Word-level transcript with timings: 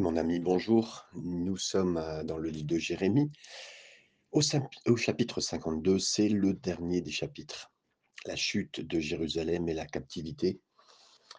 Mon 0.00 0.16
ami, 0.16 0.38
bonjour. 0.40 1.06
Nous 1.12 1.58
sommes 1.58 1.98
euh, 1.98 2.24
dans 2.24 2.38
le 2.38 2.48
livre 2.48 2.66
de 2.66 2.78
Jérémie. 2.78 3.30
Au, 4.32 4.40
chapitre 4.96 5.42
52, 5.42 5.98
c'est 5.98 6.30
le 6.30 6.54
dernier 6.54 7.02
des 7.02 7.10
chapitres. 7.10 7.70
La 8.24 8.34
chute 8.34 8.80
de 8.80 8.98
Jérusalem 8.98 9.68
et 9.68 9.74
la 9.74 9.84
captivité 9.84 10.58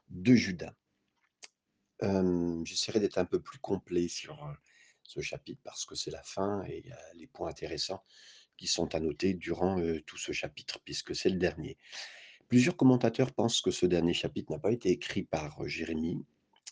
de 0.09 0.35
Juda. 0.35 0.75
J'essaierai 2.01 2.99
d'être 2.99 3.17
un 3.17 3.25
peu 3.25 3.39
plus 3.39 3.58
complet 3.58 4.08
sur 4.08 4.44
euh, 4.44 4.53
ce 5.01 5.21
chapitre 5.21 5.62
parce 5.63 5.87
que 5.87 5.96
c'est 5.96 6.12
la 6.12 6.21
fin 6.21 6.63
et 6.67 6.83
il 6.85 6.87
y 6.87 6.91
a 6.91 7.13
les 7.15 7.25
points 7.25 7.49
intéressants 7.49 8.03
qui 8.57 8.67
sont 8.67 8.93
à 8.93 8.99
noter 8.99 9.33
durant 9.33 9.79
euh, 9.79 10.01
tout 10.05 10.19
ce 10.19 10.33
chapitre 10.33 10.79
puisque 10.85 11.15
c'est 11.15 11.29
le 11.29 11.39
dernier. 11.39 11.79
Plusieurs 12.47 12.78
commentateurs 12.78 13.33
pensent 13.33 13.62
que 13.62 13.71
ce 13.71 13.87
dernier 13.87 14.13
chapitre 14.13 14.51
n'a 14.51 14.59
pas 14.59 14.71
été 14.71 14.89
écrit 14.89 15.23
par 15.23 15.67
Jérémie, 15.67 16.23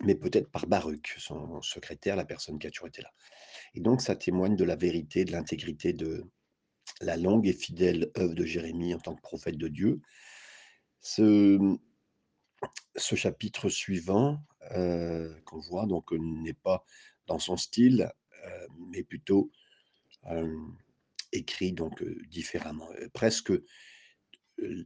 mais 0.04 0.16
peut-être 0.16 0.50
par 0.50 0.68
Baruch, 0.68 1.16
son 1.18 1.62
secrétaire, 1.62 2.16
la 2.16 2.26
personne 2.26 2.58
qui 2.60 2.68
a 2.68 2.72
toujours 2.72 2.88
été 2.88 3.02
là. 3.02 3.12
Et 3.76 3.82
donc, 3.82 4.02
ça 4.02 4.16
témoigne 4.16 4.56
de 4.56 4.64
la 4.64 4.76
vérité, 4.76 5.26
de 5.26 5.32
l'intégrité 5.32 5.94
de 5.94 6.26
la 7.02 7.18
longue 7.18 7.48
et 7.48 7.54
fidèle 7.54 8.12
œuvre 8.18 8.34
de 8.34 8.46
Jérémie 8.46 8.94
en 8.94 9.00
tant 9.00 9.16
que 9.16 9.22
prophète 9.22 9.58
de 9.58 9.68
Dieu. 9.68 10.02
Ce, 11.02 11.78
chapitre 12.96 13.70
suivant, 13.70 14.40
euh, 14.72 15.34
qu'on 15.46 15.60
voit, 15.60 15.86
donc, 15.86 16.12
n'est 16.12 16.54
pas 16.54 16.84
dans 17.28 17.40
son 17.40 17.58
style, 17.58 18.12
euh, 18.46 18.68
mais 18.92 19.04
plutôt 19.04 19.52
euh, 20.28 20.58
écrit 21.32 21.74
donc 21.74 22.04
différemment. 22.30 22.90
Presque 23.14 23.54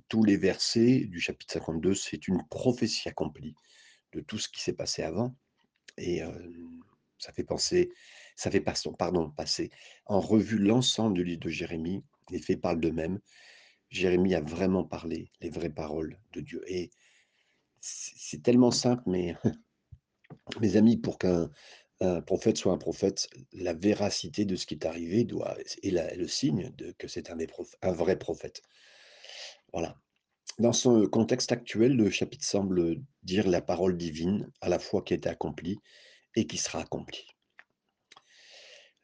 tous 0.07 0.23
les 0.23 0.37
versets 0.37 1.05
du 1.05 1.19
chapitre 1.19 1.53
52, 1.53 1.95
c'est 1.95 2.27
une 2.27 2.45
prophétie 2.47 3.09
accomplie 3.09 3.55
de 4.13 4.21
tout 4.21 4.39
ce 4.39 4.49
qui 4.49 4.61
s'est 4.61 4.73
passé 4.73 5.03
avant. 5.03 5.35
Et 5.97 6.21
ça 7.19 7.31
fait 7.31 7.43
penser, 7.43 7.91
ça 8.35 8.51
fait 8.51 8.63
pardon, 8.97 9.29
passer 9.31 9.69
en 10.05 10.19
revue 10.19 10.57
l'ensemble 10.57 11.15
du 11.15 11.23
livre 11.23 11.41
de 11.41 11.49
Jérémie. 11.49 12.03
Les 12.29 12.39
faits 12.39 12.59
parlent 12.59 12.79
d'eux-mêmes. 12.79 13.19
Jérémie 13.89 14.33
a 14.33 14.41
vraiment 14.41 14.83
parlé 14.83 15.31
les 15.41 15.49
vraies 15.49 15.69
paroles 15.69 16.19
de 16.33 16.41
Dieu. 16.41 16.63
Et 16.67 16.89
c'est 17.79 18.41
tellement 18.41 18.71
simple, 18.71 19.03
mais 19.05 19.35
mes 20.61 20.75
amis, 20.77 20.97
pour 20.97 21.19
qu'un 21.19 21.49
un 22.01 22.21
prophète 22.21 22.57
soit 22.57 22.73
un 22.73 22.77
prophète, 22.77 23.29
la 23.53 23.73
véracité 23.73 24.45
de 24.45 24.55
ce 24.55 24.65
qui 24.65 24.73
est 24.73 24.85
arrivé 24.85 25.23
doit 25.23 25.55
est 25.83 26.15
le 26.17 26.27
signe 26.27 26.71
de 26.77 26.91
que 26.97 27.07
c'est 27.07 27.29
un 27.29 27.91
vrai 27.91 28.17
prophète. 28.17 28.61
Voilà. 29.71 29.97
Dans 30.59 30.73
ce 30.73 31.05
contexte 31.07 31.51
actuel, 31.51 31.95
le 31.95 32.11
chapitre 32.11 32.45
semble 32.45 33.01
dire 33.23 33.47
la 33.47 33.61
parole 33.61 33.97
divine, 33.97 34.51
à 34.61 34.69
la 34.69 34.77
fois 34.77 35.01
qui 35.01 35.13
a 35.13 35.17
été 35.17 35.27
accomplie 35.27 35.79
et 36.35 36.45
qui 36.45 36.57
sera 36.57 36.79
accomplie. 36.79 37.25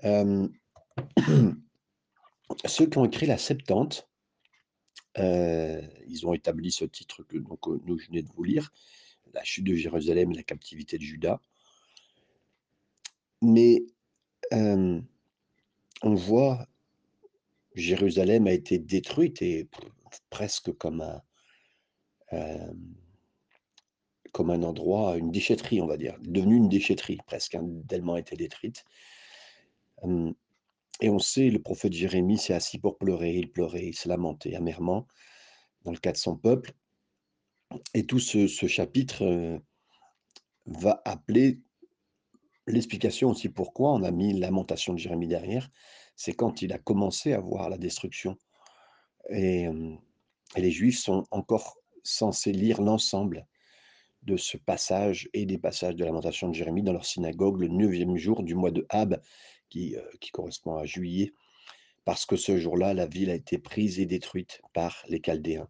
Euh, 0.03 0.47
ceux 2.66 2.86
qui 2.86 2.97
ont 3.00 3.06
écrit 3.06 3.25
la 3.25 3.39
Septante, 3.39 4.08
euh, 5.17 5.81
ils 6.08 6.28
ont 6.28 6.33
établi 6.33 6.72
ce 6.72 6.86
titre 6.86 7.23
que 7.23 7.38
donc, 7.38 7.67
euh, 7.67 7.81
nous 7.84 7.97
je 7.97 8.08
venais 8.08 8.22
de 8.22 8.30
vous 8.36 8.44
lire, 8.44 8.72
la 9.34 9.44
chute 9.44 9.66
de 9.66 9.73
Jérusalem 9.73 10.31
et 10.31 10.36
la 10.36 10.44
captivité 10.44 11.00
de 11.00 11.03
Juda. 11.03 11.41
Mais 13.41 13.84
on 14.52 15.03
voit 16.03 16.67
Jérusalem 17.75 18.47
a 18.47 18.52
été 18.52 18.80
détruite 18.80 19.41
et 19.41 19.69
presque 20.30 20.72
comme 20.73 21.02
un, 21.02 21.22
euh, 22.33 22.72
comme 24.31 24.52
un 24.52 24.63
endroit, 24.63 25.17
une 25.17 25.31
déchetterie, 25.31 25.81
on 25.81 25.88
va 25.88 25.97
dire, 25.97 26.17
devenue 26.22 26.58
une 26.58 26.69
déchetterie 26.69 27.17
presque, 27.25 27.55
hein, 27.55 27.67
tellement 27.88 28.17
été 28.17 28.35
détruite. 28.35 28.83
Hum, 30.02 30.33
Et 31.02 31.09
on 31.09 31.19
sait, 31.19 31.50
le 31.50 31.61
prophète 31.61 31.94
Jérémie 31.94 32.38
s'est 32.38 32.53
assis 32.53 32.80
pour 32.80 32.97
pleurer, 32.97 33.33
il 33.35 33.52
pleurait, 33.52 33.88
il 33.88 33.95
se 33.95 34.07
lamentait 34.07 34.55
amèrement 34.55 35.07
dans 35.84 35.91
le 35.91 35.97
cas 35.97 36.12
de 36.12 36.17
son 36.17 36.35
peuple. 36.35 36.73
Et 37.94 38.06
tout 38.06 38.19
ce, 38.19 38.47
chapitre 38.47 39.23
euh, 39.23 39.59
va 40.66 41.01
appeler 41.06 41.61
l'explication 42.67 43.29
aussi 43.29 43.50
pourquoi 43.50 43.94
on 43.94 44.03
a 44.03 44.11
mis 44.11 44.38
lamentation 44.38 44.94
de 44.94 45.00
Jérémie 45.00 45.28
derrière. 45.28 45.69
C'est 46.16 46.34
quand 46.34 46.61
il 46.61 46.73
a 46.73 46.78
commencé 46.78 47.34
à 47.34 47.40
voir 47.40 47.69
la 47.69 47.78
destruction. 47.78 48.38
Euh, 49.31 49.96
et 50.56 50.61
les 50.61 50.72
Juifs 50.72 51.00
sont 51.00 51.25
encore 51.31 51.78
censés 52.03 52.51
lire 52.51 52.81
l'ensemble 52.81 53.45
de 54.23 54.37
ce 54.37 54.57
passage 54.57 55.29
et 55.33 55.45
des 55.45 55.57
passages 55.57 55.95
de 55.95 56.05
lamentation 56.05 56.49
de 56.49 56.53
Jérémie 56.53 56.83
dans 56.83 56.93
leur 56.93 57.05
synagogue 57.05 57.61
le 57.61 57.67
neuvième 57.67 58.17
jour 58.17 58.43
du 58.43 58.55
mois 58.55 58.71
de 58.71 58.85
Ab, 58.89 59.21
qui, 59.69 59.95
euh, 59.95 60.01
qui 60.19 60.31
correspond 60.31 60.75
à 60.75 60.85
juillet, 60.85 61.33
parce 62.05 62.25
que 62.25 62.35
ce 62.35 62.57
jour-là, 62.57 62.93
la 62.93 63.05
ville 63.05 63.29
a 63.29 63.35
été 63.35 63.57
prise 63.57 63.99
et 63.99 64.05
détruite 64.05 64.61
par 64.73 65.03
les 65.07 65.21
Chaldéens. 65.21 65.69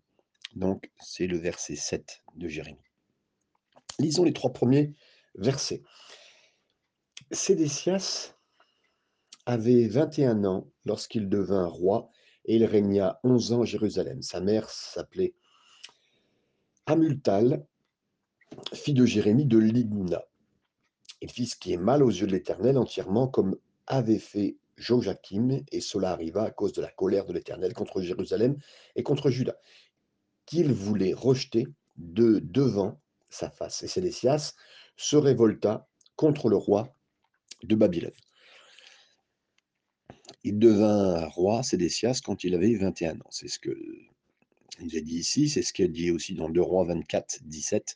Donc, 0.55 0.89
c'est 0.99 1.27
le 1.27 1.37
verset 1.37 1.75
7 1.75 2.23
de 2.35 2.47
Jérémie. 2.47 2.79
Lisons 3.99 4.23
les 4.23 4.33
trois 4.33 4.53
premiers 4.53 4.93
versets. 5.35 5.83
Sédécias 7.31 8.33
avait 9.45 9.87
21 9.87 10.45
ans 10.45 10.67
lorsqu'il 10.85 11.29
devint 11.29 11.67
roi 11.67 12.09
et 12.45 12.55
il 12.55 12.65
régna 12.65 13.19
11 13.23 13.53
ans 13.53 13.61
à 13.61 13.65
Jérusalem. 13.65 14.21
Sa 14.21 14.39
mère 14.39 14.69
s'appelait 14.69 15.33
Amultal, 16.89 17.67
fille 18.73 18.95
de 18.95 19.05
Jérémie 19.05 19.45
de 19.45 19.59
Libna. 19.59 20.23
Il 21.21 21.29
fit 21.29 21.45
ce 21.45 21.55
qui 21.55 21.71
est 21.71 21.77
mal 21.77 22.01
aux 22.01 22.09
yeux 22.09 22.25
de 22.25 22.31
l'Éternel 22.31 22.79
entièrement 22.79 23.27
comme 23.27 23.57
avait 23.85 24.17
fait 24.17 24.57
Joachim, 24.75 25.61
et 25.71 25.81
cela 25.81 26.11
arriva 26.11 26.41
à 26.45 26.49
cause 26.49 26.73
de 26.73 26.81
la 26.81 26.89
colère 26.89 27.25
de 27.25 27.33
l'Éternel 27.33 27.73
contre 27.73 28.01
Jérusalem 28.01 28.57
et 28.95 29.03
contre 29.03 29.29
Juda, 29.29 29.55
qu'il 30.47 30.73
voulait 30.73 31.13
rejeter 31.13 31.67
de 31.97 32.39
devant 32.39 32.99
sa 33.29 33.51
face. 33.51 33.83
Et 33.83 33.87
Sédécias 33.87 34.55
se 34.97 35.15
révolta 35.15 35.87
contre 36.15 36.49
le 36.49 36.55
roi 36.55 36.91
de 37.61 37.75
Babylone. 37.75 38.13
Il 40.43 40.57
devint 40.57 41.27
roi, 41.27 41.61
Sédécias, 41.61 42.21
quand 42.25 42.43
il 42.43 42.55
avait 42.55 42.73
21 42.73 43.17
ans. 43.17 43.29
C'est 43.29 43.47
ce 43.47 43.59
que 43.59 43.77
nous 44.81 44.95
a 44.95 45.01
dit 45.01 45.17
ici, 45.17 45.49
c'est 45.49 45.61
ce 45.61 45.73
qu'il 45.73 45.91
dit 45.91 46.11
aussi 46.11 46.33
dans 46.33 46.49
2 46.49 46.61
Rois 46.61 46.85
24, 46.85 47.39
17. 47.43 47.95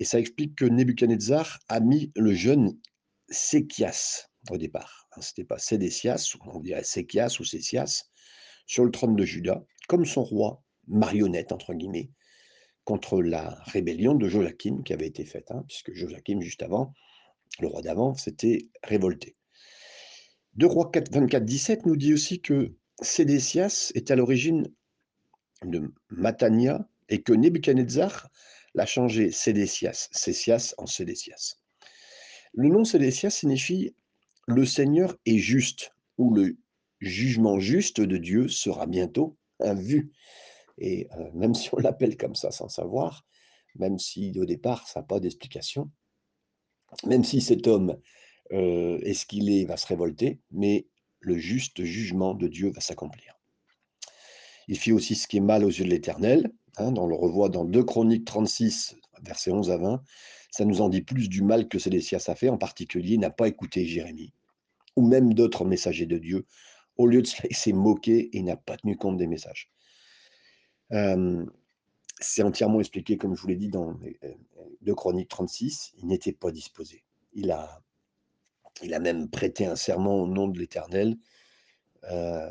Et 0.00 0.04
ça 0.04 0.18
explique 0.18 0.56
que 0.56 0.64
Nebuchadnezzar 0.64 1.60
a 1.68 1.80
mis 1.80 2.12
le 2.16 2.34
jeune 2.34 2.78
Séchias 3.28 4.28
au 4.50 4.58
départ. 4.58 5.08
Ce 5.20 5.30
n'était 5.30 5.44
pas 5.44 5.58
Sédécias, 5.58 6.36
on 6.44 6.60
dirait 6.60 6.84
Séchias 6.84 7.36
ou 7.40 7.44
Sécias, 7.44 8.10
sur 8.66 8.84
le 8.84 8.90
trône 8.90 9.16
de 9.16 9.24
Juda, 9.24 9.64
comme 9.88 10.04
son 10.04 10.24
roi, 10.24 10.62
marionnette, 10.88 11.52
entre 11.52 11.74
guillemets, 11.74 12.10
contre 12.84 13.22
la 13.22 13.50
rébellion 13.64 14.14
de 14.14 14.28
Joachim 14.28 14.82
qui 14.84 14.92
avait 14.92 15.06
été 15.06 15.24
faite, 15.24 15.50
hein, 15.50 15.64
puisque 15.68 15.92
Joachim, 15.92 16.40
juste 16.40 16.62
avant, 16.62 16.92
le 17.60 17.68
roi 17.68 17.82
d'avant, 17.82 18.14
s'était 18.14 18.68
révolté. 18.82 19.36
2 20.54 20.66
Rois 20.66 20.90
24, 20.94 21.44
17 21.44 21.86
nous 21.86 21.96
dit 21.96 22.12
aussi 22.12 22.40
que 22.40 22.74
Sédécias 23.00 23.92
est 23.94 24.10
à 24.10 24.16
l'origine 24.16 24.72
de 25.70 25.92
Matania 26.10 26.88
et 27.08 27.22
que 27.22 27.32
Nebuchadnezzar 27.32 28.28
l'a 28.74 28.86
changé 28.86 29.30
Sédécias, 29.30 30.08
Cécias 30.12 30.74
en 30.78 30.86
Sédécias. 30.86 31.56
Le 32.52 32.68
nom 32.68 32.84
Sédécias 32.84 33.30
signifie 33.30 33.94
le 34.46 34.66
Seigneur 34.66 35.16
est 35.26 35.38
juste 35.38 35.92
ou 36.18 36.34
le 36.34 36.56
jugement 37.00 37.58
juste 37.58 38.00
de 38.00 38.16
Dieu 38.16 38.48
sera 38.48 38.86
bientôt 38.86 39.36
vu. 39.60 40.12
Et 40.78 41.08
euh, 41.12 41.30
même 41.34 41.54
si 41.54 41.68
on 41.72 41.78
l'appelle 41.78 42.16
comme 42.16 42.34
ça 42.34 42.50
sans 42.50 42.68
savoir, 42.68 43.24
même 43.76 43.98
si 43.98 44.32
au 44.38 44.44
départ 44.44 44.86
ça 44.88 45.00
n'a 45.00 45.06
pas 45.06 45.20
d'explication, 45.20 45.90
même 47.06 47.24
si 47.24 47.40
cet 47.40 47.66
homme 47.66 47.98
euh, 48.52 48.98
est 49.02 49.14
ce 49.14 49.26
qu'il 49.26 49.50
est, 49.50 49.64
va 49.64 49.76
se 49.76 49.86
révolter, 49.86 50.40
mais 50.50 50.86
le 51.20 51.38
juste 51.38 51.82
jugement 51.84 52.34
de 52.34 52.48
Dieu 52.48 52.70
va 52.70 52.80
s'accomplir. 52.80 53.33
Il 54.68 54.78
fit 54.78 54.92
aussi 54.92 55.14
ce 55.14 55.26
qui 55.26 55.38
est 55.38 55.40
mal 55.40 55.64
aux 55.64 55.68
yeux 55.68 55.84
de 55.84 55.90
l'Éternel. 55.90 56.50
Hein, 56.76 56.94
on 56.96 57.06
le 57.06 57.14
revoit 57.14 57.48
dans 57.48 57.64
2 57.64 57.84
Chroniques 57.84 58.24
36, 58.24 58.96
versets 59.22 59.50
11 59.50 59.70
à 59.70 59.76
20. 59.76 60.02
Ça 60.50 60.64
nous 60.64 60.80
en 60.80 60.88
dit 60.88 61.02
plus 61.02 61.28
du 61.28 61.42
mal 61.42 61.68
que 61.68 61.78
Sédécias 61.78 62.24
a 62.28 62.34
fait. 62.34 62.48
En 62.48 62.58
particulier, 62.58 63.18
n'a 63.18 63.30
pas 63.30 63.48
écouté 63.48 63.84
Jérémie 63.84 64.32
ou 64.96 65.06
même 65.06 65.34
d'autres 65.34 65.64
messagers 65.64 66.06
de 66.06 66.18
Dieu. 66.18 66.46
Au 66.96 67.06
lieu 67.06 67.22
de 67.22 67.26
cela, 67.26 67.48
il 67.50 67.56
s'est 67.56 67.72
moqué 67.72 68.36
et 68.36 68.42
n'a 68.42 68.56
pas 68.56 68.76
tenu 68.76 68.96
compte 68.96 69.16
des 69.16 69.26
messages. 69.26 69.70
Euh, 70.92 71.44
c'est 72.20 72.42
entièrement 72.42 72.80
expliqué, 72.80 73.16
comme 73.16 73.34
je 73.34 73.42
vous 73.42 73.48
l'ai 73.48 73.56
dit, 73.56 73.68
dans 73.68 73.98
2 74.82 74.94
Chroniques 74.94 75.28
36. 75.28 75.92
Il 75.98 76.06
n'était 76.06 76.32
pas 76.32 76.52
disposé. 76.52 77.02
Il 77.32 77.50
a, 77.50 77.82
il 78.82 78.94
a 78.94 79.00
même 79.00 79.28
prêté 79.28 79.66
un 79.66 79.76
serment 79.76 80.22
au 80.22 80.26
nom 80.26 80.46
de 80.48 80.58
l'Éternel. 80.58 81.16
Euh, 82.04 82.48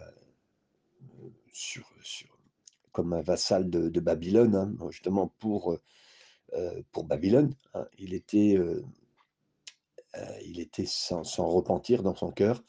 comme 2.92 3.14
un 3.14 3.22
vassal 3.22 3.70
de, 3.70 4.00
Babylone, 4.00 4.56
hein, 4.56 4.90
justement 4.90 5.28
pour, 5.40 5.78
euh, 6.54 6.84
pour 6.92 7.06
Babylone. 7.06 7.56
hein. 7.74 7.88
Il 7.98 8.14
était, 8.14 8.56
euh, 8.58 8.84
euh, 10.18 10.86
sans, 10.86 11.48
repentir 11.48 12.04
dans 12.04 12.16
son 12.16 12.32
cœur 12.32 12.64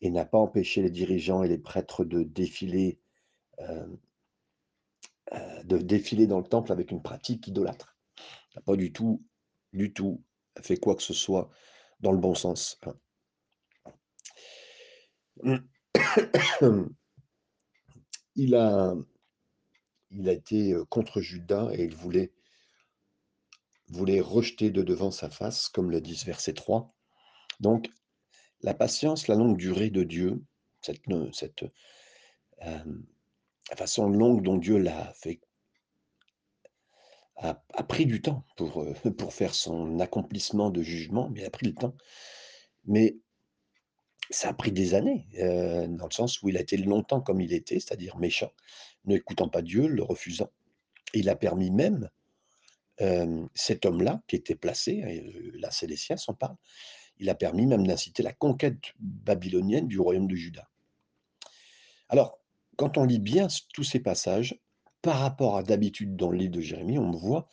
et 0.00 0.10
n'a 0.10 0.24
pas 0.24 0.38
empêché 0.38 0.82
les 0.82 0.90
dirigeants 0.90 1.42
et 1.42 1.48
les 1.48 1.58
prêtres 1.58 2.04
de 2.04 2.22
défiler, 2.22 3.00
euh, 3.58 3.86
euh, 5.32 5.62
de 5.64 5.78
défiler 5.78 6.28
dans 6.28 6.38
le 6.38 6.46
temple 6.46 6.70
avec 6.70 6.92
une 6.92 7.02
pratique 7.02 7.48
idolâtre. 7.48 7.96
Il 8.18 8.58
n'a 8.58 8.62
pas 8.62 8.76
du 8.76 8.92
tout, 8.92 9.24
du 9.72 9.92
tout 9.92 10.22
fait 10.62 10.76
quoi 10.76 10.94
que 10.94 11.02
ce 11.02 11.14
soit 11.14 11.50
dans 12.00 12.12
le 12.12 12.18
bon 12.18 12.34
sens. 12.34 12.80
Hein. 15.44 15.64
Il 18.36 18.54
a, 18.54 18.94
il 20.10 20.28
a 20.28 20.32
été 20.32 20.74
contre 20.88 21.20
Judas 21.20 21.70
et 21.72 21.84
il 21.84 21.94
voulait 21.94 22.32
voulait 23.90 24.20
rejeter 24.20 24.70
de 24.70 24.82
devant 24.82 25.10
sa 25.10 25.28
face, 25.30 25.68
comme 25.68 25.90
le 25.90 26.00
dit 26.00 26.20
verset 26.24 26.54
3. 26.54 26.94
Donc, 27.58 27.90
la 28.62 28.74
patience, 28.74 29.26
la 29.26 29.34
longue 29.34 29.56
durée 29.56 29.90
de 29.90 30.04
Dieu, 30.04 30.42
cette, 30.80 31.02
cette 31.32 31.64
façon 33.76 34.08
longue 34.08 34.42
dont 34.42 34.56
Dieu 34.56 34.78
l'a 34.78 35.12
fait, 35.14 35.40
a, 37.36 37.54
pris 37.88 38.06
du 38.06 38.20
temps 38.20 38.44
pour, 38.56 38.86
pour 39.18 39.32
faire 39.32 39.54
son 39.54 39.98
accomplissement 39.98 40.70
de 40.70 40.82
jugement, 40.82 41.30
mais 41.30 41.44
a 41.44 41.50
pris 41.50 41.66
le 41.66 41.74
temps. 41.74 41.96
Mais 42.84 43.16
ça 44.30 44.48
a 44.50 44.54
pris 44.54 44.72
des 44.72 44.94
années, 44.94 45.26
dans 45.34 46.06
le 46.06 46.12
sens 46.12 46.42
où 46.42 46.48
il 46.48 46.56
a 46.56 46.60
été 46.60 46.76
longtemps 46.76 47.20
comme 47.20 47.40
il 47.40 47.52
était, 47.52 47.80
c'est-à-dire 47.80 48.16
méchant, 48.16 48.52
n'écoutant 49.04 49.48
pas 49.48 49.62
Dieu, 49.62 49.86
le 49.86 50.02
refusant. 50.02 50.50
il 51.14 51.28
a 51.28 51.36
permis 51.36 51.70
même 51.70 52.08
cet 53.54 53.86
homme-là, 53.86 54.22
qui 54.26 54.36
était 54.36 54.54
placé, 54.54 55.52
là 55.54 55.70
c'est 55.70 55.86
les 55.86 55.96
siens, 55.96 56.16
on 56.28 56.34
parle, 56.34 56.56
il 57.18 57.30
a 57.30 57.34
permis 57.34 57.66
même 57.66 57.86
d'inciter 57.86 58.22
la 58.22 58.32
conquête 58.32 58.78
babylonienne 58.98 59.88
du 59.88 59.98
royaume 59.98 60.28
de 60.28 60.36
Juda. 60.36 60.68
Alors, 62.08 62.38
quand 62.76 62.98
on 62.98 63.04
lit 63.04 63.18
bien 63.18 63.48
tous 63.72 63.84
ces 63.84 64.00
passages, 64.00 64.58
par 65.02 65.18
rapport 65.20 65.56
à 65.56 65.62
d'habitude 65.62 66.14
dans 66.14 66.30
le 66.30 66.36
livre 66.36 66.52
de 66.52 66.60
Jérémie, 66.60 66.98
on 66.98 67.10
voit 67.10 67.48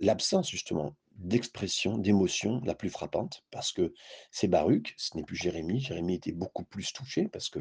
l'absence 0.00 0.50
justement 0.50 0.94
d'expression, 1.16 1.98
d'émotion 1.98 2.60
la 2.64 2.74
plus 2.74 2.90
frappante, 2.90 3.44
parce 3.50 3.72
que 3.72 3.94
c'est 4.30 4.48
Baruch, 4.48 4.94
ce 4.96 5.16
n'est 5.16 5.22
plus 5.22 5.36
Jérémie. 5.36 5.80
Jérémie 5.80 6.14
était 6.14 6.32
beaucoup 6.32 6.64
plus 6.64 6.92
touché 6.92 7.28
parce 7.28 7.48
que 7.48 7.60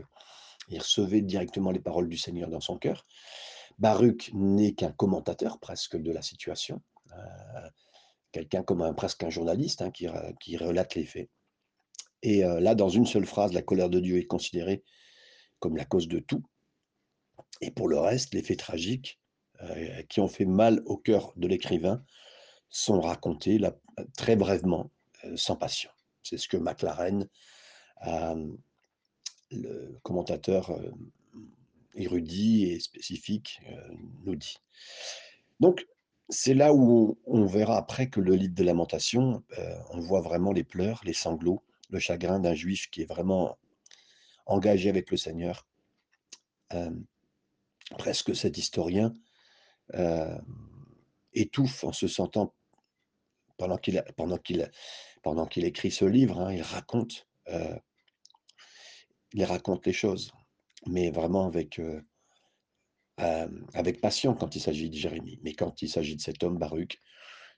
il 0.69 0.79
recevait 0.79 1.21
directement 1.21 1.71
les 1.71 1.79
paroles 1.79 2.09
du 2.09 2.17
Seigneur 2.17 2.49
dans 2.49 2.61
son 2.61 2.77
cœur. 2.77 3.05
Baruch 3.79 4.31
n'est 4.33 4.73
qu'un 4.73 4.91
commentateur 4.91 5.59
presque 5.59 5.97
de 5.97 6.11
la 6.11 6.21
situation. 6.21 6.81
Euh, 7.11 7.69
quelqu'un 8.31 8.63
comme 8.63 8.81
un, 8.81 8.93
presque 8.93 9.23
un 9.23 9.29
journaliste 9.29 9.81
hein, 9.81 9.91
qui, 9.91 10.07
qui, 10.39 10.57
relate 10.57 10.95
les 10.95 11.05
faits. 11.05 11.29
Et 12.21 12.45
euh, 12.45 12.59
là, 12.59 12.75
dans 12.75 12.89
une 12.89 13.05
seule 13.05 13.25
phrase, 13.25 13.53
la 13.53 13.61
colère 13.61 13.89
de 13.89 13.99
Dieu 13.99 14.17
est 14.17 14.25
considérée 14.25 14.83
comme 15.59 15.75
la 15.75 15.85
cause 15.85 16.07
de 16.07 16.19
tout. 16.19 16.43
Et 17.61 17.71
pour 17.71 17.87
le 17.87 17.99
reste, 17.99 18.33
les 18.33 18.41
faits 18.41 18.59
tragiques 18.59 19.19
euh, 19.61 20.01
qui 20.03 20.19
ont 20.19 20.27
fait 20.27 20.45
mal 20.45 20.81
au 20.85 20.97
cœur 20.97 21.33
de 21.35 21.47
l'écrivain 21.47 22.03
sont 22.73 22.99
racontés 22.99 23.57
là, 23.57 23.75
très 24.17 24.35
brièvement, 24.35 24.91
sans 25.35 25.55
passion. 25.55 25.89
C'est 26.23 26.37
ce 26.37 26.47
que 26.47 26.57
McLaren, 26.57 27.27
le 29.51 29.99
commentateur 30.03 30.71
érudit 31.95 32.71
et 32.71 32.79
spécifique, 32.79 33.61
nous 34.23 34.35
dit. 34.35 34.57
Donc, 35.59 35.85
c'est 36.29 36.53
là 36.53 36.73
où 36.73 37.17
on 37.25 37.45
verra 37.45 37.77
après 37.77 38.09
que 38.09 38.19
le 38.19 38.35
livre 38.35 38.55
de 38.55 38.63
lamentation, 38.63 39.43
euh, 39.57 39.75
on 39.91 39.99
voit 39.99 40.21
vraiment 40.21 40.51
les 40.51 40.63
pleurs, 40.63 41.01
les 41.05 41.13
sanglots, 41.13 41.63
le 41.89 41.99
chagrin 41.99 42.39
d'un 42.39 42.53
juif 42.53 42.89
qui 42.89 43.01
est 43.01 43.05
vraiment 43.05 43.57
engagé 44.45 44.89
avec 44.89 45.11
le 45.11 45.17
Seigneur. 45.17 45.67
Euh, 46.73 46.91
presque 47.97 48.35
cet 48.35 48.57
historien 48.57 49.13
euh, 49.93 50.37
étouffe 51.33 51.83
en 51.83 51.91
se 51.91 52.07
sentant, 52.07 52.53
pendant 53.57 53.77
qu'il 53.77 55.65
écrit 55.65 55.91
ce 55.91 56.05
livre, 56.05 56.39
hein, 56.39 56.53
il 56.53 56.61
raconte, 56.61 57.27
il 59.33 59.43
raconte 59.45 59.85
les 59.85 59.93
choses, 59.93 60.31
mais 60.87 61.11
vraiment 61.11 61.47
avec 61.47 61.79
avec 63.17 64.01
passion 64.01 64.33
quand 64.33 64.55
il 64.55 64.59
s'agit 64.61 64.89
de 64.89 64.95
Jérémie. 64.95 65.39
Mais 65.43 65.53
quand 65.53 65.81
il 65.81 65.89
s'agit 65.89 66.15
de 66.15 66.21
cet 66.21 66.43
homme, 66.43 66.57
Baruch, 66.57 66.99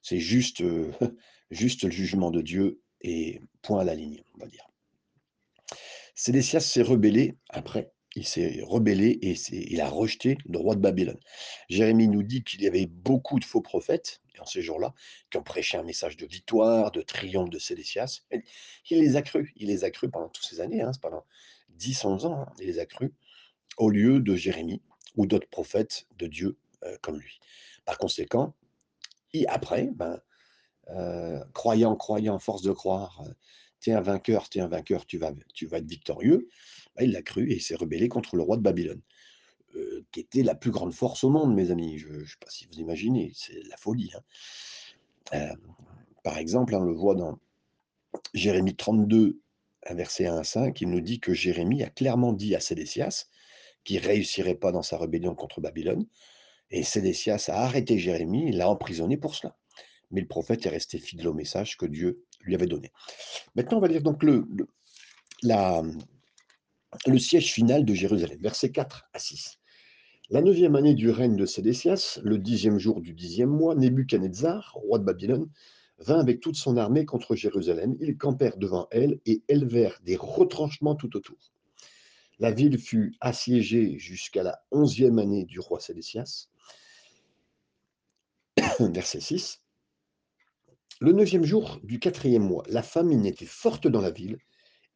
c'est 0.01 0.19
juste, 0.19 0.63
juste 1.51 1.83
le 1.83 1.91
jugement 1.91 2.31
de 2.31 2.41
Dieu 2.41 2.81
et 3.01 3.41
point 3.61 3.81
à 3.81 3.83
la 3.83 3.95
ligne, 3.95 4.21
on 4.35 4.39
va 4.39 4.47
dire. 4.47 4.67
Sédécias 6.13 6.61
s'est 6.61 6.81
rebellé 6.81 7.37
après. 7.49 7.91
Il 8.15 8.25
s'est 8.25 8.61
rebellé 8.63 9.19
et 9.21 9.35
il 9.51 9.81
a 9.81 9.89
rejeté 9.89 10.37
le 10.45 10.57
roi 10.57 10.75
de 10.75 10.79
Babylone. 10.79 11.19
Jérémie 11.69 12.07
nous 12.07 12.23
dit 12.23 12.43
qu'il 12.43 12.61
y 12.61 12.67
avait 12.67 12.85
beaucoup 12.85 13.39
de 13.39 13.45
faux 13.45 13.61
prophètes 13.61 14.21
en 14.39 14.45
ces 14.45 14.61
jours-là 14.61 14.93
qui 15.29 15.37
ont 15.37 15.43
prêché 15.43 15.77
un 15.77 15.83
message 15.83 16.17
de 16.17 16.25
victoire, 16.25 16.91
de 16.91 17.01
triomphe 17.01 17.49
de 17.49 17.59
Sédécias. 17.59 18.21
Il 18.89 18.99
les 18.99 19.15
a 19.17 19.21
crus. 19.21 19.51
Il 19.57 19.67
les 19.67 19.83
a 19.83 19.91
crus 19.91 20.09
pendant 20.11 20.29
toutes 20.29 20.45
ces 20.45 20.61
années, 20.61 20.81
hein, 20.81 20.91
pendant 21.01 21.25
10, 21.69 22.05
11 22.05 22.25
ans. 22.25 22.41
Hein, 22.41 22.53
il 22.59 22.67
les 22.67 22.79
a 22.79 22.85
crus 22.85 23.11
au 23.77 23.89
lieu 23.89 24.19
de 24.19 24.35
Jérémie 24.35 24.81
ou 25.15 25.25
d'autres 25.25 25.49
prophètes 25.49 26.07
de 26.17 26.27
Dieu 26.27 26.57
euh, 26.83 26.97
comme 27.01 27.19
lui. 27.19 27.39
Par 27.83 27.97
conséquent, 27.97 28.55
après, 29.47 29.89
ben, 29.93 30.21
euh, 30.89 31.43
croyant, 31.53 31.95
croyant, 31.95 32.39
force 32.39 32.61
de 32.61 32.71
croire, 32.71 33.21
euh, 33.25 33.33
tu 33.81 33.89
es 33.89 33.93
un 33.93 34.01
vainqueur, 34.01 34.49
tu 34.49 34.59
es 34.59 34.61
un 34.61 34.67
vainqueur, 34.67 35.05
tu 35.05 35.17
vas 35.17 35.33
être 35.77 35.87
victorieux, 35.87 36.47
ben, 36.95 37.05
il 37.05 37.11
l'a 37.11 37.21
cru 37.21 37.51
et 37.51 37.55
il 37.55 37.61
s'est 37.61 37.75
rebellé 37.75 38.09
contre 38.09 38.35
le 38.35 38.43
roi 38.43 38.57
de 38.57 38.61
Babylone, 38.61 39.01
qui 40.11 40.19
était 40.21 40.43
la 40.43 40.55
plus 40.55 40.71
grande 40.71 40.93
force 40.93 41.23
au 41.23 41.29
monde, 41.29 41.53
mes 41.53 41.71
amis. 41.71 41.97
Je 41.97 42.07
ne 42.07 42.25
sais 42.25 42.37
pas 42.39 42.49
si 42.49 42.65
vous 42.65 42.79
imaginez, 42.79 43.31
c'est 43.35 43.61
la 43.67 43.77
folie. 43.77 44.11
Hein. 45.31 45.53
par 46.23 46.37
exemple, 46.37 46.75
on 46.75 46.81
le 46.81 46.93
voit 46.93 47.15
dans 47.15 47.39
Jérémie 48.33 48.75
32, 48.75 49.39
verset 49.93 50.27
1 50.27 50.37
à 50.37 50.43
5, 50.43 50.81
il 50.81 50.89
nous 50.89 51.01
dit 51.01 51.19
que 51.19 51.33
Jérémie 51.33 51.83
a 51.83 51.89
clairement 51.89 52.33
dit 52.33 52.55
à 52.55 52.59
Sédécias, 52.59 53.27
qui 53.83 53.99
réussirait 53.99 54.55
pas 54.55 54.71
dans 54.71 54.81
sa 54.81 54.97
rébellion 54.97 55.35
contre 55.35 55.61
Babylone. 55.61 56.07
Et 56.71 56.83
Sédécias 56.83 57.45
a 57.49 57.63
arrêté 57.63 57.99
Jérémie, 57.99 58.47
il 58.49 58.57
l'a 58.57 58.69
emprisonné 58.69 59.17
pour 59.17 59.35
cela. 59.35 59.55
Mais 60.11 60.21
le 60.21 60.27
prophète 60.27 60.65
est 60.65 60.69
resté 60.69 60.97
fidèle 60.97 61.27
au 61.27 61.33
message 61.33 61.77
que 61.77 61.85
Dieu 61.85 62.23
lui 62.39 62.55
avait 62.55 62.65
donné. 62.67 62.91
Maintenant, 63.55 63.77
on 63.77 63.81
va 63.81 63.87
lire 63.87 64.01
donc 64.01 64.23
le, 64.23 64.45
le, 64.49 64.67
la, 65.43 65.83
le 67.07 67.19
siège 67.19 67.51
final 67.51 67.85
de 67.85 67.93
Jérusalem, 67.93 68.37
versets 68.41 68.71
4 68.71 69.09
à 69.13 69.19
6. 69.19 69.59
La 70.29 70.41
neuvième 70.41 70.75
année 70.75 70.95
du 70.95 71.11
règne 71.11 71.35
de 71.35 71.45
Sédécias, 71.45 72.19
le 72.23 72.37
dixième 72.39 72.79
jour 72.79 73.01
du 73.01 73.13
dixième 73.13 73.49
mois, 73.49 73.75
Nebuchadnezzar, 73.75 74.73
roi 74.73 74.97
de 74.97 75.03
Babylone, 75.03 75.49
vint 75.99 76.19
avec 76.19 76.39
toute 76.39 76.55
son 76.55 76.77
armée 76.77 77.05
contre 77.05 77.35
Jérusalem. 77.35 77.95
Ils 77.99 78.17
campèrent 78.17 78.57
devant 78.57 78.87
elle 78.91 79.19
et 79.25 79.43
élevèrent 79.47 79.99
des 80.03 80.15
retranchements 80.15 80.95
tout 80.95 81.15
autour. 81.15 81.37
La 82.39 82.51
ville 82.51 82.79
fut 82.79 83.15
assiégée 83.21 83.97
jusqu'à 83.97 84.43
la 84.43 84.61
onzième 84.71 85.19
année 85.19 85.45
du 85.45 85.59
roi 85.59 85.79
Sédécias. 85.79 86.47
Verset 88.79 89.21
6. 89.21 89.61
Le 91.01 91.11
neuvième 91.11 91.43
jour 91.43 91.79
du 91.83 91.99
quatrième 91.99 92.43
mois, 92.43 92.63
la 92.67 92.81
famine 92.81 93.25
était 93.25 93.45
forte 93.45 93.87
dans 93.87 94.01
la 94.01 94.11
ville 94.11 94.37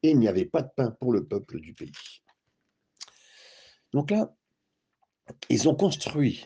et 0.03 0.11
il 0.11 0.19
n'y 0.19 0.27
avait 0.27 0.45
pas 0.45 0.61
de 0.61 0.69
pain 0.75 0.91
pour 0.91 1.11
le 1.11 1.25
peuple 1.25 1.59
du 1.59 1.73
pays. 1.73 1.91
Donc 3.93 4.11
là, 4.11 4.33
ils 5.49 5.67
ont 5.67 5.75
construit 5.75 6.45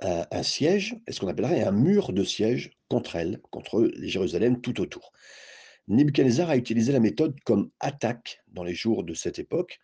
un, 0.00 0.26
un 0.30 0.42
siège, 0.42 0.96
ce 1.08 1.20
qu'on 1.20 1.28
appellerait 1.28 1.62
un 1.62 1.72
mur 1.72 2.12
de 2.12 2.24
siège 2.24 2.70
contre 2.88 3.16
elle, 3.16 3.40
contre 3.50 3.90
Jérusalem 3.98 4.60
tout 4.60 4.80
autour. 4.80 5.12
Nebuchadnezzar 5.88 6.50
a 6.50 6.56
utilisé 6.56 6.92
la 6.92 7.00
méthode 7.00 7.38
comme 7.44 7.70
attaque 7.80 8.42
dans 8.48 8.64
les 8.64 8.74
jours 8.74 9.04
de 9.04 9.14
cette 9.14 9.38
époque 9.38 9.80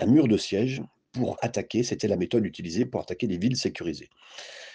un 0.00 0.06
mur 0.06 0.28
de 0.28 0.36
siège 0.36 0.82
pour 1.12 1.38
attaquer, 1.42 1.82
c'était 1.82 2.08
la 2.08 2.16
méthode 2.16 2.44
utilisée 2.44 2.84
pour 2.84 3.00
attaquer 3.00 3.26
les 3.26 3.38
villes 3.38 3.56
sécurisées. 3.56 4.10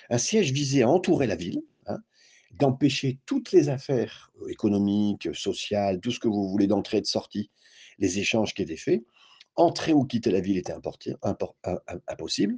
Un 0.10 0.18
siège 0.18 0.52
visait 0.52 0.82
à 0.84 0.90
entourer 0.90 1.28
la 1.28 1.36
ville, 1.36 1.62
d'empêcher 2.54 3.20
toutes 3.26 3.52
les 3.52 3.70
affaires 3.70 4.32
économiques, 4.50 5.34
sociales, 5.36 6.00
tout 6.00 6.12
ce 6.12 6.20
que 6.20 6.28
vous 6.28 6.50
voulez 6.50 6.68
d'entrée 6.68 6.98
et 6.98 7.02
de 7.02 7.06
sortie, 7.06 7.52
les 7.98 8.20
échanges 8.20 8.54
qui 8.54 8.62
étaient 8.62 8.78
faits. 8.78 9.04
Entrer 9.56 9.94
ou 9.94 10.06
quitter 10.06 10.32
la 10.32 10.40
ville 10.40 10.58
était 10.58 10.74
impossible. 12.08 12.58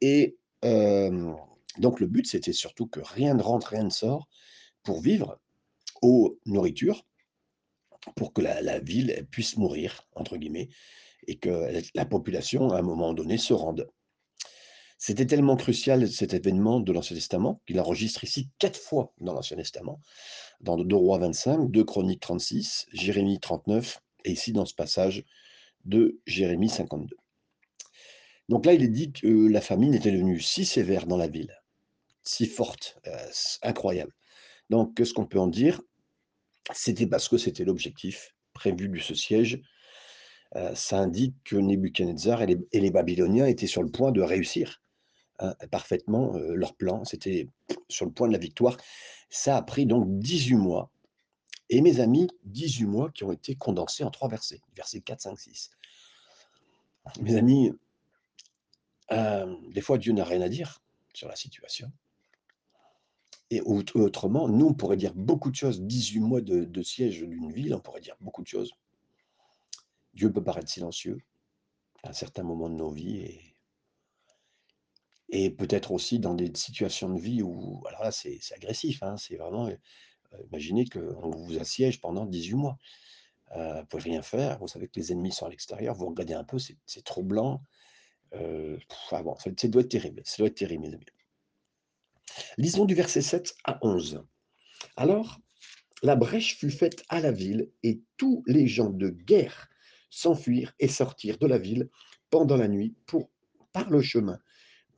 Et 0.00 0.36
euh, 0.64 1.34
donc 1.78 2.00
le 2.00 2.06
but, 2.06 2.26
c'était 2.26 2.52
surtout 2.52 2.86
que 2.86 3.00
rien 3.00 3.34
ne 3.34 3.42
rentre, 3.42 3.68
rien 3.68 3.84
ne 3.84 3.90
sort 3.90 4.28
pour 4.82 5.00
vivre 5.00 5.40
aux 6.02 6.38
nourritures, 6.46 7.04
pour 8.16 8.32
que 8.32 8.42
la, 8.42 8.60
la 8.60 8.78
ville 8.78 9.26
puisse 9.30 9.56
mourir, 9.56 10.06
entre 10.14 10.36
guillemets, 10.36 10.68
et 11.26 11.36
que 11.36 11.82
la 11.94 12.04
population, 12.04 12.70
à 12.70 12.78
un 12.78 12.82
moment 12.82 13.14
donné, 13.14 13.38
se 13.38 13.54
rende. 13.54 13.88
C'était 15.06 15.26
tellement 15.26 15.56
crucial 15.56 16.10
cet 16.10 16.32
événement 16.32 16.80
de 16.80 16.90
l'Ancien 16.90 17.14
Testament 17.14 17.60
qu'il 17.66 17.78
enregistre 17.78 18.24
ici 18.24 18.48
quatre 18.58 18.80
fois 18.80 19.12
dans 19.20 19.34
l'Ancien 19.34 19.58
Testament, 19.58 20.00
dans 20.62 20.78
2 20.78 20.96
Rois 20.96 21.18
25, 21.18 21.70
2 21.70 21.84
Chroniques 21.84 22.22
36, 22.22 22.86
Jérémie 22.90 23.38
39 23.38 24.00
et 24.24 24.32
ici 24.32 24.54
dans 24.54 24.64
ce 24.64 24.74
passage 24.74 25.22
de 25.84 26.18
Jérémie 26.24 26.70
52. 26.70 27.18
Donc 28.48 28.64
là, 28.64 28.72
il 28.72 28.82
est 28.82 28.88
dit 28.88 29.12
que 29.12 29.46
la 29.46 29.60
famine 29.60 29.92
était 29.92 30.10
devenue 30.10 30.40
si 30.40 30.64
sévère 30.64 31.06
dans 31.06 31.18
la 31.18 31.28
ville, 31.28 31.54
si 32.22 32.46
forte, 32.46 32.98
euh, 33.06 33.28
incroyable. 33.60 34.14
Donc, 34.70 34.96
qu'est-ce 34.96 35.12
qu'on 35.12 35.26
peut 35.26 35.38
en 35.38 35.48
dire? 35.48 35.82
C'était 36.72 37.06
parce 37.06 37.28
que 37.28 37.36
c'était 37.36 37.66
l'objectif 37.66 38.34
prévu 38.54 38.88
de 38.88 38.98
ce 38.98 39.14
siège. 39.14 39.60
Euh, 40.56 40.74
ça 40.74 40.96
indique 40.96 41.34
que 41.44 41.56
Nebuchadnezzar 41.56 42.40
et 42.40 42.56
les, 42.72 42.90
Babyloniens 42.90 43.44
étaient 43.44 43.66
sur 43.66 43.82
le 43.82 43.90
point 43.90 44.10
de 44.10 44.22
réussir 44.22 44.80
hein, 45.38 45.54
parfaitement 45.70 46.34
euh, 46.36 46.54
leur 46.54 46.74
plan. 46.74 47.04
C'était 47.04 47.48
sur 47.88 48.06
le 48.06 48.12
point 48.12 48.28
de 48.28 48.32
la 48.32 48.38
victoire. 48.38 48.76
Ça 49.30 49.56
a 49.56 49.62
pris 49.62 49.86
donc 49.86 50.18
18 50.18 50.54
mois. 50.56 50.90
Et 51.70 51.80
mes 51.80 52.00
amis, 52.00 52.28
18 52.44 52.84
mois 52.84 53.10
qui 53.10 53.24
ont 53.24 53.32
été 53.32 53.54
condensés 53.54 54.04
en 54.04 54.10
trois 54.10 54.28
versets, 54.28 54.60
versets 54.76 55.00
4, 55.00 55.20
5, 55.20 55.38
6. 55.38 55.70
Mes 57.20 57.36
amis, 57.36 57.72
euh, 59.12 59.54
des 59.70 59.80
fois 59.80 59.98
Dieu 59.98 60.12
n'a 60.12 60.24
rien 60.24 60.40
à 60.40 60.48
dire 60.48 60.82
sur 61.12 61.28
la 61.28 61.36
situation. 61.36 61.90
Et 63.50 63.60
autrement, 63.60 64.48
nous, 64.48 64.66
on 64.66 64.74
pourrait 64.74 64.96
dire 64.96 65.14
beaucoup 65.14 65.50
de 65.50 65.54
choses. 65.54 65.80
18 65.82 66.20
mois 66.20 66.40
de, 66.40 66.82
siège 66.82 67.20
d'une 67.20 67.52
ville, 67.52 67.74
on 67.74 67.80
pourrait 67.80 68.00
dire 68.00 68.16
beaucoup 68.20 68.42
de 68.42 68.48
choses. 68.48 68.72
Dieu 70.14 70.32
peut 70.32 70.42
paraître 70.42 70.68
silencieux 70.68 71.18
à 72.02 72.10
un 72.10 72.12
certain 72.12 72.42
moment 72.42 72.68
de 72.68 72.74
nos 72.74 72.90
vies 72.90 73.18
et, 73.18 73.53
et 75.34 75.50
peut-être 75.50 75.90
aussi 75.90 76.20
dans 76.20 76.34
des 76.34 76.52
situations 76.54 77.12
de 77.12 77.20
vie 77.20 77.42
où, 77.42 77.82
alors 77.88 78.04
là, 78.04 78.12
c'est 78.12 78.38
agressif, 78.54 79.02
hein, 79.02 79.16
c'est 79.16 79.34
vraiment, 79.34 79.68
imaginez 80.52 80.88
qu'on 80.88 81.30
vous 81.30 81.58
assiège 81.58 82.00
pendant 82.00 82.24
18 82.24 82.54
mois. 82.54 82.78
Vous 83.52 83.60
ne 83.60 83.82
pouvez 83.82 84.02
rien 84.04 84.22
faire, 84.22 84.60
vous 84.60 84.68
savez 84.68 84.86
que 84.86 84.98
les 84.98 85.10
ennemis 85.10 85.32
sont 85.32 85.46
à 85.46 85.50
l'extérieur, 85.50 85.96
vous 85.96 86.06
regardez 86.06 86.34
un 86.34 86.44
peu, 86.44 86.58
c'est 86.58 87.04
trop 87.04 87.24
blanc. 87.24 87.62
Euh, 88.34 88.78
bon, 89.10 89.36
ça, 89.36 89.50
doit 89.68 89.82
être 89.82 89.88
terrible, 89.88 90.22
ça 90.24 90.36
doit 90.38 90.46
être 90.46 90.54
terrible, 90.54 90.82
mes 90.82 90.94
amis. 90.94 91.04
Lisons 92.56 92.84
du 92.84 92.94
verset 92.94 93.20
7 93.20 93.56
à 93.64 93.78
11. 93.82 94.24
Alors, 94.96 95.40
la 96.04 96.14
brèche 96.14 96.58
fut 96.58 96.70
faite 96.70 97.02
à 97.08 97.18
la 97.18 97.32
ville, 97.32 97.72
et 97.82 98.00
tous 98.18 98.44
les 98.46 98.68
gens 98.68 98.90
de 98.90 99.08
guerre 99.08 99.68
s'enfuirent 100.10 100.74
et 100.78 100.86
sortirent 100.86 101.38
de 101.38 101.48
la 101.48 101.58
ville 101.58 101.90
pendant 102.30 102.56
la 102.56 102.68
nuit 102.68 102.94
par 103.72 103.90
le 103.90 104.00
chemin 104.00 104.38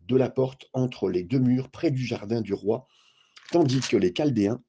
de 0.07 0.17
la 0.17 0.31
porte 0.31 0.67
entre 0.73 1.09
les 1.09 1.23
deux 1.23 1.39
murs 1.39 1.71
près 1.71 1.91
du 1.91 2.05
jardin 2.05 2.41
du 2.41 2.55
roi, 2.55 2.87
tandis 3.51 3.81
que 3.81 3.97
les 3.97 4.13
Chaldéens 4.13 4.61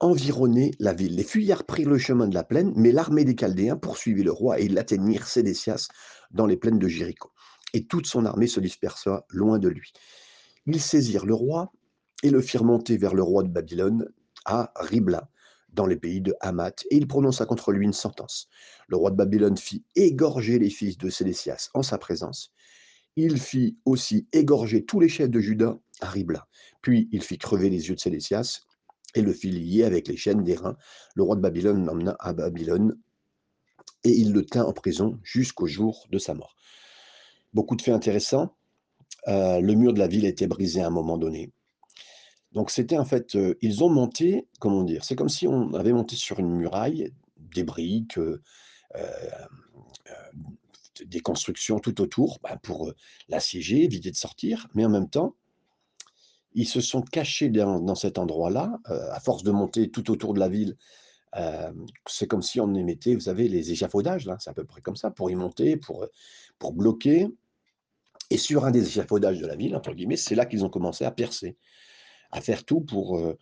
environnaient 0.00 0.72
la 0.80 0.92
ville. 0.92 1.14
Les 1.14 1.22
fuyards 1.22 1.64
prirent 1.64 1.90
le 1.90 1.98
chemin 1.98 2.26
de 2.26 2.34
la 2.34 2.42
plaine, 2.42 2.72
mais 2.76 2.90
l'armée 2.90 3.24
des 3.24 3.36
Chaldéens 3.36 3.76
poursuivit 3.76 4.24
le 4.24 4.32
roi 4.32 4.58
et 4.58 4.64
ils 4.64 4.74
l'atteignirent 4.74 5.26
Sédécias 5.26 5.88
dans 6.32 6.46
les 6.46 6.56
plaines 6.56 6.78
de 6.78 6.88
Jéricho. 6.88 7.30
Et 7.72 7.86
toute 7.86 8.06
son 8.06 8.26
armée 8.26 8.48
se 8.48 8.60
dispersa 8.60 9.24
loin 9.30 9.58
de 9.58 9.68
lui. 9.68 9.92
Ils 10.66 10.80
saisirent 10.80 11.24
le 11.24 11.34
roi 11.34 11.72
et 12.22 12.30
le 12.30 12.40
firent 12.40 12.64
monter 12.64 12.96
vers 12.96 13.14
le 13.14 13.22
roi 13.22 13.42
de 13.42 13.48
Babylone 13.48 14.08
à 14.44 14.72
Ribla, 14.76 15.30
dans 15.72 15.86
les 15.86 15.96
pays 15.96 16.20
de 16.20 16.34
Hamath, 16.40 16.84
et 16.90 16.96
il 16.96 17.06
prononça 17.06 17.46
contre 17.46 17.72
lui 17.72 17.84
une 17.84 17.92
sentence. 17.92 18.48
Le 18.88 18.96
roi 18.96 19.10
de 19.10 19.16
Babylone 19.16 19.56
fit 19.56 19.84
égorger 19.96 20.58
les 20.58 20.68
fils 20.68 20.98
de 20.98 21.08
Sédécias 21.08 21.70
en 21.74 21.82
sa 21.82 21.96
présence. 21.96 22.52
Il 23.16 23.38
fit 23.38 23.78
aussi 23.84 24.26
égorger 24.32 24.84
tous 24.84 25.00
les 25.00 25.08
chefs 25.08 25.30
de 25.30 25.40
Juda 25.40 25.78
à 26.00 26.08
Ribla. 26.08 26.48
Puis 26.80 27.08
il 27.12 27.22
fit 27.22 27.38
crever 27.38 27.70
les 27.70 27.88
yeux 27.88 27.94
de 27.94 28.00
Sédécias 28.00 28.62
et 29.14 29.22
le 29.22 29.32
fit 29.32 29.50
lier 29.50 29.84
avec 29.84 30.08
les 30.08 30.16
chaînes 30.16 30.42
des 30.42 30.54
reins. 30.54 30.76
Le 31.14 31.22
roi 31.22 31.36
de 31.36 31.40
Babylone 31.40 31.84
l'emmena 31.84 32.16
à 32.18 32.32
Babylone 32.32 32.98
et 34.04 34.10
il 34.10 34.32
le 34.32 34.44
tint 34.44 34.64
en 34.64 34.72
prison 34.72 35.18
jusqu'au 35.22 35.66
jour 35.66 36.06
de 36.10 36.18
sa 36.18 36.34
mort. 36.34 36.56
Beaucoup 37.52 37.76
de 37.76 37.82
faits 37.82 37.94
intéressants. 37.94 38.56
Euh, 39.28 39.60
le 39.60 39.74
mur 39.74 39.92
de 39.92 39.98
la 39.98 40.08
ville 40.08 40.26
a 40.26 40.28
été 40.28 40.46
brisé 40.46 40.80
à 40.80 40.86
un 40.86 40.90
moment 40.90 41.18
donné. 41.18 41.52
Donc 42.52 42.70
c'était 42.70 42.98
en 42.98 43.04
fait, 43.04 43.34
euh, 43.34 43.54
ils 43.62 43.82
ont 43.84 43.88
monté, 43.88 44.46
comment 44.58 44.82
dire, 44.82 45.04
c'est 45.04 45.16
comme 45.16 45.28
si 45.28 45.46
on 45.46 45.72
avait 45.74 45.92
monté 45.92 46.16
sur 46.16 46.38
une 46.38 46.50
muraille 46.50 47.12
des 47.36 47.64
briques, 47.64 48.18
euh, 48.18 48.38
des 51.06 51.20
constructions 51.20 51.78
tout 51.78 52.00
autour 52.00 52.38
bah, 52.42 52.58
pour 52.62 52.92
l'assiéger, 53.28 53.84
éviter 53.84 54.10
de 54.10 54.16
sortir, 54.16 54.68
mais 54.74 54.84
en 54.84 54.90
même 54.90 55.08
temps, 55.08 55.34
ils 56.54 56.68
se 56.68 56.80
sont 56.80 57.02
cachés 57.02 57.48
dans, 57.48 57.94
cet 57.94 58.18
endroit-là, 58.18 58.78
à 58.84 59.20
force 59.20 59.42
de 59.42 59.50
monter 59.50 59.90
tout 59.90 60.10
autour 60.10 60.34
de 60.34 60.38
la 60.38 60.50
ville. 60.50 60.76
c'est 62.06 62.26
comme 62.26 62.42
si 62.42 62.60
on 62.60 62.74
émettait, 62.74 63.14
vous 63.14 63.22
savez, 63.22 63.48
les 63.48 63.72
échafaudages, 63.72 64.26
là, 64.26 64.36
c'est 64.38 64.50
à 64.50 64.52
peu 64.52 64.64
près 64.64 64.82
comme 64.82 64.96
ça, 64.96 65.10
pour 65.10 65.30
y 65.30 65.34
monter, 65.34 65.78
pour, 65.78 66.06
pour 66.58 66.74
bloquer, 66.74 67.26
et 68.32 68.38
sur 68.38 68.64
un 68.64 68.70
des 68.70 68.86
échafaudages 68.86 69.38
de 69.40 69.46
la 69.46 69.56
ville, 69.56 69.76
entre 69.76 69.92
guillemets, 69.92 70.16
c'est 70.16 70.34
là 70.34 70.46
qu'ils 70.46 70.64
ont 70.64 70.70
commencé 70.70 71.04
à 71.04 71.10
percer, 71.10 71.58
à 72.30 72.40
faire 72.40 72.64
tout 72.64 72.80
pour, 72.80 73.18
euh, 73.18 73.20
euh, 73.30 73.36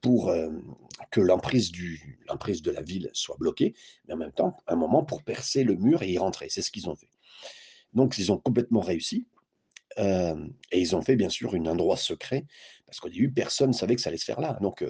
pour 0.00 0.28
euh, 0.28 0.50
que 1.10 1.20
l'emprise, 1.20 1.72
de 1.72 2.70
la 2.70 2.82
ville 2.82 3.10
soit 3.12 3.36
bloquée, 3.38 3.74
mais 4.06 4.14
en 4.14 4.16
même 4.16 4.32
temps, 4.32 4.56
un 4.66 4.76
moment 4.76 5.04
pour 5.04 5.22
percer 5.22 5.64
le 5.64 5.76
mur 5.76 6.02
et 6.02 6.10
y 6.10 6.18
rentrer. 6.18 6.48
C'est 6.48 6.62
ce 6.62 6.70
qu'ils 6.70 6.88
ont 6.88 6.96
fait. 6.96 7.10
Donc, 7.92 8.18
ils 8.18 8.32
ont 8.32 8.38
complètement 8.38 8.80
réussi. 8.80 9.26
et 9.98 10.80
ils 10.80 10.96
ont 10.96 11.02
fait, 11.02 11.16
bien 11.16 11.28
sûr, 11.28 11.54
un 11.54 11.66
endroit 11.66 11.96
secret, 11.96 12.46
parce 12.86 13.00
qu'au 13.00 13.08
début, 13.08 13.30
personne 13.30 13.68
ne 13.68 13.74
savait 13.74 13.94
que 13.94 14.00
ça 14.00 14.08
allait 14.08 14.18
se 14.18 14.24
faire 14.24 14.40
là. 14.40 14.58
Donc, 14.60 14.84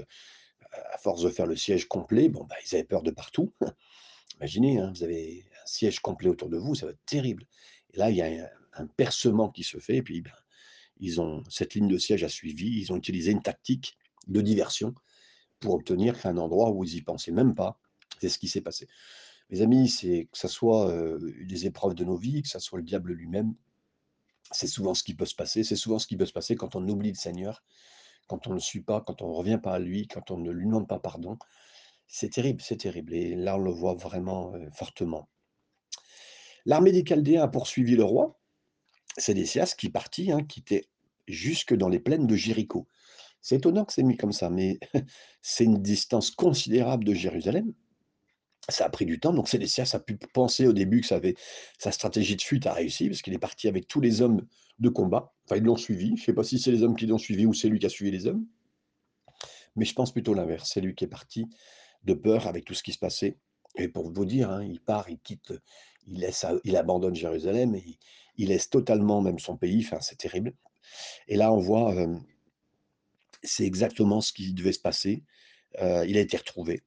à 0.92 0.98
force 0.98 1.22
de 1.22 1.28
faire 1.28 1.46
le 1.46 1.56
siège 1.56 1.86
complet, 1.86 2.28
bon, 2.28 2.44
bah, 2.44 2.56
ils 2.64 2.74
avaient 2.74 2.84
peur 2.84 3.02
de 3.02 3.10
partout. 3.10 3.52
Imaginez, 4.36 4.78
hein, 4.78 4.92
vous 4.94 5.04
avez 5.04 5.44
un 5.62 5.66
siège 5.66 6.00
complet 6.00 6.28
autour 6.28 6.48
de 6.48 6.56
vous, 6.56 6.74
ça 6.74 6.86
va 6.86 6.92
être 6.92 7.04
terrible. 7.06 7.44
Et 7.92 7.98
là, 7.98 8.10
il 8.10 8.16
y 8.16 8.22
a 8.22 8.50
un 8.74 8.86
percement 8.86 9.50
qui 9.50 9.62
se 9.62 9.78
fait. 9.78 9.96
Et 9.96 10.02
puis, 10.02 10.22
ben, 10.22 10.32
ils 10.98 11.20
ont, 11.20 11.42
cette 11.48 11.74
ligne 11.74 11.88
de 11.88 11.98
siège 11.98 12.24
a 12.24 12.28
suivi. 12.28 12.80
Ils 12.80 12.92
ont 12.92 12.96
utilisé 12.96 13.30
une 13.30 13.42
tactique 13.42 13.96
de 14.26 14.40
diversion 14.40 14.94
pour 15.60 15.74
obtenir 15.74 16.24
un 16.26 16.36
endroit 16.36 16.70
où 16.70 16.84
ils 16.84 16.94
n'y 16.94 17.02
pensaient 17.02 17.32
même 17.32 17.54
pas. 17.54 17.78
C'est 18.20 18.28
ce 18.28 18.38
qui 18.38 18.48
s'est 18.48 18.60
passé. 18.60 18.88
Mes 19.50 19.62
amis, 19.62 19.88
c'est 19.88 20.28
que 20.30 20.38
ce 20.38 20.48
soit 20.48 20.90
euh, 20.90 21.18
des 21.46 21.66
épreuves 21.66 21.94
de 21.94 22.04
nos 22.04 22.16
vies, 22.16 22.42
que 22.42 22.48
ce 22.48 22.58
soit 22.58 22.78
le 22.78 22.84
diable 22.84 23.12
lui-même, 23.12 23.54
c'est 24.50 24.66
souvent 24.66 24.94
ce 24.94 25.02
qui 25.02 25.14
peut 25.14 25.26
se 25.26 25.34
passer. 25.34 25.64
C'est 25.64 25.76
souvent 25.76 25.98
ce 25.98 26.06
qui 26.06 26.16
peut 26.16 26.26
se 26.26 26.32
passer 26.32 26.56
quand 26.56 26.76
on 26.76 26.88
oublie 26.88 27.10
le 27.10 27.16
Seigneur, 27.16 27.62
quand 28.26 28.46
on 28.46 28.50
ne 28.50 28.54
le 28.54 28.60
suit 28.60 28.82
pas, 28.82 29.00
quand 29.00 29.22
on 29.22 29.28
ne 29.28 29.34
revient 29.34 29.60
pas 29.62 29.74
à 29.74 29.78
lui, 29.78 30.06
quand 30.06 30.30
on 30.30 30.38
ne 30.38 30.50
lui 30.50 30.66
demande 30.66 30.88
pas 30.88 30.98
pardon. 30.98 31.38
C'est 32.06 32.30
terrible, 32.30 32.62
c'est 32.62 32.76
terrible. 32.76 33.14
Et 33.14 33.34
là, 33.34 33.56
on 33.56 33.60
le 33.60 33.70
voit 33.70 33.94
vraiment 33.94 34.54
euh, 34.54 34.70
fortement. 34.70 35.28
L'armée 36.66 36.92
des 36.92 37.04
Chaldéens 37.04 37.42
a 37.42 37.48
poursuivi 37.48 37.96
le 37.96 38.04
roi, 38.04 38.38
Sédécias 39.18 39.74
qui 39.78 39.90
partit, 39.90 40.32
hein, 40.32 40.42
qui 40.42 40.60
était 40.60 40.88
jusque 41.28 41.74
dans 41.74 41.88
les 41.88 42.00
plaines 42.00 42.26
de 42.26 42.36
Jéricho. 42.36 42.88
C'est 43.44 43.56
étonnant 43.56 43.84
que 43.84 43.92
c'est 43.92 44.02
mis 44.02 44.16
comme 44.16 44.32
ça, 44.32 44.48
mais 44.48 44.78
c'est 45.42 45.64
une 45.64 45.82
distance 45.82 46.30
considérable 46.30 47.04
de 47.04 47.12
Jérusalem. 47.12 47.74
Ça 48.70 48.86
a 48.86 48.88
pris 48.88 49.04
du 49.04 49.20
temps, 49.20 49.34
donc 49.34 49.50
Sédécias 49.50 49.90
a 49.92 49.98
pu 49.98 50.16
penser 50.16 50.66
au 50.66 50.72
début 50.72 51.02
que 51.02 51.06
sa 51.78 51.92
stratégie 51.92 52.36
de 52.36 52.40
fuite 52.40 52.66
a 52.66 52.72
réussi, 52.72 53.06
parce 53.06 53.20
qu'il 53.20 53.34
est 53.34 53.38
parti 53.38 53.68
avec 53.68 53.86
tous 53.86 54.00
les 54.00 54.22
hommes 54.22 54.46
de 54.78 54.88
combat. 54.88 55.34
Enfin, 55.44 55.56
ils 55.56 55.62
l'ont 55.62 55.76
suivi. 55.76 56.16
Je 56.16 56.22
ne 56.22 56.24
sais 56.24 56.32
pas 56.32 56.42
si 56.42 56.58
c'est 56.58 56.70
les 56.70 56.82
hommes 56.82 56.96
qui 56.96 57.06
l'ont 57.06 57.18
suivi 57.18 57.44
ou 57.44 57.52
c'est 57.52 57.68
lui 57.68 57.78
qui 57.78 57.84
a 57.84 57.90
suivi 57.90 58.10
les 58.10 58.26
hommes. 58.26 58.46
Mais 59.76 59.84
je 59.84 59.92
pense 59.92 60.10
plutôt 60.10 60.32
l'inverse. 60.32 60.70
C'est 60.72 60.80
lui 60.80 60.94
qui 60.94 61.04
est 61.04 61.08
parti 61.08 61.46
de 62.04 62.14
peur 62.14 62.46
avec 62.46 62.64
tout 62.64 62.72
ce 62.72 62.82
qui 62.82 62.94
se 62.94 62.98
passait. 62.98 63.36
Et 63.76 63.88
pour 63.88 64.10
vous 64.10 64.24
dire, 64.24 64.50
hein, 64.50 64.64
il 64.64 64.80
part, 64.80 65.10
il 65.10 65.18
quitte, 65.18 65.52
il, 66.06 66.20
laisse, 66.20 66.46
il 66.64 66.78
abandonne 66.78 67.14
Jérusalem 67.14 67.74
et 67.74 67.98
il 68.38 68.48
laisse 68.48 68.70
totalement 68.70 69.20
même 69.20 69.38
son 69.38 69.58
pays, 69.58 69.84
enfin, 69.84 70.00
c'est 70.00 70.16
terrible. 70.16 70.54
Et 71.28 71.36
là, 71.36 71.52
on 71.52 71.58
voit, 71.58 71.94
c'est 73.44 73.64
exactement 73.64 74.20
ce 74.20 74.32
qui 74.32 74.52
devait 74.52 74.72
se 74.72 74.80
passer. 74.80 75.22
il 75.80 76.16
a 76.16 76.20
été 76.20 76.36
retrouvé. 76.36 76.82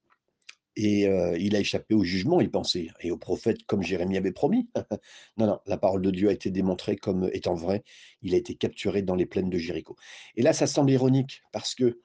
Et 0.76 1.08
il 1.40 1.56
a 1.56 1.60
échappé 1.60 1.96
au 1.96 2.04
jugement, 2.04 2.40
il 2.40 2.52
pensait, 2.52 2.90
et 3.02 3.10
au 3.10 3.18
prophète, 3.18 3.64
comme 3.66 3.82
Jérémie 3.82 4.18
avait 4.18 4.32
promis. 4.32 4.70
non, 5.38 5.48
non, 5.48 5.60
la 5.66 5.78
parole 5.78 6.04
de 6.04 6.12
Dieu 6.12 6.30
a 6.30 6.34
été 6.34 6.52
démontrée 6.52 6.96
comme 6.96 7.30
étant 7.34 7.56
vraie. 7.56 7.84
Il 8.22 8.36
a 8.36 8.38
été 8.38 8.56
capturé 8.56 9.02
dans 9.02 9.16
les 9.16 9.26
plaines 9.26 9.50
de 9.50 9.58
Jéricho. 9.58 9.96
Et 10.36 10.44
là, 10.44 10.54
ça 10.54 10.68
semble 10.68 10.92
ironique, 10.92 11.42
parce 11.52 11.74
que 11.74 12.00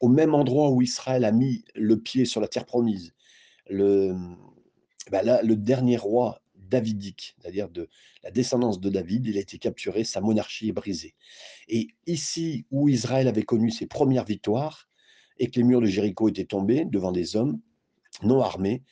au 0.00 0.08
même 0.08 0.34
endroit 0.34 0.70
où 0.70 0.82
Israël 0.82 1.24
a 1.24 1.32
mis 1.32 1.64
le 1.74 1.98
pied 2.00 2.24
sur 2.24 2.40
la 2.40 2.48
terre 2.48 2.66
promise, 2.66 3.14
le, 3.68 4.14
bah 5.10 5.22
là, 5.22 5.42
le 5.42 5.56
dernier 5.56 5.96
roi 5.96 6.42
davidique, 6.68 7.36
c'est-à-dire 7.40 7.68
de 7.68 7.88
la 8.22 8.30
descendance 8.30 8.80
de 8.80 8.90
David, 8.90 9.26
il 9.26 9.36
a 9.36 9.40
été 9.40 9.58
capturé, 9.58 10.04
sa 10.04 10.20
monarchie 10.20 10.68
est 10.68 10.72
brisée. 10.72 11.14
Et 11.68 11.88
ici 12.06 12.66
où 12.70 12.88
Israël 12.88 13.28
avait 13.28 13.42
connu 13.42 13.70
ses 13.70 13.86
premières 13.86 14.24
victoires 14.24 14.88
et 15.38 15.50
que 15.50 15.56
les 15.56 15.64
murs 15.64 15.80
de 15.80 15.86
Jéricho 15.86 16.28
étaient 16.28 16.44
tombés 16.44 16.84
devant 16.84 17.12
des 17.12 17.36
hommes 17.36 17.60
non 18.22 18.40
armés, 18.40 18.82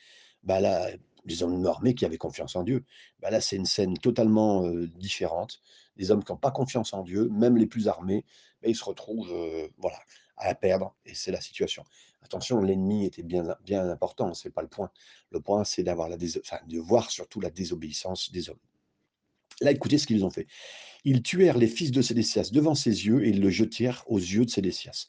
bah 0.43 0.59
là, 0.59 0.89
des 1.25 1.43
hommes 1.43 1.65
armés 1.65 1.95
qui 1.95 2.05
avaient 2.05 2.17
confiance 2.17 2.55
en 2.55 2.63
Dieu. 2.63 2.85
Bah, 3.19 3.29
là, 3.31 3.41
c'est 3.41 3.55
une 3.55 3.65
scène 3.65 3.97
totalement, 3.97 4.65
heu, 4.67 4.87
différente. 4.87 5.61
Des 5.97 6.11
hommes 6.11 6.23
qui 6.23 6.31
ont 6.31 6.37
pas 6.37 6.51
confiance 6.51 6.93
en 6.93 7.03
Dieu, 7.03 7.29
même 7.29 7.57
les 7.57 7.65
plus 7.65 7.87
armés, 7.87 8.25
bah, 8.61 8.69
ils 8.69 8.75
se 8.75 8.83
retrouvent, 8.83 9.31
heu, 9.31 9.71
voilà, 9.77 9.97
à 10.37 10.53
perdre 10.55 10.95
et 11.05 11.15
c'est 11.15 11.31
la 11.31 11.41
situation. 11.41 11.83
Attention, 12.25 12.59
l'ennemi 12.59 13.05
était 13.05 13.23
bien 13.23 13.89
important, 13.89 14.33
c'est 14.33 14.49
pas 14.49 14.63
le 14.63 14.67
point. 14.67 14.89
Le 15.29 15.39
point, 15.39 15.63
c'est 15.63 15.83
d'avoir 15.83 16.09
la 16.09 16.17
de 16.17 16.79
voir 16.79 17.11
surtout 17.11 17.39
la 17.39 17.51
désobéissance 17.51 18.31
des 18.31 18.49
hommes. 18.49 18.59
Là, 19.61 19.71
écoutez 19.71 19.99
ce 19.99 20.07
qu'ils 20.07 20.25
ont 20.25 20.31
fait. 20.31 20.47
Ils 21.03 21.21
tuèrent 21.21 21.59
les 21.59 21.67
fils 21.67 21.91
de 21.91 22.01
Sédécias 22.01 22.49
devant 22.51 22.73
ses 22.73 23.05
yeux 23.05 23.23
et 23.25 23.29
ils 23.29 23.39
le 23.39 23.51
jetèrent 23.51 24.03
aux 24.07 24.17
yeux 24.17 24.43
de 24.43 24.49
Sédécias. 24.49 25.05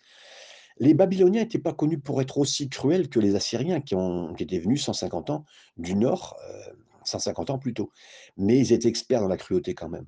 Les 0.78 0.92
Babyloniens 0.92 1.40
n'étaient 1.40 1.58
pas 1.58 1.72
connus 1.72 1.98
pour 1.98 2.20
être 2.20 2.36
aussi 2.36 2.68
cruels 2.68 3.08
que 3.08 3.18
les 3.18 3.34
Assyriens 3.34 3.80
qui, 3.80 3.94
ont, 3.94 4.34
qui 4.34 4.42
étaient 4.42 4.58
venus 4.58 4.84
150 4.84 5.30
ans 5.30 5.44
du 5.78 5.94
nord, 5.94 6.36
euh, 6.46 6.72
150 7.04 7.48
ans 7.48 7.58
plus 7.58 7.72
tôt. 7.72 7.90
Mais 8.36 8.58
ils 8.58 8.72
étaient 8.74 8.88
experts 8.88 9.22
dans 9.22 9.28
la 9.28 9.38
cruauté 9.38 9.74
quand 9.74 9.88
même, 9.88 10.06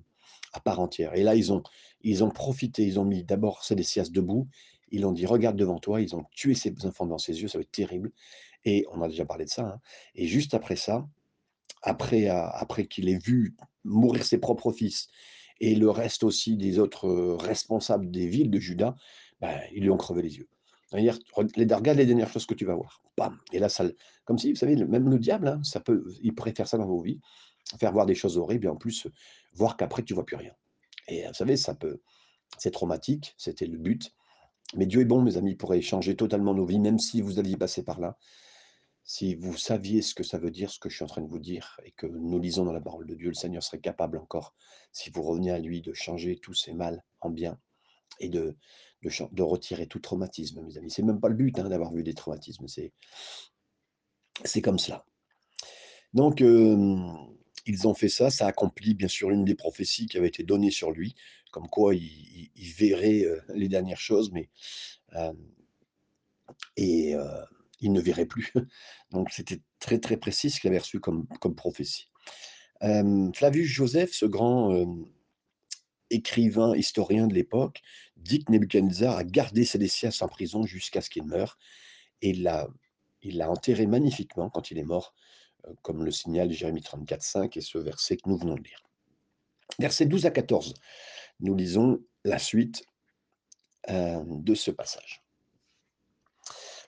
à 0.53 0.61
part 0.61 0.79
entière. 0.79 1.15
Et 1.15 1.23
là, 1.23 1.35
ils 1.35 1.55
ont, 1.55 1.63
ils 2.03 2.23
ont 2.23 2.31
profité, 2.31 2.85
ils 2.85 3.01
ont 3.01 3.07
mis 3.07 3.25
d'abord 3.25 3.65
Sédécias 3.65 4.11
debout, 4.11 4.47
ils 4.91 5.07
ont 5.07 5.13
dit 5.13 5.27
regarde 5.27 5.57
devant 5.57 5.79
toi, 5.79 6.01
ils 6.01 6.15
ont 6.17 6.25
tué 6.33 6.55
ses 6.55 6.75
enfants 6.87 7.07
devant 7.07 7.19
ses 7.19 7.41
yeux, 7.41 7.49
ça 7.49 7.59
va 7.59 7.63
être 7.63 7.71
terrible. 7.71 8.13
Et 8.65 8.87
on 8.93 9.03
a 9.03 9.09
déjà 9.09 9.25
parlé 9.25 9.45
de 9.45 9.51
ça. 9.51 9.67
hein. 9.67 9.81
Et 10.15 10.27
juste 10.27 10.55
après 10.55 10.77
ça, 10.77 11.07
après, 11.83 12.29
euh, 12.29 12.47
après 12.53 12.87
qu'il 12.87 13.09
ait 13.09 13.19
vu 13.19 13.57
mourir 13.85 14.25
ses 14.25 14.39
propres 14.39 14.73
fils 14.73 15.09
et 15.61 15.75
le 15.75 15.91
reste 15.91 16.25
aussi 16.25 16.57
des 16.57 16.79
autres 16.79 17.07
euh, 17.09 17.37
responsables 17.37 18.11
des 18.11 18.27
villes 18.27 18.51
de 18.51 18.59
Juda, 18.59 18.95
ben, 19.41 19.61
ils 19.73 19.83
lui 19.83 19.91
ont 19.91 19.97
crevé 19.97 20.23
les 20.23 20.37
yeux. 20.37 20.49
C'est-à-dire, 20.91 21.19
re- 21.35 21.51
les- 21.57 21.73
regarde 21.75 21.99
les 21.99 22.07
dernières 22.07 22.31
choses 22.33 22.47
que 22.47 22.55
tu 22.55 22.65
vas 22.65 22.75
voir. 22.75 23.03
Bam. 23.17 23.39
Et 23.53 23.59
là, 23.59 23.69
ça, 23.69 23.85
comme 24.25 24.39
si, 24.39 24.53
vous 24.53 24.59
savez, 24.59 24.77
même 24.77 25.09
le 25.09 25.19
diable, 25.19 25.49
hein, 25.49 25.61
ça 25.63 25.81
peut, 25.81 26.05
il 26.23 26.33
faire 26.55 26.67
ça 26.67 26.79
dans 26.79 26.87
vos 26.87 27.01
vies, 27.01 27.21
faire 27.79 27.93
voir 27.93 28.07
des 28.07 28.15
choses 28.15 28.39
horribles 28.39 28.67
et 28.67 28.71
en 28.71 28.77
plus, 28.77 29.07
euh, 29.07 29.13
voir 29.53 29.77
qu'après, 29.77 30.03
tu 30.03 30.15
vois 30.15 30.25
plus 30.25 30.37
rien. 30.37 30.53
Et 31.09 31.27
vous 31.27 31.35
savez, 31.35 31.57
ça 31.57 31.75
peut, 31.75 32.01
c'est 32.59 32.71
traumatique, 32.71 33.35
c'était 33.37 33.67
le 33.67 33.79
but. 33.79 34.15
Mais 34.75 34.87
Dieu 34.87 35.01
est 35.01 35.07
bon, 35.07 35.23
mes 35.23 35.37
amis, 35.37 35.55
pourrait 35.55 35.81
changer 35.81 36.15
totalement 36.15 36.55
nos 36.55 36.67
vies, 36.67 36.81
même 36.81 36.99
si 36.99 37.21
vous 37.21 37.39
alliez 37.39 37.57
passer 37.57 37.83
par 37.83 38.01
là. 38.01 38.19
Si 39.05 39.35
vous 39.35 39.57
saviez 39.57 40.03
ce 40.03 40.15
que 40.15 40.23
ça 40.23 40.37
veut 40.37 40.51
dire, 40.51 40.71
ce 40.71 40.79
que 40.79 40.91
je 40.91 40.97
suis 40.97 41.05
en 41.05 41.09
train 41.09 41.23
de 41.23 41.29
vous 41.29 41.39
dire, 41.39 41.81
et 41.85 41.93
que 41.93 42.07
nous 42.07 42.39
lisons 42.39 42.67
dans 42.67 42.73
la 42.73 42.81
parole 42.81 43.07
de 43.07 43.15
Dieu, 43.15 43.29
le 43.29 43.35
Seigneur 43.35 43.63
serait 43.63 43.81
capable 43.81 44.19
encore, 44.19 44.55
si 44.93 45.09
vous 45.09 45.23
reveniez 45.23 45.53
à 45.53 45.59
lui, 45.59 45.81
de 45.81 45.95
changer 45.95 46.39
tous 46.39 46.53
ces 46.53 46.75
mal 46.75 47.03
en 47.23 47.31
bien 47.31 47.59
et 48.21 48.29
de, 48.29 48.57
de, 49.03 49.43
retirer 49.43 49.87
tout 49.87 50.01
traumatisme, 50.01 50.63
mes 50.63 50.77
amis. 50.77 50.91
C'est 50.91 51.03
même 51.03 51.21
pas 51.21 51.29
le 51.29 51.37
but 51.37 51.59
hein, 51.59 51.69
d'avoir 51.69 51.93
vu 51.93 52.03
des 52.03 52.15
traumatismes, 52.15 52.69
c'est 52.69 52.93
c'est 54.45 54.63
comme 54.63 54.79
cela. 54.79 55.05
Donc, 56.15 56.43
euh, 56.43 56.97
ils 57.67 57.87
ont 57.87 57.95
fait 57.95 58.09
ça, 58.09 58.31
ça 58.31 58.47
accomplit 58.47 58.95
bien 58.95 59.09
sûr 59.09 59.31
une 59.31 59.45
des 59.45 59.55
prophéties 59.55 60.07
qui 60.07 60.19
avait 60.19 60.29
été 60.29 60.43
donnée 60.43 60.71
sur 60.71 60.91
lui, 60.91 61.15
comme 61.51 61.69
quoi 61.69 61.95
il, 61.95 62.51
verrait 62.77 63.25
les 63.55 63.69
dernières 63.69 64.01
choses, 64.01 64.31
mais 64.33 64.49
et 66.77 67.15
il 67.81 67.93
ne 67.93 68.01
verrait 68.01 68.27
plus. 68.27 68.53
Donc, 69.11 69.31
c'était 69.31 69.61
très 69.79 69.99
très 69.99 70.17
précis 70.17 70.51
ce 70.51 70.61
qu'il 70.61 70.69
avait 70.69 70.79
reçu 70.79 71.01
comme, 71.01 71.27
comme 71.41 71.55
prophétie. 71.55 72.09
Flavius 72.81 73.69
Joseph, 73.69 74.13
ce 74.13 74.27
grand 74.27 74.87
écrivain, 76.11 76.75
historien 76.77 77.27
de 77.27 77.35
l'époque, 77.35 77.83
dit 78.17 78.45
que 78.45 78.53
Nebuchadnezzar 78.53 79.17
a 79.17 79.25
gardé 79.25 79.65
Sédécias 79.65 80.19
en 80.21 80.29
prison 80.29 80.65
jusqu'à 80.65 81.01
ce 81.01 81.11
qu'il 81.11 81.25
meure, 81.25 81.59
et 82.23 82.31
il 82.31 82.43
l'a 82.43 83.51
enterré 83.51 83.87
magnifiquement 83.87 84.51
quand 84.51 84.71
il 84.71 84.79
est 84.79 84.85
mort, 84.85 85.15
comme 85.83 86.05
le 86.05 86.11
signale 86.11 86.51
Jérémie 86.51 86.83
34, 86.83 87.23
5 87.23 87.57
et 87.57 87.61
ce 87.61 87.79
verset 87.79 88.17
que 88.17 88.29
nous 88.29 88.39
venons 88.39 88.55
de 88.55 88.63
lire. 88.63 88.83
Versets 89.79 90.07
12 90.07 90.27
à 90.27 90.31
14, 90.31 90.75
nous 91.41 91.55
lisons 91.55 92.01
la 92.25 92.39
suite 92.39 92.85
euh, 93.91 94.23
de 94.27 94.55
ce 94.55 94.71
passage. 94.71 95.23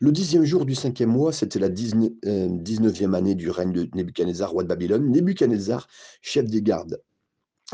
Le 0.00 0.12
dixième 0.12 0.44
jour 0.44 0.64
du 0.64 0.74
cinquième 0.74 1.10
mois, 1.10 1.32
c'était 1.32 1.58
la 1.58 1.66
euh, 1.66 2.48
dix-neuvième 2.50 3.14
année 3.14 3.34
du 3.34 3.50
règne 3.50 3.72
de 3.72 3.88
Nebuchadnezzar, 3.94 4.50
roi 4.50 4.62
de 4.62 4.68
Babylone. 4.68 5.10
Nebuchadnezzar, 5.10 5.86
chef 6.22 6.46
des 6.46 6.62
gardes, 6.62 7.02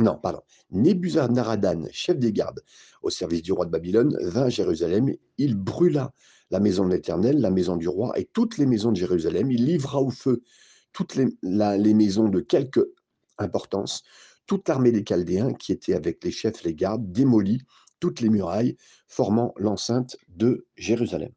non, 0.00 0.18
pardon, 0.18 0.40
Nebuzaradan, 0.70 1.86
chef 1.90 2.18
des 2.18 2.32
gardes, 2.32 2.62
au 3.02 3.10
service 3.10 3.42
du 3.42 3.52
roi 3.52 3.64
de 3.64 3.70
Babylone, 3.70 4.16
vint 4.22 4.42
à 4.42 4.48
Jérusalem. 4.48 5.14
Il 5.38 5.54
brûla 5.54 6.12
la 6.50 6.60
maison 6.60 6.84
de 6.84 6.92
l'Éternel, 6.92 7.40
la 7.40 7.50
maison 7.50 7.76
du 7.76 7.88
roi 7.88 8.12
et 8.18 8.28
toutes 8.32 8.58
les 8.58 8.66
maisons 8.66 8.92
de 8.92 8.96
Jérusalem. 8.96 9.50
Il 9.50 9.64
livra 9.64 10.00
au 10.00 10.10
feu 10.10 10.42
toutes 10.96 11.14
les, 11.14 11.94
maisons 11.94 12.30
de 12.30 12.40
quelque 12.40 12.94
importance. 13.36 14.02
Toute 14.46 14.66
l'armée 14.66 14.92
des 14.92 15.04
Chaldéens, 15.04 15.52
qui 15.52 15.72
était 15.72 15.92
avec 15.92 16.24
les 16.24 16.30
chefs, 16.30 16.62
les 16.64 16.74
gardes, 16.74 17.12
démolit 17.12 17.60
toutes 18.00 18.20
les 18.20 18.30
murailles 18.30 18.78
formant 19.06 19.52
l'enceinte 19.58 20.16
de 20.28 20.66
Jérusalem. 20.74 21.32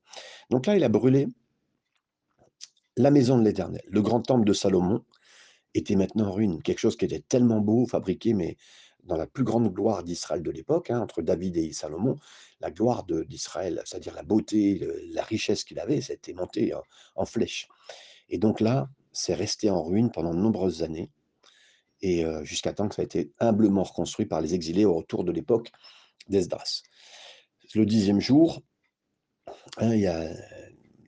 Donc 0.50 0.66
là, 0.66 0.78
il 0.78 0.84
a 0.86 0.88
brûlé 0.88 1.28
la 2.96 3.12
maison 3.12 3.38
de 3.38 3.44
l'Éternel. 3.44 3.82
Le 3.86 4.02
grand 4.02 4.22
temple 4.22 4.46
de 4.46 4.54
Salomon 4.54 5.04
était 5.74 5.98
maintenant 5.98 6.28
en 6.28 6.32
ruine. 6.32 6.64
Quelque 6.64 6.80
chose 6.80 6.96
qui 6.96 7.04
était 7.04 7.20
tellement 7.28 7.60
beau, 7.60 7.86
fabriqué, 7.86 8.34
mais 8.34 8.56
dans 9.04 9.18
la 9.18 9.28
plus 9.28 9.44
grande 9.44 9.74
gloire 9.74 10.06
d'Israël 10.06 10.42
de 10.42 10.52
l'époque, 10.52 10.90
hein, 10.90 11.02
entre 11.02 11.22
David 11.22 11.58
et 11.58 11.74
Salomon, 11.74 12.16
la 12.62 12.72
gloire 12.72 13.04
d'Israël, 13.04 13.82
c'est-à-dire 13.84 14.16
la 14.16 14.24
beauté, 14.24 14.88
la 15.12 15.24
richesse 15.24 15.66
qu'il 15.66 15.80
avait, 15.80 16.00
c'était 16.00 16.34
monté 16.34 16.72
en 17.16 17.26
flèche. 17.26 17.68
Et 18.30 18.38
donc 18.38 18.62
là, 18.62 18.88
c'est 19.12 19.34
resté 19.34 19.70
en 19.70 19.84
ruine 19.84 20.12
pendant 20.12 20.34
de 20.34 20.40
nombreuses 20.40 20.84
années, 20.84 21.10
et 22.02 22.24
euh, 22.24 22.44
jusqu'à 22.44 22.74
temps 22.74 22.88
que 22.88 22.96
ça 22.96 23.02
a 23.02 23.06
été 23.06 23.32
humblement 23.40 23.84
reconstruit 23.84 24.26
par 24.26 24.42
les 24.42 24.54
exilés 24.54 24.86
au 24.86 24.96
retour 24.96 25.24
de 25.24 25.32
l'époque 25.32 25.72
d'Esdras. 26.30 26.84
Le 27.76 27.86
dixième 27.86 28.22
jour, 28.22 28.62
hein, 29.78 29.94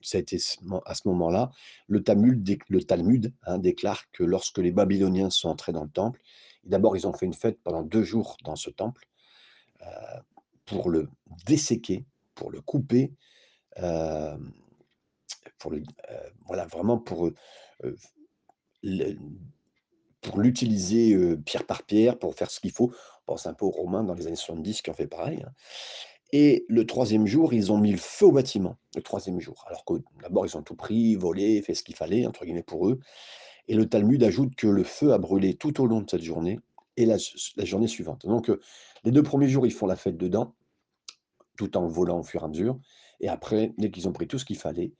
ça 0.02 0.18
a 0.18 0.20
été 0.20 0.36
à 0.84 0.94
ce 0.94 1.08
moment-là, 1.08 1.50
le 1.86 2.02
Talmud, 2.02 2.42
dé- 2.42 2.58
le 2.68 2.82
Talmud 2.82 3.32
hein, 3.44 3.58
déclare 3.58 4.10
que 4.10 4.24
lorsque 4.24 4.58
les 4.58 4.72
Babyloniens 4.72 5.30
sont 5.30 5.48
entrés 5.48 5.72
dans 5.72 5.84
le 5.84 5.90
temple, 5.90 6.20
d'abord 6.64 6.96
ils 6.96 7.06
ont 7.06 7.12
fait 7.12 7.26
une 7.26 7.34
fête 7.34 7.58
pendant 7.62 7.82
deux 7.82 8.04
jours 8.04 8.36
dans 8.44 8.56
ce 8.56 8.70
temple 8.70 9.08
euh, 9.82 10.20
pour 10.66 10.90
le 10.90 11.08
desséquer, 11.46 12.04
pour 12.34 12.50
le 12.50 12.60
couper, 12.60 13.12
euh, 13.78 14.36
pour 15.58 15.70
le, 15.70 15.82
euh, 16.10 16.30
voilà 16.46 16.66
vraiment 16.66 16.98
pour 16.98 17.26
euh, 17.26 17.34
euh, 18.84 19.14
pour 20.20 20.38
l'utiliser 20.38 21.36
pierre 21.44 21.66
par 21.66 21.82
pierre, 21.82 22.18
pour 22.18 22.34
faire 22.34 22.50
ce 22.50 22.60
qu'il 22.60 22.70
faut. 22.70 22.92
On 23.26 23.32
pense 23.32 23.46
un 23.46 23.54
peu 23.54 23.64
aux 23.64 23.70
Romains 23.70 24.04
dans 24.04 24.14
les 24.14 24.28
années 24.28 24.36
70 24.36 24.82
qui 24.82 24.90
ont 24.90 24.94
fait 24.94 25.08
pareil. 25.08 25.42
hein. 25.44 25.52
Et 26.32 26.64
le 26.68 26.86
troisième 26.86 27.26
jour, 27.26 27.52
ils 27.52 27.72
ont 27.72 27.78
mis 27.78 27.92
le 27.92 27.98
feu 27.98 28.26
au 28.26 28.32
bâtiment, 28.32 28.76
le 28.94 29.02
troisième 29.02 29.40
jour. 29.40 29.64
Alors 29.68 29.84
que 29.84 29.94
d'abord, 30.22 30.46
ils 30.46 30.56
ont 30.56 30.62
tout 30.62 30.76
pris, 30.76 31.14
volé, 31.14 31.60
fait 31.60 31.74
ce 31.74 31.82
qu'il 31.82 31.94
fallait, 31.94 32.26
entre 32.26 32.44
guillemets, 32.44 32.62
pour 32.62 32.88
eux. 32.88 33.00
Et 33.68 33.74
le 33.74 33.86
Talmud 33.86 34.22
ajoute 34.22 34.54
que 34.54 34.66
le 34.66 34.82
feu 34.82 35.12
a 35.12 35.18
brûlé 35.18 35.54
tout 35.54 35.80
au 35.82 35.86
long 35.86 36.00
de 36.00 36.08
cette 36.10 36.22
journée 36.22 36.58
et 36.96 37.04
la, 37.04 37.16
la 37.56 37.64
journée 37.64 37.86
suivante. 37.86 38.24
Donc, 38.26 38.50
les 39.04 39.10
deux 39.10 39.22
premiers 39.22 39.48
jours, 39.48 39.66
ils 39.66 39.72
font 39.72 39.86
la 39.86 39.96
fête 39.96 40.16
dedans, 40.16 40.54
tout 41.56 41.76
en 41.76 41.86
volant 41.86 42.20
au 42.20 42.22
fur 42.22 42.42
et 42.42 42.44
à 42.44 42.48
mesure. 42.48 42.78
Et 43.20 43.28
après, 43.28 43.74
dès 43.76 43.90
qu'ils 43.90 44.08
ont 44.08 44.12
pris 44.12 44.26
tout 44.26 44.38
ce 44.38 44.44
qu'il 44.44 44.58
fallait, 44.58 44.92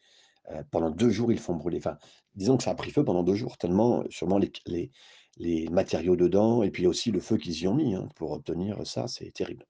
euh, 0.51 0.63
pendant 0.71 0.91
deux 0.91 1.11
jours, 1.11 1.33
ils 1.33 1.39
font 1.39 1.55
brûler. 1.55 1.79
Enfin, 1.79 1.99
disons 2.35 2.57
que 2.57 2.65
ça 2.65 2.71
a 2.71 2.75
pris 2.75 2.91
feu 2.91 3.05
pendant 3.05 3.23
deux 3.23 3.35
jours, 3.35 3.59
tellement 3.59 4.01
euh, 4.01 4.05
sûrement 4.11 4.39
les, 4.39 4.91
les, 5.37 5.69
matériaux 5.69 6.17
dedans, 6.17 6.63
et 6.63 6.71
puis 6.71 6.87
aussi 6.87 7.11
le 7.11 7.21
feu 7.21 7.37
qu'ils 7.37 7.63
y 7.63 7.69
ont 7.69 7.75
mis 7.75 7.95
hein, 7.95 8.09
pour 8.17 8.33
obtenir 8.33 8.85
ça, 8.87 9.07
c'est 9.07 9.31
terrible. 9.33 9.67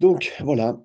Donc 0.00 0.34
voilà, 0.40 0.80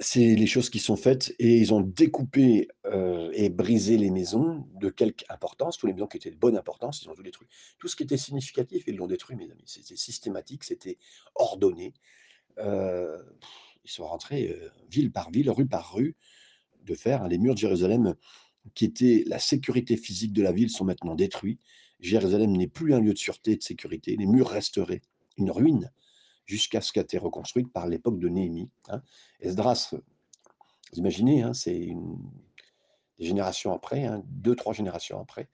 c'est 0.00 0.34
les 0.34 0.46
choses 0.46 0.70
qui 0.70 0.78
sont 0.78 0.96
faites 0.96 1.34
et 1.38 1.58
ils 1.58 1.72
ont 1.72 1.80
découpé 1.80 2.68
euh, 2.86 3.30
et 3.34 3.50
brisé 3.50 3.98
les 3.98 4.10
maisons 4.10 4.66
de 4.80 4.88
quelque 4.88 5.24
importance, 5.28 5.78
tous 5.78 5.86
les 5.86 5.92
maisons 5.92 6.06
qui 6.06 6.16
étaient 6.16 6.30
de 6.30 6.36
bonne 6.36 6.56
importance, 6.56 7.02
ils 7.02 7.08
ont 7.08 7.14
tout 7.14 7.22
détruit. 7.22 7.48
Tout 7.78 7.86
ce 7.86 7.94
qui 7.94 8.02
était 8.02 8.16
significatif, 8.16 8.84
ils 8.88 8.96
l'ont 8.96 9.06
détruit, 9.06 9.36
mes 9.36 9.50
amis. 9.50 9.64
C'était 9.66 9.96
systématique, 9.96 10.64
c'était 10.64 10.98
ordonné. 11.34 11.94
Ils 12.58 13.90
sont 13.90 14.06
rentrés 14.06 14.58
ville 14.90 15.12
par 15.12 15.30
ville, 15.30 15.50
rue 15.50 15.66
par 15.66 15.92
rue, 15.92 16.16
de 16.86 16.96
hein. 17.10 17.28
Les 17.28 17.38
murs 17.38 17.54
de 17.54 17.58
Jérusalem, 17.58 18.14
qui 18.74 18.84
étaient 18.86 19.24
la 19.26 19.38
sécurité 19.38 19.96
physique 19.96 20.32
de 20.32 20.42
la 20.42 20.52
ville, 20.52 20.70
sont 20.70 20.84
maintenant 20.84 21.14
détruits. 21.14 21.58
Jérusalem 22.00 22.52
n'est 22.52 22.68
plus 22.68 22.94
un 22.94 23.00
lieu 23.00 23.12
de 23.12 23.18
sûreté 23.18 23.52
et 23.52 23.56
de 23.56 23.62
sécurité. 23.62 24.16
Les 24.16 24.26
murs 24.26 24.48
resteraient 24.48 25.02
une 25.36 25.50
ruine 25.50 25.90
jusqu'à 26.46 26.80
ce 26.80 26.92
qu'elle 26.92 27.04
été 27.04 27.18
reconstruite 27.18 27.72
par 27.72 27.86
l'époque 27.86 28.18
de 28.18 28.28
Néhémie. 28.28 28.70
hein. 28.88 29.02
Esdras, 29.40 29.90
vous 29.92 30.98
imaginez, 30.98 31.42
hein, 31.42 31.52
c'est 31.52 31.94
des 33.18 33.26
générations 33.26 33.72
après, 33.72 34.08
deux, 34.26 34.54
trois 34.54 34.72
générations 34.72 35.20
après. 35.20 35.48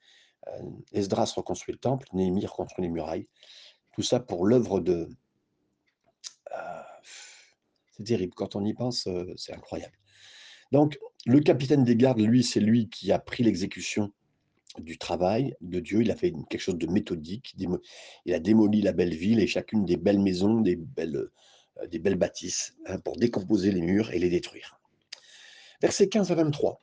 Euh, 0.47 0.69
Esdras 0.91 1.33
reconstruit 1.35 1.73
le 1.73 1.79
temple, 1.79 2.07
Néhémie 2.13 2.45
reconstruit 2.45 2.83
les 2.83 2.91
murailles. 2.91 3.27
Tout 3.93 4.03
ça 4.03 4.19
pour 4.19 4.45
l'œuvre 4.45 4.79
de. 4.79 5.09
euh, 6.51 6.81
c'est 7.91 8.03
terrible. 8.03 8.33
Quand 8.33 8.55
on 8.55 8.65
y 8.65 8.73
pense, 8.73 9.07
euh, 9.07 9.33
c'est 9.37 9.53
incroyable. 9.53 9.95
Donc, 10.73 10.97
le 11.27 11.39
capitaine 11.39 11.83
des 11.83 11.95
gardes, 11.95 12.19
lui, 12.19 12.43
c'est 12.43 12.59
lui 12.59 12.89
qui 12.89 13.11
a 13.11 13.19
pris 13.19 13.43
l'exécution 13.43 14.11
du 14.79 14.97
travail 14.97 15.55
de 15.61 15.79
Dieu. 15.79 16.01
Il 16.01 16.09
a 16.09 16.15
fait 16.15 16.33
quelque 16.49 16.61
chose 16.61 16.79
de 16.79 16.87
méthodique. 16.87 17.55
il 18.25 18.33
a 18.33 18.39
démoli 18.39 18.81
la 18.81 18.91
belle 18.91 19.13
ville 19.13 19.39
et 19.39 19.45
chacune 19.45 19.85
des 19.85 19.97
belles 19.97 20.19
maisons, 20.19 20.61
des 20.61 20.75
belles, 20.75 21.15
heu, 21.15 21.31
des 21.91 21.99
belles 21.99 22.15
bâtisses, 22.15 22.73
hein, 22.87 22.97
pour 22.97 23.17
décomposer 23.17 23.71
les 23.71 23.83
murs 23.83 24.09
et 24.13 24.17
les 24.17 24.31
détruire. 24.31 24.79
Versets 25.79 26.09
15 26.09 26.31
à 26.31 26.35
23. 26.35 26.81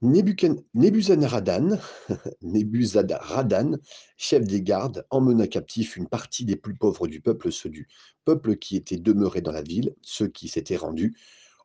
Nébuchad 0.00 0.56
Nebuzaradan, 0.72 1.78
Nebuzaradan, 2.40 3.76
chef 4.16 4.44
des 4.44 4.62
gardes, 4.62 5.04
emmena 5.10 5.46
captif 5.46 5.96
une 5.96 6.08
partie 6.08 6.46
des 6.46 6.56
plus 6.56 6.74
pauvres 6.74 7.06
du 7.06 7.20
peuple, 7.20 7.52
ceux 7.52 7.68
du 7.68 7.86
peuple 8.24 8.56
qui 8.56 8.76
étaient 8.76 8.96
demeurés 8.96 9.42
dans 9.42 9.52
la 9.52 9.60
ville, 9.60 9.94
ceux 10.00 10.28
qui 10.28 10.48
s'étaient 10.48 10.78
rendus 10.78 11.14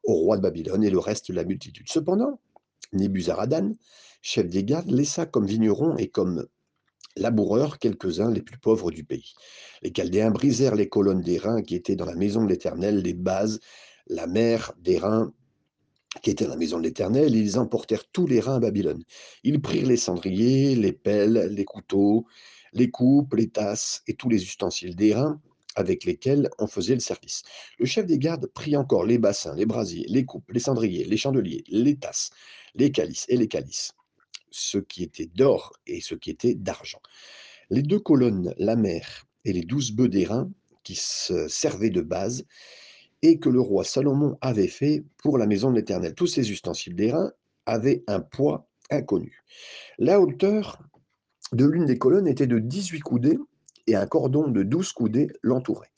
au 0.06 0.14
roi 0.14 0.38
de 0.38 0.42
Babylone 0.42 0.84
et 0.84 0.90
le 0.90 1.00
reste 1.00 1.30
de 1.32 1.36
la 1.36 1.44
multitude. 1.44 1.88
Cependant, 1.90 2.40
Nebuzaradan, 2.94 3.76
chef 4.22 4.48
des 4.48 4.64
gardes, 4.64 4.90
laissa 4.90 5.26
comme 5.26 5.46
vignerons 5.46 5.98
et 5.98 6.08
comme 6.08 6.48
laboureurs 7.16 7.80
quelques-uns 7.80 8.32
les 8.32 8.42
plus 8.42 8.58
pauvres 8.58 8.92
du 8.92 9.04
pays. 9.04 9.34
Les 9.82 9.92
Chaldéens 9.92 10.32
brisèrent 10.32 10.76
les 10.76 10.90
colonnes 10.90 11.22
d'airain 11.22 11.62
qui 11.62 11.76
étaient 11.76 11.96
dans 11.96 12.06
la 12.06 12.16
maison 12.16 12.44
de 12.44 12.50
l'Éternel, 12.50 13.02
les 13.02 13.14
bases, 13.14 13.60
la 14.08 14.28
mer 14.28 14.74
d'airain 14.80 15.34
qui 16.22 16.30
était 16.30 16.46
dans 16.46 16.52
la 16.52 16.58
maison 16.58 16.78
de 16.78 16.84
l'Éternel, 16.84 17.36
ils 17.36 17.60
emportèrent 17.60 18.06
tous 18.12 18.26
les 18.26 18.40
reins 18.40 18.56
à 18.56 18.60
Babylone. 18.60 19.04
Ils 19.44 19.62
prirent 19.62 19.88
les 19.88 19.98
cendriers, 19.98 20.76
les 20.76 20.94
pelles, 20.94 21.50
les 21.52 21.66
couteaux, 21.66 22.26
les 22.74 22.90
coupes, 22.90 23.34
les 23.34 23.50
tasses 23.50 24.02
et 24.08 24.16
tous 24.16 24.30
les 24.30 24.42
ustensiles 24.44 24.96
d'airain 24.96 25.42
avec 25.76 26.06
lesquels 26.06 26.50
on 26.60 26.68
faisait 26.68 26.94
le 26.94 27.00
service. 27.00 27.44
Le 27.80 27.86
chef 27.86 28.06
des 28.06 28.18
gardes 28.18 28.48
prit 28.48 28.76
encore 28.76 29.06
les 29.06 29.18
bassins, 29.18 29.56
les 29.56 29.66
brasiers, 29.66 30.06
les 30.08 30.26
coupes, 30.26 30.52
les 30.52 30.60
cendriers, 30.60 31.06
les 31.06 31.18
chandeliers, 31.18 31.64
les 31.68 31.96
tasses, 31.98 32.32
les 32.76 32.92
calices 32.92 33.26
et 33.30 33.38
les 33.38 33.48
calices, 33.48 33.94
ce 34.52 34.78
qui 34.78 35.04
était 35.04 35.30
d'or 35.36 35.74
et 35.88 36.02
ce 36.02 36.16
qui 36.16 36.30
était 36.30 36.56
d'argent. 36.56 37.02
Les 37.70 37.82
deux 37.82 38.00
colonnes, 38.00 38.54
la 38.58 38.76
mer 38.76 39.26
et 39.44 39.54
les 39.54 39.64
douze 39.64 39.92
bœufs 39.92 40.10
d'airain 40.10 40.50
qui 40.84 40.96
se 40.96 41.48
servaient 41.48 41.90
de 41.90 42.02
base 42.02 42.46
et 43.22 43.40
que 43.40 43.50
le 43.50 43.60
roi 43.60 43.84
Salomon 43.84 44.38
avait 44.42 44.68
fait 44.68 45.04
pour 45.18 45.38
la 45.38 45.48
maison 45.48 45.72
de 45.72 45.76
l'Éternel. 45.78 46.14
Tous 46.14 46.28
ces 46.28 46.52
ustensiles 46.52 46.96
d'airain 46.96 47.32
avaient 47.66 48.04
un 48.08 48.20
poids 48.20 48.68
inconnu. 48.92 49.44
La 49.98 50.22
hauteur 50.22 50.80
de 51.52 51.66
l'une 51.66 51.86
des 51.86 51.98
colonnes 51.98 52.28
était 52.28 52.48
de 52.48 52.60
18 52.60 53.00
coudées 53.00 53.40
et 53.88 53.96
un 53.96 54.08
cordon 54.08 54.48
de 54.48 54.64
12 54.64 54.92
coudées 54.94 55.28
l'entourait. 55.42 55.92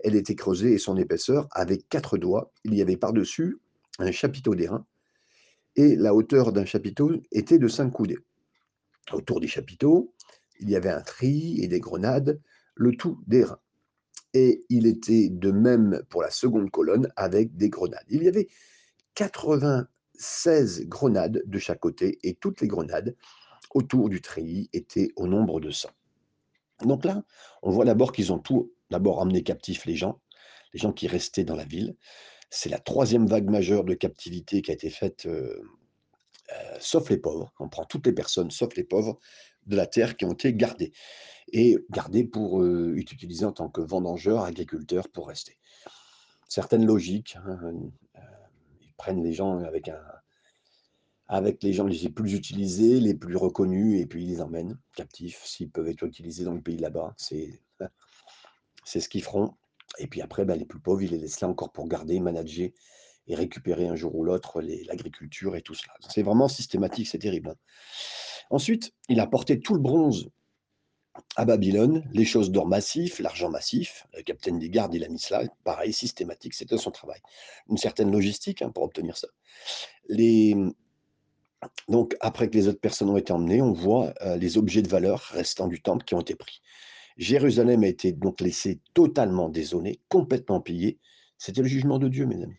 Elle 0.00 0.16
était 0.16 0.34
creusée 0.34 0.72
et 0.72 0.78
son 0.78 0.96
épaisseur 0.96 1.48
avait 1.50 1.78
quatre 1.78 2.18
doigts. 2.18 2.52
Il 2.64 2.74
y 2.74 2.82
avait 2.82 2.96
par-dessus 2.96 3.60
un 3.98 4.10
chapiteau 4.10 4.54
d'airain 4.54 4.86
et 5.76 5.96
la 5.96 6.14
hauteur 6.14 6.52
d'un 6.52 6.64
chapiteau 6.64 7.12
était 7.32 7.58
de 7.58 7.68
5 7.68 7.90
coudées. 7.90 8.18
Autour 9.12 9.40
des 9.40 9.48
chapiteaux, 9.48 10.14
il 10.60 10.70
y 10.70 10.76
avait 10.76 10.90
un 10.90 11.02
tri 11.02 11.60
et 11.62 11.68
des 11.68 11.80
grenades, 11.80 12.40
le 12.74 12.92
tout 12.92 13.22
d'airain 13.26 13.58
et 14.34 14.64
il 14.68 14.86
était 14.86 15.28
de 15.28 15.50
même 15.50 16.02
pour 16.08 16.22
la 16.22 16.30
seconde 16.30 16.70
colonne 16.70 17.12
avec 17.16 17.56
des 17.56 17.68
grenades. 17.68 18.04
Il 18.08 18.22
y 18.22 18.28
avait 18.28 18.48
96 19.14 20.86
grenades 20.86 21.42
de 21.44 21.58
chaque 21.58 21.80
côté 21.80 22.18
et 22.22 22.34
toutes 22.34 22.60
les 22.60 22.68
grenades 22.68 23.16
autour 23.74 24.08
du 24.08 24.20
treillis 24.20 24.68
étaient 24.72 25.10
au 25.16 25.26
nombre 25.26 25.60
de 25.60 25.70
100. 25.70 25.88
Donc 26.82 27.04
là, 27.04 27.22
on 27.62 27.70
voit 27.70 27.84
d'abord 27.84 28.12
qu'ils 28.12 28.32
ont 28.32 28.38
tout 28.38 28.72
d'abord 28.90 29.18
emmené 29.18 29.42
captifs 29.42 29.86
les 29.86 29.96
gens, 29.96 30.20
les 30.72 30.80
gens 30.80 30.92
qui 30.92 31.06
restaient 31.06 31.44
dans 31.44 31.56
la 31.56 31.64
ville. 31.64 31.96
C'est 32.50 32.68
la 32.68 32.78
troisième 32.78 33.26
vague 33.26 33.48
majeure 33.48 33.84
de 33.84 33.94
captivité 33.94 34.62
qui 34.62 34.70
a 34.70 34.74
été 34.74 34.90
faite, 34.90 35.26
euh, 35.26 35.62
euh, 36.52 36.76
sauf 36.80 37.10
les 37.10 37.18
pauvres. 37.18 37.52
On 37.60 37.68
prend 37.68 37.84
toutes 37.84 38.06
les 38.06 38.12
personnes, 38.12 38.50
sauf 38.50 38.74
les 38.74 38.84
pauvres, 38.84 39.18
de 39.66 39.76
la 39.76 39.86
terre 39.86 40.16
qui 40.16 40.24
ont 40.24 40.32
été 40.32 40.52
gardées 40.54 40.92
et 41.52 41.78
gardées 41.90 42.24
pour 42.24 42.62
euh, 42.62 42.96
en 43.42 43.52
tant 43.52 43.68
que 43.68 43.80
vendangeurs, 43.80 44.44
agriculteurs 44.44 45.08
pour 45.08 45.28
rester. 45.28 45.58
Certaines 46.48 46.86
logiques, 46.86 47.36
hein, 47.36 47.58
euh, 48.16 48.20
ils 48.80 48.94
prennent 48.94 49.22
les 49.22 49.32
gens 49.32 49.58
avec 49.58 49.88
un 49.88 50.02
avec 51.32 51.62
les 51.62 51.72
gens 51.72 51.86
les 51.86 52.08
plus 52.08 52.34
utilisés, 52.34 52.98
les 52.98 53.14
plus 53.14 53.36
reconnus, 53.36 54.00
et 54.00 54.06
puis 54.06 54.24
ils 54.24 54.30
les 54.30 54.40
emmènent 54.40 54.76
captifs 54.96 55.40
s'ils 55.44 55.70
peuvent 55.70 55.86
être 55.86 56.02
utilisés 56.02 56.42
dans 56.44 56.54
le 56.54 56.60
pays 56.60 56.76
là-bas. 56.76 57.14
C'est 58.84 59.00
ce 59.00 59.08
qu'ils 59.08 59.22
feront. 59.22 59.54
Et 59.98 60.08
puis 60.08 60.22
après, 60.22 60.44
ben, 60.44 60.56
les 60.58 60.64
plus 60.64 60.80
pauvres, 60.80 61.02
ils 61.02 61.10
les 61.12 61.18
laissent 61.18 61.40
là 61.40 61.48
encore 61.48 61.70
pour 61.70 61.86
garder, 61.86 62.18
manager 62.18 62.70
et 63.28 63.34
récupérer 63.36 63.86
un 63.86 63.94
jour 63.94 64.16
ou 64.16 64.24
l'autre 64.24 64.60
l'agriculture 64.60 65.54
et 65.54 65.62
tout 65.62 65.74
cela. 65.74 65.94
C'est 66.08 66.22
vraiment 66.22 66.48
systématique, 66.48 67.06
c'est 67.06 67.18
terrible. 67.18 67.50
Hein. 67.50 67.56
Ensuite, 68.50 68.92
il 69.08 69.20
a 69.20 69.28
porté 69.28 69.60
tout 69.60 69.74
le 69.74 69.80
bronze 69.80 70.30
à 71.36 71.44
Babylone, 71.44 72.08
les 72.12 72.24
choses 72.24 72.50
d'or 72.50 72.66
massif, 72.66 73.20
l'argent 73.20 73.50
massif. 73.50 74.08
Le 74.16 74.22
capitaine 74.22 74.58
des 74.58 74.68
gardes, 74.68 74.94
il 74.94 75.04
a 75.04 75.08
mis 75.08 75.20
cela, 75.20 75.44
pareil, 75.62 75.92
systématique, 75.92 76.54
c'était 76.54 76.76
son 76.76 76.90
travail. 76.90 77.20
Une 77.68 77.76
certaine 77.76 78.10
logistique 78.10 78.62
hein, 78.62 78.70
pour 78.70 78.82
obtenir 78.82 79.16
ça. 79.16 79.28
Les... 80.08 80.56
Donc, 81.88 82.16
après 82.20 82.48
que 82.48 82.56
les 82.56 82.68
autres 82.68 82.80
personnes 82.80 83.10
ont 83.10 83.16
été 83.16 83.32
emmenées, 83.32 83.62
on 83.62 83.72
voit 83.72 84.14
euh, 84.22 84.36
les 84.36 84.58
objets 84.58 84.82
de 84.82 84.88
valeur 84.88 85.20
restant 85.32 85.68
du 85.68 85.82
temple 85.82 86.04
qui 86.04 86.14
ont 86.14 86.20
été 86.20 86.34
pris. 86.34 86.62
Jérusalem 87.16 87.82
a 87.82 87.88
été 87.88 88.12
donc 88.12 88.40
laissée 88.40 88.80
totalement 88.94 89.48
désolée, 89.48 90.00
complètement 90.08 90.60
pillée. 90.60 90.98
C'était 91.36 91.62
le 91.62 91.68
jugement 91.68 91.98
de 91.98 92.08
Dieu, 92.08 92.26
mes 92.26 92.42
amis. 92.42 92.56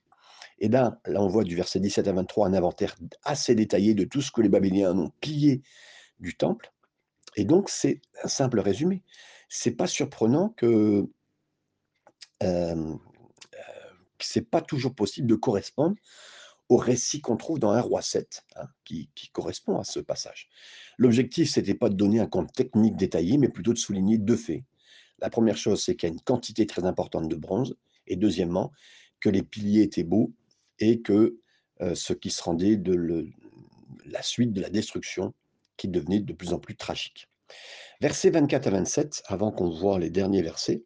Et 0.59 0.69
bien, 0.69 0.99
là, 1.07 1.21
on 1.21 1.27
voit 1.27 1.43
du 1.43 1.55
verset 1.55 1.79
17 1.79 2.07
à 2.07 2.13
23 2.13 2.47
un 2.47 2.53
inventaire 2.53 2.95
assez 3.23 3.55
détaillé 3.55 3.95
de 3.95 4.03
tout 4.03 4.21
ce 4.21 4.31
que 4.31 4.41
les 4.41 4.49
Babyloniens 4.49 4.95
ont 4.95 5.11
pillé 5.19 5.63
du 6.19 6.35
temple. 6.35 6.71
Et 7.35 7.45
donc, 7.45 7.69
c'est 7.69 8.01
un 8.23 8.27
simple 8.27 8.59
résumé. 8.59 9.01
C'est 9.49 9.71
pas 9.71 9.87
surprenant 9.87 10.49
que 10.49 11.07
euh, 12.43 12.43
euh, 12.43 12.95
c'est 14.19 14.47
pas 14.47 14.61
toujours 14.61 14.93
possible 14.93 15.27
de 15.27 15.35
correspondre 15.35 15.95
au 16.71 16.77
récit 16.77 17.19
qu'on 17.19 17.36
trouve 17.36 17.60
dans 17.60 17.71
un 17.71 17.81
roi 17.81 18.01
7, 18.01 18.45
hein, 18.55 18.65
qui, 18.86 19.10
correspond 19.34 19.77
à 19.77 19.84
ce 19.84 19.99
passage. 19.99 20.47
L'objectif, 20.97 21.49
c'était 21.49 21.73
pas 21.73 21.89
de 21.89 21.95
donner 21.95 22.21
un 22.21 22.27
compte 22.27 22.53
technique 22.53 22.95
détaillé, 22.95 23.38
mais 23.38 23.49
plutôt 23.49 23.73
de 23.73 23.77
souligner 23.77 24.17
deux 24.17 24.38
faits. 24.38 24.63
La 25.19 25.29
première 25.29 25.57
chose, 25.57 25.84
c'est 25.84 25.97
qu'il 25.97 26.07
y 26.07 26.12
a 26.12 26.13
une 26.13 26.21
quantité 26.21 26.65
très 26.65 26.86
importante 26.86 27.27
de 27.27 27.36
bronze, 27.36 27.75
et 28.07 28.15
deuxièmement, 28.15 28.71
que 29.19 29.27
les 29.27 29.43
piliers 29.43 29.81
étaient 29.81 30.05
beaux 30.05 30.31
et 30.79 31.01
que 31.01 31.38
ce 31.93 32.13
qui 32.13 32.31
se 32.31 32.41
rendait 32.41 32.77
de 32.77 33.27
la 34.05 34.21
suite 34.21 34.53
de 34.53 34.62
la 34.62 34.69
destruction 34.69 35.34
qui 35.75 35.89
devenait 35.89 36.21
de 36.21 36.31
plus 36.31 36.53
en 36.53 36.60
plus 36.60 36.77
tragique. 36.77 37.27
Versets 37.99 38.29
24 38.29 38.67
à 38.67 38.71
27, 38.71 39.23
avant 39.25 39.51
qu'on 39.51 39.69
voit 39.69 39.99
les 39.99 40.10
derniers 40.10 40.41
versets. 40.41 40.86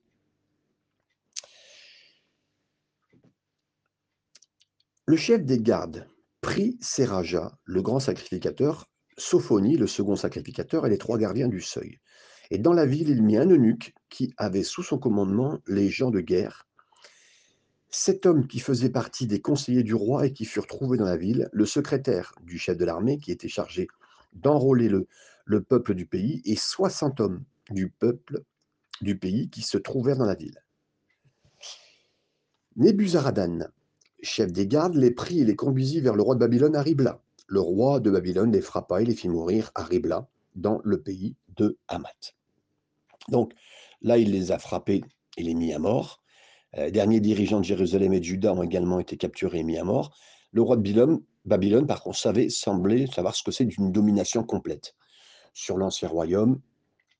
Le 5.08 5.18
chef 5.18 5.44
des 5.44 5.60
gardes 5.60 6.08
prit 6.41 6.78
Seraja, 6.82 7.58
le 7.63 7.82
grand 7.82 8.00
sacrificateur, 8.00 8.89
Sophonie, 9.18 9.78
le 9.78 9.88
second 9.88 10.15
sacrificateur, 10.15 10.86
et 10.86 10.89
les 10.89 10.98
trois 10.98 11.18
gardiens 11.18 11.48
du 11.48 11.62
seuil. 11.62 12.00
Et 12.52 12.58
dans 12.58 12.74
la 12.74 12.86
ville, 12.86 13.10
il 13.10 13.24
mit 13.24 13.38
un 13.38 13.50
eunuque 13.50 13.94
qui 14.10 14.34
avait 14.38 14.63
sous 14.63 14.84
son 14.84 14.98
commandement 14.98 15.60
les 15.68 15.89
gens 15.89 16.12
de 16.12 16.22
guerre, 16.22 16.65
Sept 17.98 18.26
hommes 18.26 18.46
qui 18.46 18.60
faisaient 18.60 18.89
partie 18.89 19.26
des 19.26 19.39
conseillers 19.39 19.82
du 19.82 19.94
roi 19.94 20.26
et 20.26 20.34
qui 20.34 20.44
furent 20.44 20.68
trouvés 20.68 20.98
dans 20.98 21.06
la 21.06 21.15
ville, 21.15 21.48
le 21.54 21.65
secrétaire 21.65 22.36
du 22.41 22.58
chef 22.58 22.76
de 22.76 22.84
l'armée 22.84 23.20
qui 23.20 23.32
était 23.32 23.48
chargé 23.48 23.88
d'enrôler 24.34 24.89
le, 24.89 25.08
le 25.46 25.63
peuple 25.63 25.94
du 25.96 26.06
pays, 26.06 26.41
et 26.44 26.58
60 26.58 27.22
hommes 27.22 27.46
du 27.70 27.88
peuple 27.88 28.44
du 29.00 29.18
pays 29.18 29.50
qui 29.50 29.62
se 29.62 29.78
trouvèrent 29.78 30.18
dans 30.18 30.26
la 30.26 30.36
ville. 30.36 30.62
Nebuzaradan, 32.76 33.70
chef 34.21 34.51
des 34.51 34.67
gardes, 34.67 34.95
les 34.95 35.12
prit 35.12 35.39
et 35.39 35.45
les 35.45 35.56
conduisit 35.56 36.01
vers 36.01 36.15
le 36.15 36.21
roi 36.21 36.36
de 36.36 36.39
Babylone 36.39 36.75
à 36.75 36.82
Ribla. 36.82 37.21
Le 37.47 37.60
roi 37.60 37.99
de 37.99 38.10
Babylone 38.10 38.51
les 38.51 38.62
frappa 38.62 39.01
et 39.01 39.06
les 39.06 39.15
fit 39.15 39.30
mourir 39.30 39.71
à 39.75 39.84
Ribla, 39.84 40.28
dans 40.56 40.82
le 40.84 41.01
pays 41.01 41.36
de 41.56 41.78
Hamath. 41.88 42.36
Donc 43.30 43.54
là, 44.01 44.17
il 44.17 44.32
les 44.32 44.51
a 44.51 44.60
frappés 44.60 45.04
et 45.38 45.43
les 45.43 45.54
mis 45.54 45.73
à 45.73 45.80
mort. 45.80 46.21
Les 46.73 46.84
euh, 46.84 46.91
derniers 46.91 47.19
dirigeants 47.19 47.60
de 47.60 47.65
Jérusalem 47.65 48.13
et 48.13 48.19
de 48.19 48.25
Juda 48.25 48.54
ont 48.54 48.63
également 48.63 48.99
été 48.99 49.17
capturés 49.17 49.60
et 49.60 49.63
mis 49.63 49.78
à 49.78 49.84
mort. 49.84 50.17
Le 50.51 50.62
roi 50.62 50.78
de 50.78 50.82
Babylone, 50.82 51.21
Babylone 51.45 51.88
par 51.88 52.01
contre, 52.01 52.17
savait, 52.17 52.49
semblait 52.49 53.08
savoir 53.08 53.36
ce 53.36 53.43
que 53.43 53.51
c'est 53.51 53.65
d'une 53.65 53.91
domination 53.91 54.43
complète 54.43 54.95
sur 55.54 55.78
l'ancien 55.78 56.08
royaume. 56.08 56.62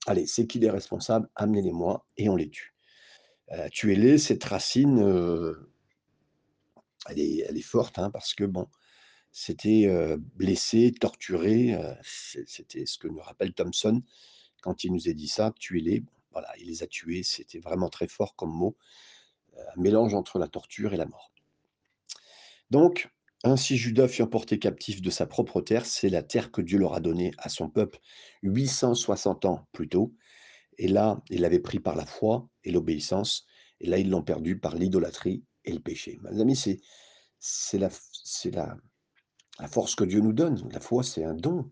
Allez, 0.08 0.28
c'est 0.28 0.46
qui 0.46 0.60
les 0.60 0.70
responsables? 0.70 1.30
Amenez-les-moi 1.36 2.06
et 2.18 2.30
on 2.30 2.36
les 2.36 2.50
tue. 2.50 2.76
Euh, 3.52 3.68
tuez-les, 3.72 4.18
cette 4.18 4.44
racine, 4.44 5.00
euh, 5.00 5.70
elle, 7.10 7.20
est, 7.20 7.62
forte, 7.62 8.00
hein, 8.00 8.10
parce 8.12 8.34
que, 8.34 8.44
bon, 8.44 8.68
c'était 9.32 9.88
blessé, 10.36 10.94
torturé, 11.00 11.78
c'était 12.04 12.86
ce 12.86 12.98
que 12.98 13.08
nous 13.08 13.20
rappelle 13.20 13.54
Thomson 13.54 14.02
quand 14.62 14.84
il 14.84 14.94
nous 14.94 15.10
a 15.10 15.14
dit 15.14 15.28
ça, 15.28 15.54
tuez-les. 15.60 16.04
Voilà, 16.32 16.50
il 16.60 16.68
les 16.68 16.84
a 16.84 16.88
tués, 16.88 17.24
c'était 17.24 17.60
vraiment 17.60 17.90
très 17.90 18.08
fort 18.08 18.36
comme 18.36 18.52
mot 18.52 18.76
un 19.58 19.82
mélange 19.82 20.14
entre 20.14 20.40
la 20.40 20.48
torture 20.48 20.94
et 20.94 20.98
la 20.98 21.06
mort. 21.06 21.32
Donc, 22.72 23.10
Ainsi 23.48 23.78
Judas 23.78 24.08
fut 24.08 24.24
emporté 24.24 24.58
captif 24.58 25.04
de 25.04 25.12
sa 25.12 25.28
propre 25.28 25.62
terre, 25.62 25.86
c'est 25.86 26.10
la 26.10 26.24
terre 26.24 26.52
que 26.52 26.62
Dieu 26.62 26.80
leur 26.80 26.96
a 26.96 27.00
donnée 27.00 27.32
à 27.38 27.48
son 27.48 27.70
peuple 27.70 28.00
860 28.42 29.46
ans 29.46 29.68
plus 29.72 29.88
tôt. 29.88 30.16
Et 30.80 30.88
là, 30.88 31.22
ils 31.30 31.42
l'avaient 31.42 31.60
pris 31.60 31.80
par 31.80 31.96
la 31.96 32.08
foi 32.08 32.50
et 32.64 32.72
l'obéissance, 32.72 33.46
et 33.82 33.86
là, 33.86 34.00
ils 34.00 34.10
l'ont 34.10 34.24
perdu 34.24 34.58
par 34.58 34.76
l'idolâtrie 34.76 35.44
et 35.66 35.74
le 35.74 35.80
péché. 35.80 36.20
Mes 36.24 36.40
amis, 36.40 36.56
c'est 37.40 37.80
la, 37.80 37.90
force 39.68 39.96
que 39.96 40.04
Dieu 40.04 40.20
nous 40.22 40.34
donne. 40.34 40.68
La 40.72 40.80
foi, 40.80 41.04
c'est 41.04 41.24
un 41.24 41.34
don. 41.34 41.70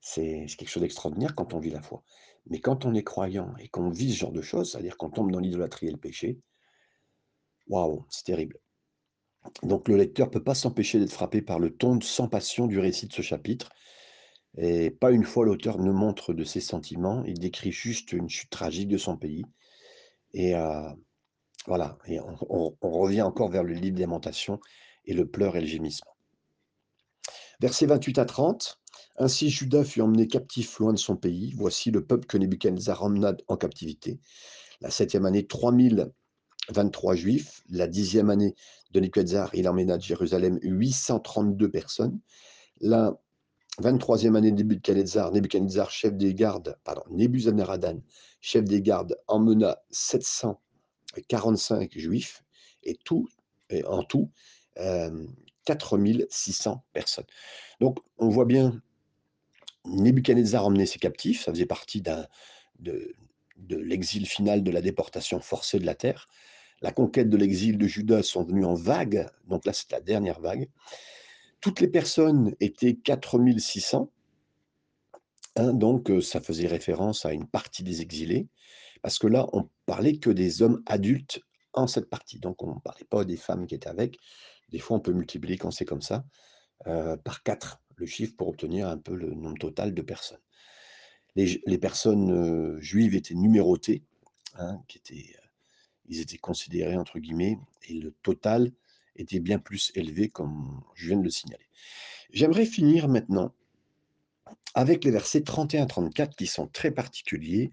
C'est 0.00 0.46
c'est 0.48 0.56
quelque 0.56 0.68
chose 0.68 0.82
d'extraordinaire 0.82 1.34
quand 1.34 1.54
on 1.54 1.58
vit 1.58 1.70
la 1.70 1.82
foi. 1.82 2.02
Mais 2.48 2.60
quand 2.60 2.84
on 2.84 2.94
est 2.94 3.02
croyant 3.02 3.54
et 3.58 3.68
qu'on 3.68 3.90
vit 3.90 4.12
ce 4.12 4.18
genre 4.18 4.32
de 4.32 4.42
choses, 4.42 4.72
c'est-à-dire 4.72 4.96
qu'on 4.96 5.10
tombe 5.10 5.32
dans 5.32 5.40
l'idolâtrie 5.40 5.88
et 5.88 5.90
le 5.90 5.96
péché, 5.96 6.38
waouh, 7.68 8.06
c'est 8.10 8.24
terrible. 8.24 8.58
Donc 9.62 9.88
le 9.88 9.96
lecteur 9.96 10.28
ne 10.28 10.32
peut 10.32 10.44
pas 10.44 10.54
s'empêcher 10.54 10.98
d'être 10.98 11.12
frappé 11.12 11.42
par 11.42 11.58
le 11.58 11.70
ton 11.74 12.00
sans 12.00 12.28
passion 12.28 12.66
du 12.66 12.78
récit 12.78 13.06
de 13.06 13.12
ce 13.12 13.22
chapitre. 13.22 13.70
Et 14.58 14.90
pas 14.90 15.10
une 15.10 15.24
fois 15.24 15.44
l'auteur 15.44 15.78
ne 15.78 15.92
montre 15.92 16.32
de 16.32 16.44
ses 16.44 16.60
sentiments, 16.60 17.22
il 17.24 17.38
décrit 17.38 17.72
juste 17.72 18.12
une 18.12 18.28
chute 18.28 18.50
tragique 18.50 18.88
de 18.88 18.98
son 18.98 19.16
pays. 19.16 19.44
Et 20.32 20.54
euh, 20.54 20.90
voilà, 21.66 21.98
et 22.06 22.20
on, 22.20 22.76
revient 22.80 23.22
encore 23.22 23.50
vers 23.50 23.64
le 23.64 23.74
livre 23.74 23.96
des 23.96 24.02
lamentations 24.02 24.60
et 25.04 25.14
le 25.14 25.26
pleur 25.26 25.56
et 25.56 25.60
le 25.60 25.66
gémissement. 25.66 26.16
Versets 27.60 27.86
28 27.86 28.18
à 28.18 28.24
30. 28.24 28.80
Ainsi 29.18 29.50
Judas 29.50 29.84
fut 29.84 30.00
emmené 30.00 30.28
captif 30.28 30.78
loin 30.78 30.92
de 30.92 30.98
son 30.98 31.16
pays. 31.16 31.54
Voici 31.56 31.90
le 31.90 32.04
peuple 32.04 32.26
que 32.26 32.36
Nebuchadnezzar 32.36 33.02
emmena 33.02 33.34
en 33.48 33.56
captivité. 33.56 34.20
La 34.80 34.90
septième 34.90 35.24
année, 35.24 35.46
3023 35.46 37.14
juifs. 37.14 37.62
La 37.70 37.86
dixième 37.86 38.30
année 38.30 38.54
de 38.92 39.00
Nebuchadnezzar, 39.00 39.54
il 39.54 39.68
emmena 39.68 39.96
de 39.96 40.02
Jérusalem 40.02 40.58
832 40.62 41.70
personnes. 41.70 42.20
La 42.80 43.18
23e 43.82 44.36
année 44.36 44.52
de 44.52 44.62
Nebuchadnezzar, 44.62 45.32
Nebuchadnezzar, 45.32 45.90
chef 45.90 46.14
des 46.14 46.34
gardes, 46.34 46.76
pardon, 46.84 47.02
Nebuzaradan, 47.10 48.00
chef 48.40 48.64
des 48.64 48.82
gardes, 48.82 49.16
emmena 49.26 49.78
745 51.16 51.98
juifs 51.98 52.42
et 52.82 52.96
tout, 53.04 53.28
en 53.86 54.02
tout, 54.02 54.30
euh, 54.78 55.26
4600 55.64 56.84
personnes. 56.92 57.26
Donc, 57.80 57.98
on 58.18 58.28
voit 58.28 58.44
bien, 58.44 58.80
Nebuchadnezzar 59.84 60.64
emmenait 60.64 60.86
ses 60.86 60.98
captifs, 60.98 61.44
ça 61.44 61.52
faisait 61.52 61.66
partie 61.66 62.02
de, 62.02 63.14
de 63.56 63.76
l'exil 63.76 64.26
final 64.26 64.62
de 64.62 64.70
la 64.70 64.80
déportation 64.80 65.40
forcée 65.40 65.78
de 65.78 65.86
la 65.86 65.94
terre. 65.94 66.28
La 66.82 66.92
conquête 66.92 67.30
de 67.30 67.36
l'exil 67.36 67.78
de 67.78 67.86
Judas 67.86 68.22
sont 68.22 68.44
venues 68.44 68.64
en 68.64 68.74
vague, 68.74 69.28
donc 69.46 69.64
là 69.64 69.72
c'est 69.72 69.90
la 69.92 70.00
dernière 70.00 70.40
vague. 70.40 70.68
Toutes 71.60 71.80
les 71.80 71.88
personnes 71.88 72.54
étaient 72.60 72.94
4600, 72.94 74.10
donc 75.56 76.10
ça 76.22 76.40
faisait 76.40 76.66
référence 76.66 77.24
à 77.24 77.32
une 77.32 77.46
partie 77.46 77.82
des 77.82 78.02
exilés, 78.02 78.48
parce 79.02 79.18
que 79.18 79.26
là 79.26 79.46
on 79.52 79.68
parlait 79.86 80.18
que 80.18 80.30
des 80.30 80.62
hommes 80.62 80.82
adultes 80.86 81.40
en 81.72 81.86
cette 81.86 82.08
partie, 82.08 82.38
donc 82.38 82.62
on 82.62 82.74
ne 82.74 82.80
parlait 82.80 83.06
pas 83.08 83.24
des 83.24 83.36
femmes 83.36 83.66
qui 83.66 83.74
étaient 83.74 83.88
avec. 83.88 84.18
Des 84.70 84.78
fois 84.78 84.96
on 84.96 85.00
peut 85.00 85.12
multiplier 85.12 85.56
quand 85.56 85.70
c'est 85.70 85.84
comme 85.84 86.02
ça 86.02 86.24
euh, 86.86 87.16
par 87.16 87.42
4 87.42 87.80
le 87.96 88.06
chiffre 88.06 88.34
pour 88.36 88.48
obtenir 88.48 88.88
un 88.88 88.98
peu 88.98 89.14
le 89.14 89.34
nombre 89.34 89.58
total 89.58 89.94
de 89.94 90.02
personnes. 90.02 90.40
Les, 91.34 91.60
les 91.66 91.78
personnes 91.78 92.30
euh, 92.30 92.80
juives 92.80 93.14
étaient 93.14 93.34
numérotées, 93.34 94.02
hein, 94.54 94.80
qui 94.88 94.98
étaient, 94.98 95.34
euh, 95.36 95.46
ils 96.06 96.20
étaient 96.20 96.38
considérés 96.38 96.96
entre 96.96 97.18
guillemets, 97.18 97.58
et 97.88 97.94
le 97.94 98.12
total 98.22 98.70
était 99.16 99.40
bien 99.40 99.58
plus 99.58 99.92
élevé, 99.94 100.28
comme 100.28 100.82
je 100.94 101.08
viens 101.08 101.16
de 101.16 101.24
le 101.24 101.30
signaler. 101.30 101.66
J'aimerais 102.30 102.66
finir 102.66 103.08
maintenant 103.08 103.54
avec 104.74 105.04
les 105.04 105.10
versets 105.10 105.40
31-34 105.40 106.34
qui 106.34 106.46
sont 106.46 106.66
très 106.68 106.90
particuliers 106.90 107.72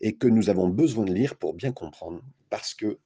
et 0.00 0.16
que 0.16 0.26
nous 0.26 0.48
avons 0.48 0.68
besoin 0.68 1.04
de 1.04 1.12
lire 1.12 1.36
pour 1.36 1.54
bien 1.54 1.72
comprendre, 1.72 2.22
parce 2.50 2.74
que 2.74 2.98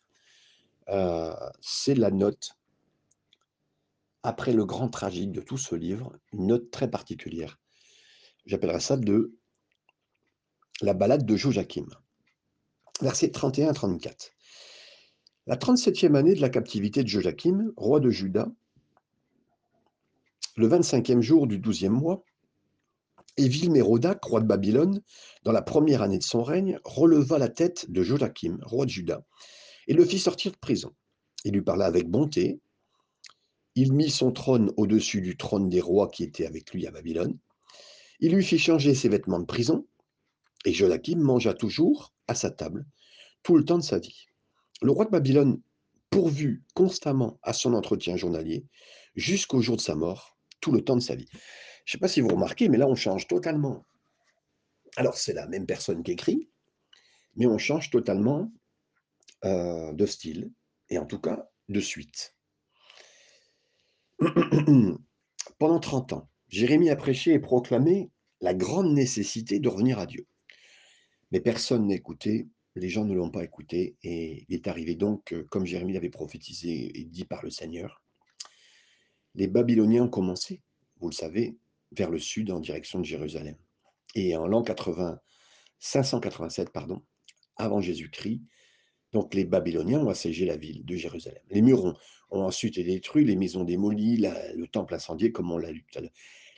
euh, 0.88 1.34
c'est 1.60 1.94
la 1.94 2.10
note 2.10 2.56
après 4.22 4.52
le 4.52 4.64
grand 4.64 4.88
tragique 4.88 5.32
de 5.32 5.40
tout 5.40 5.58
ce 5.58 5.74
livre, 5.74 6.16
une 6.32 6.46
note 6.46 6.70
très 6.70 6.88
particulière. 6.88 7.58
J'appellerais 8.46 8.80
ça 8.80 8.96
de 8.96 9.36
la 10.80 10.94
balade 10.94 11.24
de 11.24 11.36
Joachim. 11.36 11.86
Versets 13.00 13.30
31 13.30 13.68
à 13.68 13.72
34. 13.72 14.30
La 15.46 15.56
37e 15.56 16.14
année 16.14 16.34
de 16.34 16.40
la 16.40 16.50
captivité 16.50 17.02
de 17.02 17.08
Joachim, 17.08 17.72
roi 17.76 17.98
de 17.98 18.10
Juda, 18.10 18.48
le 20.56 20.68
25e 20.68 21.20
jour 21.20 21.46
du 21.46 21.58
12e 21.58 21.88
mois, 21.88 22.22
Évil-Mérodac, 23.36 24.22
roi 24.24 24.40
de 24.40 24.46
Babylone, 24.46 25.00
dans 25.42 25.52
la 25.52 25.62
première 25.62 26.02
année 26.02 26.18
de 26.18 26.22
son 26.22 26.42
règne, 26.42 26.78
releva 26.84 27.38
la 27.38 27.48
tête 27.48 27.90
de 27.90 28.02
Joachim, 28.02 28.58
roi 28.62 28.84
de 28.84 28.90
Juda, 28.90 29.24
et 29.86 29.94
le 29.94 30.04
fit 30.04 30.18
sortir 30.18 30.52
de 30.52 30.58
prison. 30.58 30.94
Il 31.44 31.52
lui 31.52 31.62
parla 31.62 31.86
avec 31.86 32.08
bonté. 32.08 32.60
Il 33.74 33.92
mit 33.92 34.10
son 34.10 34.32
trône 34.32 34.70
au-dessus 34.76 35.22
du 35.22 35.36
trône 35.36 35.68
des 35.68 35.80
rois 35.80 36.08
qui 36.08 36.24
étaient 36.24 36.46
avec 36.46 36.72
lui 36.72 36.86
à 36.86 36.90
Babylone. 36.90 37.38
Il 38.20 38.34
lui 38.34 38.44
fit 38.44 38.58
changer 38.58 38.94
ses 38.94 39.08
vêtements 39.08 39.40
de 39.40 39.46
prison, 39.46 39.86
et 40.64 40.72
Joachim 40.72 41.18
mangea 41.18 41.54
toujours 41.54 42.12
à 42.28 42.34
sa 42.34 42.50
table 42.50 42.86
tout 43.42 43.56
le 43.56 43.64
temps 43.64 43.78
de 43.78 43.82
sa 43.82 43.98
vie. 43.98 44.26
Le 44.82 44.92
roi 44.92 45.04
de 45.04 45.10
Babylone 45.10 45.60
pourvu 46.10 46.62
constamment 46.74 47.38
à 47.42 47.52
son 47.52 47.72
entretien 47.72 48.16
journalier 48.16 48.66
jusqu'au 49.16 49.60
jour 49.60 49.76
de 49.76 49.80
sa 49.80 49.94
mort, 49.94 50.36
tout 50.60 50.70
le 50.70 50.84
temps 50.84 50.96
de 50.96 51.02
sa 51.02 51.14
vie. 51.14 51.28
Je 51.84 51.96
ne 51.96 51.98
sais 51.98 52.00
pas 52.00 52.08
si 52.08 52.20
vous 52.20 52.28
remarquez, 52.28 52.68
mais 52.68 52.78
là, 52.78 52.86
on 52.86 52.94
change 52.94 53.26
totalement. 53.26 53.84
Alors, 54.96 55.16
c'est 55.16 55.32
la 55.32 55.46
même 55.46 55.66
personne 55.66 56.02
qui 56.02 56.12
écrit, 56.12 56.48
mais 57.36 57.46
on 57.46 57.58
change 57.58 57.90
totalement 57.90 58.52
euh, 59.44 59.92
de 59.92 60.06
style, 60.06 60.52
et 60.90 60.98
en 60.98 61.06
tout 61.06 61.18
cas 61.18 61.48
de 61.68 61.80
suite. 61.80 62.36
Pendant 65.58 65.80
30 65.80 66.12
ans, 66.12 66.28
Jérémie 66.48 66.90
a 66.90 66.96
prêché 66.96 67.32
et 67.32 67.40
proclamé 67.40 68.10
la 68.40 68.54
grande 68.54 68.92
nécessité 68.92 69.58
de 69.58 69.68
revenir 69.68 69.98
à 69.98 70.06
Dieu. 70.06 70.26
Mais 71.30 71.40
personne 71.40 71.86
n'écoutait, 71.86 72.48
les 72.74 72.88
gens 72.88 73.04
ne 73.04 73.14
l'ont 73.14 73.30
pas 73.30 73.44
écouté, 73.44 73.96
et 74.02 74.44
il 74.48 74.54
est 74.54 74.68
arrivé 74.68 74.94
donc, 74.94 75.34
comme 75.50 75.64
Jérémie 75.64 75.94
l'avait 75.94 76.10
prophétisé 76.10 76.98
et 76.98 77.04
dit 77.04 77.24
par 77.24 77.42
le 77.42 77.50
Seigneur, 77.50 78.02
les 79.34 79.48
Babyloniens 79.48 80.04
ont 80.04 80.10
commencé, 80.10 80.60
vous 81.00 81.08
le 81.08 81.14
savez, 81.14 81.56
vers 81.96 82.10
le 82.10 82.18
sud 82.18 82.50
en 82.50 82.60
direction 82.60 82.98
de 83.00 83.04
Jérusalem. 83.04 83.56
Et 84.14 84.36
en 84.36 84.46
l'an 84.46 84.62
80, 84.62 85.18
587, 85.78 86.70
pardon, 86.70 87.02
avant 87.56 87.80
Jésus-Christ, 87.80 88.42
donc 89.12 89.34
les 89.34 89.44
Babyloniens 89.44 90.00
ont 90.00 90.08
assiégé 90.08 90.46
la 90.46 90.56
ville 90.56 90.84
de 90.84 90.96
Jérusalem. 90.96 91.42
Les 91.50 91.62
murs 91.62 91.84
ont, 91.84 91.94
ensuite 92.30 92.78
été 92.78 92.90
détruits, 92.90 93.24
les 93.24 93.36
maisons 93.36 93.64
démolies, 93.64 94.16
le 94.16 94.66
temple 94.66 94.94
incendié, 94.94 95.32
comme 95.32 95.50
on 95.52 95.58
l'a 95.58 95.70
lu 95.70 95.84
tout 95.84 95.98
à 95.98 96.02
l'heure. 96.02 96.12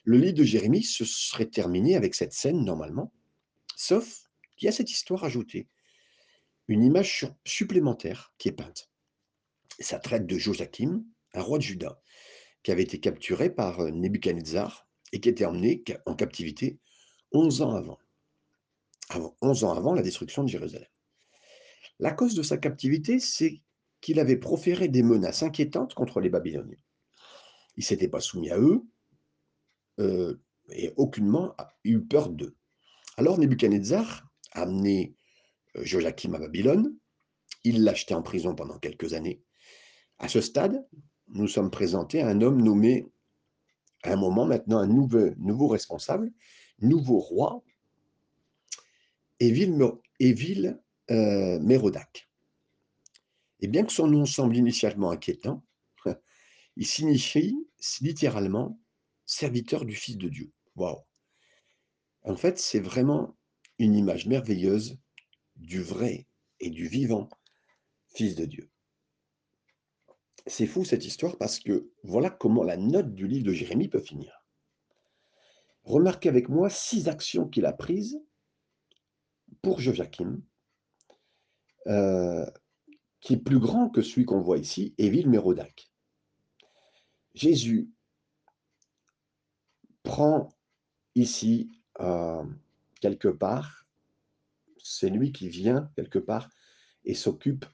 Le 0.05 0.19
livre 0.19 0.35
de 0.35 0.45
Jérémie 0.45 0.85
se 0.85 1.05
serait 1.05 1.47
terminé 1.47 1.97
avec 1.97 2.15
cette 2.15 2.33
scène 2.33 2.65
normalement, 2.65 3.13
sauf 3.77 4.29
qu'il 4.57 4.67
y 4.67 4.69
a 4.69 4.73
cette 4.73 4.91
histoire 4.91 5.25
ajoutée, 5.25 5.69
une 6.69 6.85
image 6.85 7.27
supplémentaire 7.45 8.33
qui 8.39 8.49
est 8.49 8.53
peinte. 8.53 8.91
Ça 9.81 9.99
traite 9.99 10.27
de 10.27 10.39
Joachim, 10.39 11.05
un 11.33 11.43
roi 11.43 11.59
de 11.59 11.65
Juda, 11.65 12.01
qui 12.63 12.71
avait 12.71 12.83
été 12.83 13.01
capturé 13.01 13.51
par 13.51 13.81
Nebuchadnezzar 13.81 14.84
et 15.15 15.21
qui 15.21 15.29
était 15.29 15.45
emmené 15.45 15.85
en 16.07 16.17
captivité 16.17 16.81
11 17.31 17.63
ans 17.63 17.77
avant. 17.77 17.99
avant 19.11 19.37
11 19.43 19.63
ans 19.63 19.73
avant 19.73 19.95
la 19.95 20.03
destruction 20.03 20.43
de 20.43 20.49
Jérusalem. 20.49 20.89
La 22.01 22.11
cause 22.11 22.35
de 22.35 22.43
sa 22.43 22.59
captivité, 22.59 23.21
c'est 23.21 23.63
qu'il 24.01 24.19
avait 24.19 24.37
proféré 24.37 24.89
des 24.89 25.05
menaces 25.05 25.45
inquiétantes 25.45 25.95
contre 25.95 26.21
les 26.21 26.31
Babyloniens. 26.31 26.83
Il 27.77 27.81
ne 27.81 27.85
s'était 27.85 28.09
pas 28.09 28.19
soumis 28.19 28.51
à 28.51 28.59
eux 28.59 28.83
euh, 30.01 30.43
et 30.71 30.93
aucunement 30.97 31.55
eu 31.85 32.01
peur 32.01 32.29
d'eux. 32.29 32.57
Alors 33.17 33.39
Nebuchadnezzar 33.39 34.29
a 34.51 34.63
amené 34.63 35.15
euh, 35.77 35.85
Joachim 35.85 36.35
à 36.35 36.41
Babylone, 36.41 36.93
il 37.63 37.85
l'a 37.85 37.93
acheté 37.93 38.15
en 38.15 38.23
prison 38.23 38.57
pendant 38.57 38.81
quelques 38.81 39.15
années. 39.15 39.45
À 40.19 40.27
ce 40.27 40.41
stade, 40.41 40.85
nous 41.29 41.47
sommes 41.47 41.71
présentés 41.71 42.21
à 42.21 42.29
un 42.29 42.41
homme 42.41 42.61
nommé, 42.61 43.07
à 44.05 44.13
un 44.13 44.17
moment 44.17 44.45
maintenant, 44.45 44.79
un 44.79 44.87
nouveau, 44.87 45.69
responsable, 45.69 46.31
nouveau 46.81 47.19
roi, 47.19 47.63
Évil, 49.41 49.75
Évil 50.21 50.81
euh, 51.11 51.59
Mérodac. 51.61 52.29
Et 53.61 53.67
bien 53.67 53.85
que 53.85 53.93
son 53.93 54.07
nom 54.07 54.27
semble 54.27 54.57
initialement 54.57 55.11
inquiétant, 55.11 55.65
il 56.77 56.87
signifie 56.87 57.57
littéralement 58.01 58.79
serviteur 59.25 59.85
du 59.85 59.95
Fils 59.95 60.19
de 60.19 60.29
Dieu. 60.29 60.53
Waouh! 60.77 61.01
En 62.23 62.37
fait, 62.37 62.59
c'est 62.59 62.81
vraiment 62.81 63.37
une 63.79 63.95
image 63.95 64.27
merveilleuse 64.27 64.99
du 65.57 65.83
vrai 65.83 66.27
et 66.61 66.71
du 66.71 66.87
vivant 66.89 67.29
Fils 68.09 68.35
de 68.35 68.45
Dieu. 68.45 68.71
C'est 70.47 70.67
fou 70.67 70.85
cette 70.85 71.05
histoire 71.05 71.39
parce 71.39 71.59
que 71.59 71.91
voilà 72.03 72.31
comment 72.31 72.63
la 72.63 72.77
note 72.77 73.15
du 73.15 73.27
livre 73.27 73.47
de 73.47 73.53
Jérémie 73.53 73.89
peut 73.89 74.01
finir. 74.01 74.45
Remarquez 75.85 76.29
avec 76.29 76.49
moi 76.49 76.69
six 76.71 77.09
actions 77.09 77.49
qu'il 77.49 77.67
a 77.67 77.73
prises 77.73 78.21
pour 79.63 79.81
Joachim, 79.81 80.41
euh, 81.87 82.47
qui 83.21 83.35
est 83.35 83.39
plus 83.39 83.59
grand 83.59 83.89
que 83.89 84.03
celui 84.03 84.27
qu'on 84.27 84.41
voit 84.41 84.59
ici, 84.59 84.95
Évile 84.99 85.29
Mérodac. 85.29 85.91
Jésus 87.35 87.91
prend 90.03 90.51
ici 91.15 91.71
euh, 92.01 92.45
quelque 93.01 93.29
part, 93.29 93.87
c'est 94.83 95.09
lui 95.09 95.33
qui 95.33 95.49
vient 95.49 95.91
quelque 95.97 96.19
part 96.19 96.51
et 97.05 97.15
s'occupe 97.15 97.65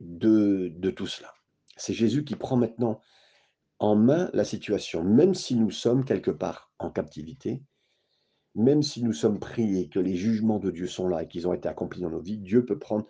de, 0.00 0.72
de 0.74 0.90
tout 0.90 1.06
cela. 1.06 1.32
C'est 1.80 1.94
Jésus 1.94 2.24
qui 2.24 2.36
prend 2.36 2.56
maintenant 2.56 3.00
en 3.78 3.96
main 3.96 4.28
la 4.34 4.44
situation, 4.44 5.02
même 5.02 5.34
si 5.34 5.56
nous 5.56 5.70
sommes 5.70 6.04
quelque 6.04 6.30
part 6.30 6.70
en 6.78 6.90
captivité, 6.90 7.62
même 8.54 8.82
si 8.82 9.02
nous 9.02 9.14
sommes 9.14 9.40
pris 9.40 9.78
et 9.78 9.88
que 9.88 9.98
les 9.98 10.14
jugements 10.14 10.58
de 10.58 10.70
Dieu 10.70 10.86
sont 10.86 11.08
là 11.08 11.22
et 11.22 11.28
qu'ils 11.28 11.48
ont 11.48 11.54
été 11.54 11.68
accomplis 11.68 12.02
dans 12.02 12.10
nos 12.10 12.20
vies, 12.20 12.36
Dieu 12.36 12.66
peut 12.66 12.78
prendre 12.78 13.06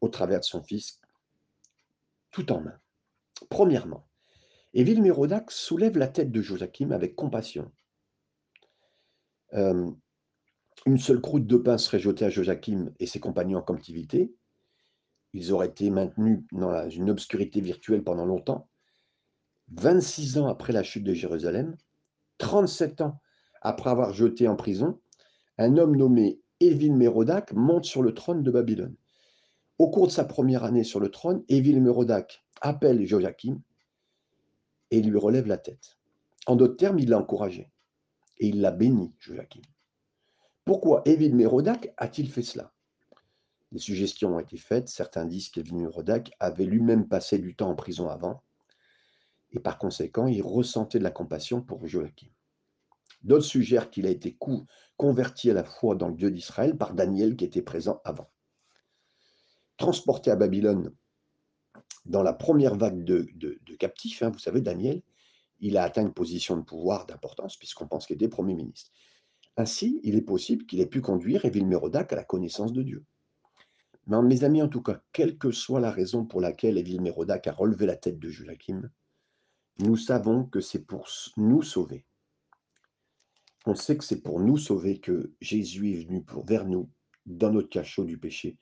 au 0.00 0.08
travers 0.08 0.40
de 0.40 0.44
son 0.44 0.62
Fils 0.62 1.02
tout 2.30 2.50
en 2.50 2.62
main. 2.62 2.78
Premièrement, 3.50 4.08
Évile 4.72 5.02
Mérodac 5.02 5.50
soulève 5.50 5.98
la 5.98 6.08
tête 6.08 6.32
de 6.32 6.40
Joachim 6.40 6.92
avec 6.92 7.14
compassion. 7.14 7.70
Euh, 9.52 9.90
une 10.86 10.98
seule 10.98 11.20
croûte 11.20 11.46
de 11.46 11.58
pain 11.58 11.76
serait 11.76 11.98
jetée 11.98 12.24
à 12.24 12.30
Joachim 12.30 12.90
et 12.98 13.06
ses 13.06 13.20
compagnons 13.20 13.58
en 13.58 13.62
captivité. 13.62 14.34
Ils 15.34 15.52
auraient 15.52 15.66
été 15.66 15.90
maintenus 15.90 16.40
dans 16.52 16.88
une 16.88 17.10
obscurité 17.10 17.60
virtuelle 17.60 18.04
pendant 18.04 18.24
longtemps. 18.24 18.68
26 19.72 20.38
ans 20.38 20.46
après 20.46 20.72
la 20.72 20.84
chute 20.84 21.02
de 21.02 21.12
Jérusalem, 21.12 21.76
37 22.38 23.00
ans 23.00 23.20
après 23.60 23.90
avoir 23.90 24.12
jeté 24.12 24.46
en 24.46 24.54
prison, 24.54 25.00
un 25.58 25.76
homme 25.76 25.96
nommé 25.96 26.40
Évile 26.60 26.94
Mérodac 26.94 27.52
monte 27.52 27.84
sur 27.84 28.02
le 28.02 28.14
trône 28.14 28.44
de 28.44 28.50
Babylone. 28.50 28.94
Au 29.78 29.90
cours 29.90 30.06
de 30.06 30.12
sa 30.12 30.24
première 30.24 30.62
année 30.62 30.84
sur 30.84 31.00
le 31.00 31.10
trône, 31.10 31.42
Évile 31.48 31.82
Mérodac 31.82 32.44
appelle 32.60 33.04
Joachim 33.04 33.60
et 34.92 35.02
lui 35.02 35.18
relève 35.18 35.48
la 35.48 35.58
tête. 35.58 35.98
En 36.46 36.54
d'autres 36.54 36.76
termes, 36.76 37.00
il 37.00 37.08
l'a 37.08 37.18
encouragé 37.18 37.72
et 38.38 38.46
il 38.46 38.60
l'a 38.60 38.70
béni, 38.70 39.12
Joachim. 39.18 39.62
Pourquoi 40.64 41.02
Évile 41.06 41.34
Mérodac 41.34 41.92
a-t-il 41.96 42.30
fait 42.30 42.42
cela? 42.42 42.72
Des 43.74 43.80
suggestions 43.80 44.36
ont 44.36 44.38
été 44.38 44.56
faites. 44.56 44.88
Certains 44.88 45.26
disent 45.26 45.48
qu'Évil 45.48 45.74
Mérodac 45.74 46.30
avait 46.38 46.64
lui-même 46.64 47.08
passé 47.08 47.38
du 47.38 47.56
temps 47.56 47.68
en 47.68 47.74
prison 47.74 48.08
avant 48.08 48.40
et 49.50 49.58
par 49.58 49.78
conséquent, 49.78 50.28
il 50.28 50.42
ressentait 50.42 51.00
de 51.00 51.04
la 51.04 51.10
compassion 51.10 51.60
pour 51.60 51.84
Joachim. 51.84 52.28
D'autres 53.22 53.44
suggèrent 53.44 53.90
qu'il 53.90 54.06
a 54.06 54.10
été 54.10 54.38
converti 54.96 55.50
à 55.50 55.54
la 55.54 55.64
foi 55.64 55.96
dans 55.96 56.08
le 56.08 56.14
Dieu 56.14 56.30
d'Israël 56.30 56.76
par 56.76 56.94
Daniel 56.94 57.34
qui 57.34 57.44
était 57.44 57.62
présent 57.62 58.00
avant. 58.04 58.30
Transporté 59.76 60.30
à 60.30 60.36
Babylone 60.36 60.94
dans 62.04 62.22
la 62.22 62.32
première 62.32 62.76
vague 62.76 63.02
de, 63.02 63.26
captifs, 63.80 64.22
hein, 64.22 64.30
vous 64.30 64.38
savez, 64.38 64.60
Daniel, 64.60 65.02
il 65.58 65.76
a 65.78 65.82
atteint 65.82 66.02
une 66.02 66.12
position 66.12 66.56
de 66.56 66.62
pouvoir 66.62 67.06
d'importance 67.06 67.56
puisqu'on 67.56 67.88
pense 67.88 68.06
qu'il 68.06 68.14
était 68.14 68.28
Premier 68.28 68.54
ministre. 68.54 68.92
Ainsi, 69.56 70.00
il 70.04 70.14
est 70.14 70.22
possible 70.22 70.64
qu'il 70.64 70.80
ait 70.80 70.86
pu 70.86 71.00
conduire 71.00 71.44
Évil 71.44 71.66
Mérodac 71.66 72.12
à 72.12 72.16
la 72.16 72.24
connaissance 72.24 72.72
de 72.72 72.82
Dieu. 72.82 73.04
Mais 74.06 74.20
mes 74.22 74.44
amis, 74.44 74.62
en 74.62 74.68
tout 74.68 74.82
cas, 74.82 75.00
quelle 75.12 75.38
que 75.38 75.50
soit 75.50 75.80
la 75.80 75.90
raison 75.90 76.24
pour 76.24 76.40
laquelle 76.40 76.76
Évil 76.76 77.00
Mérodac 77.00 77.46
a 77.46 77.52
relevé 77.52 77.86
la 77.86 77.96
tête 77.96 78.18
de 78.18 78.28
Joachim, 78.28 78.90
nous 79.78 79.96
savons 79.96 80.44
que 80.44 80.60
c'est 80.60 80.84
pour 80.84 81.08
nous 81.36 81.62
sauver. 81.62 82.04
On 83.66 83.74
sait 83.74 83.96
que 83.96 84.04
c'est 84.04 84.20
pour 84.20 84.40
nous 84.40 84.58
sauver 84.58 85.00
que 85.00 85.32
Jésus 85.40 85.92
est 85.92 86.04
venu 86.04 86.22
pour, 86.22 86.44
vers 86.44 86.66
nous, 86.66 86.90
dans 87.24 87.50
notre 87.50 87.70
cachot 87.70 88.04
du 88.04 88.18
péché, 88.18 88.58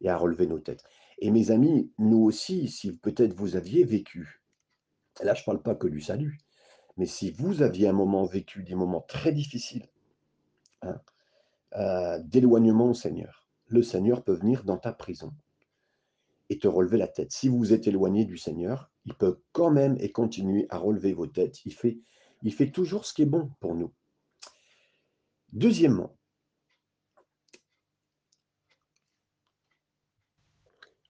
et 0.00 0.08
a 0.08 0.16
relevé 0.16 0.46
nos 0.46 0.58
têtes. 0.58 0.84
Et 1.18 1.30
mes 1.30 1.50
amis, 1.50 1.92
nous 1.98 2.22
aussi, 2.24 2.68
si 2.68 2.92
peut-être 2.92 3.34
vous 3.34 3.56
aviez 3.56 3.84
vécu, 3.84 4.42
là 5.22 5.34
je 5.34 5.42
ne 5.42 5.44
parle 5.44 5.62
pas 5.62 5.74
que 5.74 5.88
du 5.88 6.00
salut, 6.00 6.38
mais 6.96 7.06
si 7.06 7.30
vous 7.30 7.62
aviez 7.62 7.88
un 7.88 7.92
moment 7.92 8.24
vécu 8.24 8.62
des 8.62 8.74
moments 8.74 9.02
très 9.02 9.32
difficiles 9.32 9.86
hein, 10.82 10.98
euh, 11.74 12.18
d'éloignement 12.20 12.90
au 12.90 12.94
Seigneur, 12.94 13.45
le 13.68 13.82
Seigneur 13.82 14.22
peut 14.22 14.34
venir 14.34 14.64
dans 14.64 14.78
ta 14.78 14.92
prison 14.92 15.32
et 16.48 16.58
te 16.58 16.68
relever 16.68 16.96
la 16.96 17.08
tête. 17.08 17.32
Si 17.32 17.48
vous 17.48 17.58
vous 17.58 17.72
êtes 17.72 17.86
éloigné 17.86 18.24
du 18.24 18.38
Seigneur, 18.38 18.90
il 19.04 19.14
peut 19.14 19.40
quand 19.52 19.70
même 19.70 19.96
et 19.98 20.12
continuer 20.12 20.66
à 20.70 20.78
relever 20.78 21.12
vos 21.12 21.26
têtes. 21.26 21.64
Il 21.64 21.74
fait, 21.74 21.98
il 22.42 22.52
fait 22.52 22.70
toujours 22.70 23.04
ce 23.04 23.14
qui 23.14 23.22
est 23.22 23.26
bon 23.26 23.50
pour 23.60 23.74
nous. 23.74 23.92
Deuxièmement, 25.52 26.16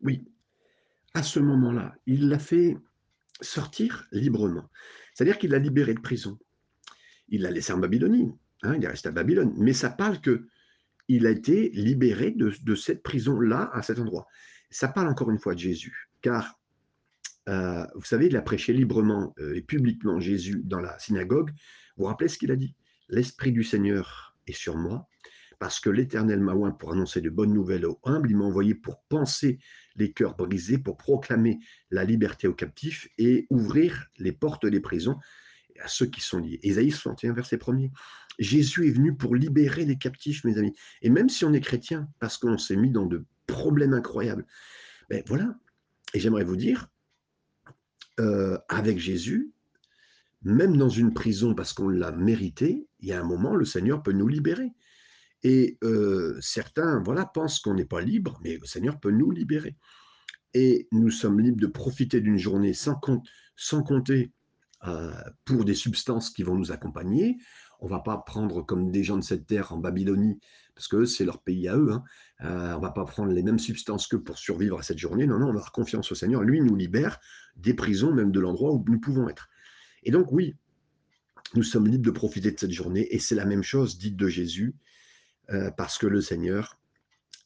oui, 0.02 0.24
à 1.14 1.22
ce 1.22 1.40
moment-là, 1.40 1.94
il 2.06 2.28
l'a 2.28 2.38
fait 2.38 2.76
sortir 3.40 4.06
librement. 4.12 4.68
C'est-à-dire 5.14 5.38
qu'il 5.38 5.50
l'a 5.50 5.58
libéré 5.58 5.94
de 5.94 6.00
prison. 6.00 6.38
Il 7.28 7.42
l'a 7.42 7.50
laissé 7.50 7.72
en 7.72 7.78
Babylonie. 7.78 8.32
Hein, 8.62 8.74
il 8.76 8.84
est 8.84 8.88
resté 8.88 9.08
à 9.08 9.12
Babylone. 9.12 9.52
Mais 9.56 9.72
ça 9.72 9.90
parle 9.90 10.20
que 10.20 10.46
il 11.08 11.26
a 11.26 11.30
été 11.30 11.70
libéré 11.70 12.32
de, 12.32 12.74
cette 12.74 13.02
prison-là, 13.02 13.70
à 13.72 13.82
cet 13.82 13.98
endroit. 13.98 14.26
Ça 14.70 14.88
parle 14.88 15.08
encore 15.08 15.30
une 15.30 15.38
fois 15.38 15.54
de 15.54 15.60
Jésus, 15.60 16.10
car 16.20 16.58
euh, 17.48 17.86
vous 17.94 18.04
savez, 18.04 18.26
il 18.26 18.36
a 18.36 18.42
prêché 18.42 18.72
librement 18.72 19.32
euh, 19.38 19.54
et 19.54 19.62
publiquement 19.62 20.18
Jésus 20.18 20.62
dans 20.64 20.80
la 20.80 20.98
synagogue. 20.98 21.50
Vous 21.96 22.02
vous 22.02 22.04
rappelez 22.06 22.28
ce 22.28 22.38
qu'il 22.38 22.50
a 22.50 22.56
dit? 22.56 22.74
L'Esprit 23.08 23.52
du 23.52 23.62
Seigneur 23.62 24.36
et 24.48 24.52
sur 24.52 24.76
moi, 24.76 25.08
parce 25.58 25.80
que 25.80 25.90
l'Éternel 25.90 26.40
m'a 26.40 26.54
oint 26.54 26.72
pour 26.72 26.92
annoncer 26.92 27.20
de 27.20 27.30
bonnes 27.30 27.52
nouvelles 27.52 27.86
aux 27.86 28.00
humbles, 28.04 28.30
il 28.30 28.36
m'a 28.36 28.44
envoyé 28.44 28.74
pour 28.74 29.02
penser 29.08 29.58
les 29.94 30.12
cœurs 30.12 30.36
brisés, 30.36 30.78
pour 30.78 30.96
proclamer 30.96 31.60
la 31.90 32.04
liberté 32.04 32.48
aux 32.48 32.54
captifs 32.54 33.08
et 33.16 33.46
ouvrir 33.48 34.08
les 34.18 34.32
portes 34.32 34.66
des 34.66 34.80
prisons 34.80 35.18
à 35.80 35.88
ceux 35.88 36.06
qui 36.06 36.20
sont 36.20 36.38
liés. 36.38 36.60
Ésaïe 36.62 36.90
61, 36.90 37.32
verset 37.32 37.56
1er. 37.56 37.90
Jésus 38.38 38.88
est 38.88 38.92
venu 38.92 39.14
pour 39.16 39.34
libérer 39.34 39.84
les 39.84 39.96
captifs, 39.96 40.44
mes 40.44 40.58
amis. 40.58 40.74
Et 41.02 41.10
même 41.10 41.28
si 41.28 41.44
on 41.44 41.52
est 41.52 41.60
chrétien, 41.60 42.08
parce 42.18 42.38
qu'on 42.38 42.58
s'est 42.58 42.76
mis 42.76 42.90
dans 42.90 43.06
de 43.06 43.24
problèmes 43.46 43.94
incroyables, 43.94 44.44
ben 45.08 45.22
voilà. 45.26 45.58
Et 46.14 46.20
j'aimerais 46.20 46.44
vous 46.44 46.56
dire, 46.56 46.88
euh, 48.20 48.58
avec 48.68 48.98
Jésus, 48.98 49.52
même 50.42 50.76
dans 50.76 50.88
une 50.88 51.12
prison 51.12 51.54
parce 51.54 51.72
qu'on 51.72 51.88
l'a 51.88 52.12
mérité, 52.12 52.86
il 53.00 53.08
y 53.08 53.12
a 53.12 53.20
un 53.20 53.24
moment, 53.24 53.54
le 53.54 53.64
Seigneur 53.64 54.02
peut 54.02 54.12
nous 54.12 54.28
libérer. 54.28 54.72
Et 55.42 55.78
euh, 55.84 56.36
certains 56.40 57.02
voilà, 57.02 57.26
pensent 57.26 57.58
qu'on 57.58 57.74
n'est 57.74 57.84
pas 57.84 58.00
libre, 58.00 58.40
mais 58.42 58.56
le 58.56 58.66
Seigneur 58.66 58.98
peut 59.00 59.10
nous 59.10 59.30
libérer. 59.30 59.76
Et 60.54 60.88
nous 60.92 61.10
sommes 61.10 61.40
libres 61.40 61.60
de 61.60 61.66
profiter 61.66 62.20
d'une 62.20 62.38
journée 62.38 62.72
sans, 62.72 62.98
compter 63.82 64.32
euh, 64.86 65.12
pour 65.44 65.64
des 65.64 65.74
substances 65.74 66.30
qui 66.30 66.42
vont 66.42 66.54
nous 66.54 66.72
accompagner. 66.72 67.36
On 67.80 67.86
ne 67.86 67.90
va 67.90 68.00
pas 68.00 68.18
prendre 68.18 68.62
comme 68.62 68.90
des 68.90 69.04
gens 69.04 69.16
de 69.16 69.22
cette 69.22 69.46
terre 69.46 69.72
en 69.72 69.78
Babylonie, 69.78 70.38
parce 70.74 70.88
que 70.88 71.04
c'est 71.04 71.24
leur 71.24 71.42
pays 71.42 71.68
à 71.68 71.76
eux. 71.76 71.92
Hein. 71.92 72.04
Euh, 72.42 72.74
on 72.74 72.76
ne 72.76 72.82
va 72.82 72.90
pas 72.90 73.04
prendre 73.04 73.32
les 73.32 73.42
mêmes 73.42 73.58
substances 73.58 74.06
que 74.06 74.16
pour 74.16 74.38
survivre 74.38 74.78
à 74.78 74.82
cette 74.82 74.98
journée. 74.98 75.26
Non, 75.26 75.38
non, 75.38 75.48
on 75.48 75.52
va 75.52 75.64
confiance 75.72 76.12
au 76.12 76.14
Seigneur. 76.14 76.42
Lui 76.42 76.60
nous 76.60 76.76
libère 76.76 77.18
des 77.56 77.74
prisons, 77.74 78.12
même 78.12 78.32
de 78.32 78.40
l'endroit 78.40 78.72
où 78.72 78.84
nous 78.86 79.00
pouvons 79.00 79.28
être. 79.28 79.48
Et 80.02 80.10
donc, 80.10 80.30
oui, 80.32 80.56
nous 81.54 81.62
sommes 81.62 81.86
libres 81.86 82.04
de 82.04 82.10
profiter 82.10 82.50
de 82.50 82.58
cette 82.58 82.72
journée. 82.72 83.14
Et 83.14 83.18
c'est 83.18 83.34
la 83.34 83.46
même 83.46 83.62
chose 83.62 83.98
dite 83.98 84.16
de 84.16 84.28
Jésus, 84.28 84.74
euh, 85.50 85.70
parce 85.70 85.98
que 85.98 86.06
le 86.06 86.20
Seigneur, 86.20 86.78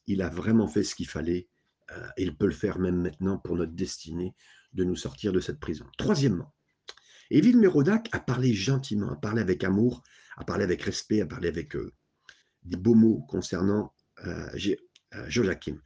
il 0.07 0.21
a 0.21 0.29
vraiment 0.29 0.67
fait 0.67 0.83
ce 0.83 0.95
qu'il 0.95 1.07
fallait. 1.07 1.47
Euh, 1.91 2.07
et 2.17 2.23
il 2.23 2.35
peut 2.35 2.45
le 2.45 2.53
faire 2.53 2.79
même 2.79 3.01
maintenant 3.01 3.37
pour 3.37 3.55
notre 3.55 3.73
destinée 3.73 4.33
de 4.73 4.83
nous 4.83 4.95
sortir 4.95 5.33
de 5.33 5.39
cette 5.39 5.59
prison. 5.59 5.85
Troisièmement, 5.97 6.53
Évile 7.31 7.57
Mérodac 7.57 8.09
a 8.11 8.19
parlé 8.19 8.53
gentiment, 8.53 9.11
a 9.11 9.15
parlé 9.15 9.41
avec 9.41 9.63
amour, 9.63 10.03
a 10.37 10.43
parlé 10.43 10.63
avec 10.63 10.81
respect, 10.83 11.21
a 11.21 11.25
parlé 11.25 11.47
avec 11.47 11.75
euh, 11.75 11.91
des 12.63 12.77
beaux 12.77 12.95
mots 12.95 13.25
concernant 13.27 13.93
Joachim. 15.27 15.79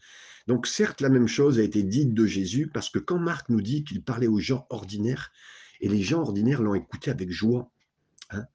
Donc 0.48 0.68
certes, 0.68 1.00
la 1.00 1.08
même 1.10 1.28
chose 1.28 1.58
a 1.58 1.64
été 1.64 1.84
dite 1.84 2.14
de 2.14 2.26
Jésus, 2.26 2.68
parce 2.68 2.90
que 2.90 3.00
quand 3.00 3.18
Marc 3.18 3.48
nous 3.50 3.62
dit 3.62 3.86
qu'il 3.86 4.04
parlait 4.04 4.28
aux 4.28 4.40
gens 4.40 4.68
ordinaires, 4.70 5.32
et 5.82 5.88
les 5.88 6.02
gens 6.02 6.22
ordinaires 6.22 6.62
l'ont 6.62 6.76
écouté 6.76 7.12
avec 7.12 7.32
joie. 7.32 7.72
Hein 8.30 8.46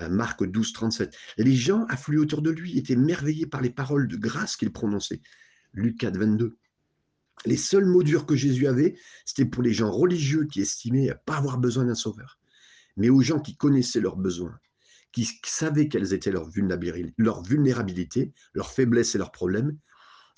euh, 0.00 0.08
Marc 0.08 0.44
12, 0.44 0.72
37. 0.72 1.16
Les 1.36 1.54
gens 1.54 1.84
afflués 1.86 2.18
autour 2.18 2.42
de 2.42 2.50
lui 2.50 2.78
étaient 2.78 2.96
merveillés 2.96 3.46
par 3.46 3.60
les 3.60 3.70
paroles 3.70 4.08
de 4.08 4.16
grâce 4.16 4.56
qu'il 4.56 4.72
prononçait. 4.72 5.20
Luc 5.72 5.98
4, 5.98 6.16
22. 6.16 6.56
Les 7.44 7.56
seuls 7.56 7.84
mots 7.84 8.02
durs 8.02 8.26
que 8.26 8.36
Jésus 8.36 8.66
avait, 8.66 8.96
c'était 9.24 9.44
pour 9.44 9.62
les 9.62 9.72
gens 9.72 9.90
religieux 9.90 10.46
qui 10.46 10.60
estimaient 10.60 11.14
pas 11.26 11.36
avoir 11.36 11.58
besoin 11.58 11.84
d'un 11.84 11.94
sauveur, 11.94 12.38
mais 12.96 13.08
aux 13.08 13.20
gens 13.20 13.40
qui 13.40 13.56
connaissaient 13.56 14.00
leurs 14.00 14.16
besoins, 14.16 14.58
qui 15.12 15.28
savaient 15.44 15.88
quelles 15.88 16.12
étaient 16.12 16.32
leurs 16.32 16.50
vulnérabilités, 16.50 18.32
leurs 18.54 18.70
faiblesses 18.70 19.14
et 19.14 19.18
leurs 19.18 19.32
problèmes, 19.32 19.78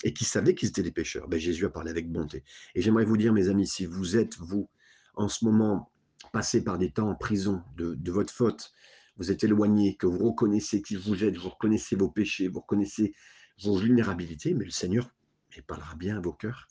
et 0.03 0.13
qui 0.13 0.25
savaient 0.25 0.55
qu'ils 0.55 0.69
étaient 0.69 0.83
des 0.83 0.91
pécheurs. 0.91 1.27
Ben, 1.27 1.39
Jésus 1.39 1.65
a 1.65 1.69
parlé 1.69 1.91
avec 1.91 2.11
bonté. 2.11 2.43
Et 2.73 2.81
j'aimerais 2.81 3.05
vous 3.05 3.17
dire, 3.17 3.33
mes 3.33 3.49
amis, 3.49 3.67
si 3.67 3.85
vous 3.85 4.17
êtes, 4.17 4.37
vous, 4.37 4.69
en 5.13 5.27
ce 5.27 5.45
moment 5.45 5.91
passez 6.33 6.63
par 6.63 6.77
des 6.77 6.91
temps 6.91 7.09
en 7.09 7.15
prison 7.15 7.61
de, 7.77 7.95
de 7.95 8.11
votre 8.11 8.33
faute, 8.33 8.71
vous 9.17 9.31
êtes 9.31 9.43
éloigné, 9.43 9.95
que 9.97 10.07
vous 10.07 10.19
reconnaissez 10.19 10.81
qui 10.81 10.95
vous 10.95 11.23
êtes, 11.23 11.37
vous 11.37 11.49
reconnaissez 11.49 11.95
vos 11.95 12.09
péchés, 12.09 12.47
vous 12.47 12.61
reconnaissez 12.61 13.13
vos 13.61 13.77
vulnérabilités, 13.77 14.53
mais 14.53 14.65
le 14.65 14.71
Seigneur 14.71 15.11
il 15.55 15.63
parlera 15.63 15.95
bien 15.95 16.17
à 16.17 16.21
vos 16.21 16.33
cœurs 16.33 16.67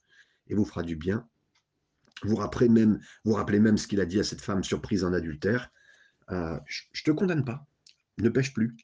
et 0.50 0.54
vous 0.54 0.66
fera 0.66 0.82
du 0.82 0.96
bien. 0.96 1.26
Vous 2.22 2.36
rappelez 2.36 2.68
même, 2.68 3.00
vous 3.24 3.32
rappelez 3.32 3.60
même 3.60 3.78
ce 3.78 3.86
qu'il 3.86 4.00
a 4.00 4.04
dit 4.04 4.20
à 4.20 4.24
cette 4.24 4.42
femme 4.42 4.62
surprise 4.62 5.04
en 5.04 5.14
adultère. 5.14 5.70
Euh, 6.30 6.58
je 6.66 6.82
ne 7.00 7.12
te 7.12 7.18
condamne 7.18 7.44
pas, 7.44 7.66
ne 8.18 8.28
pêche 8.28 8.52
plus. 8.52 8.76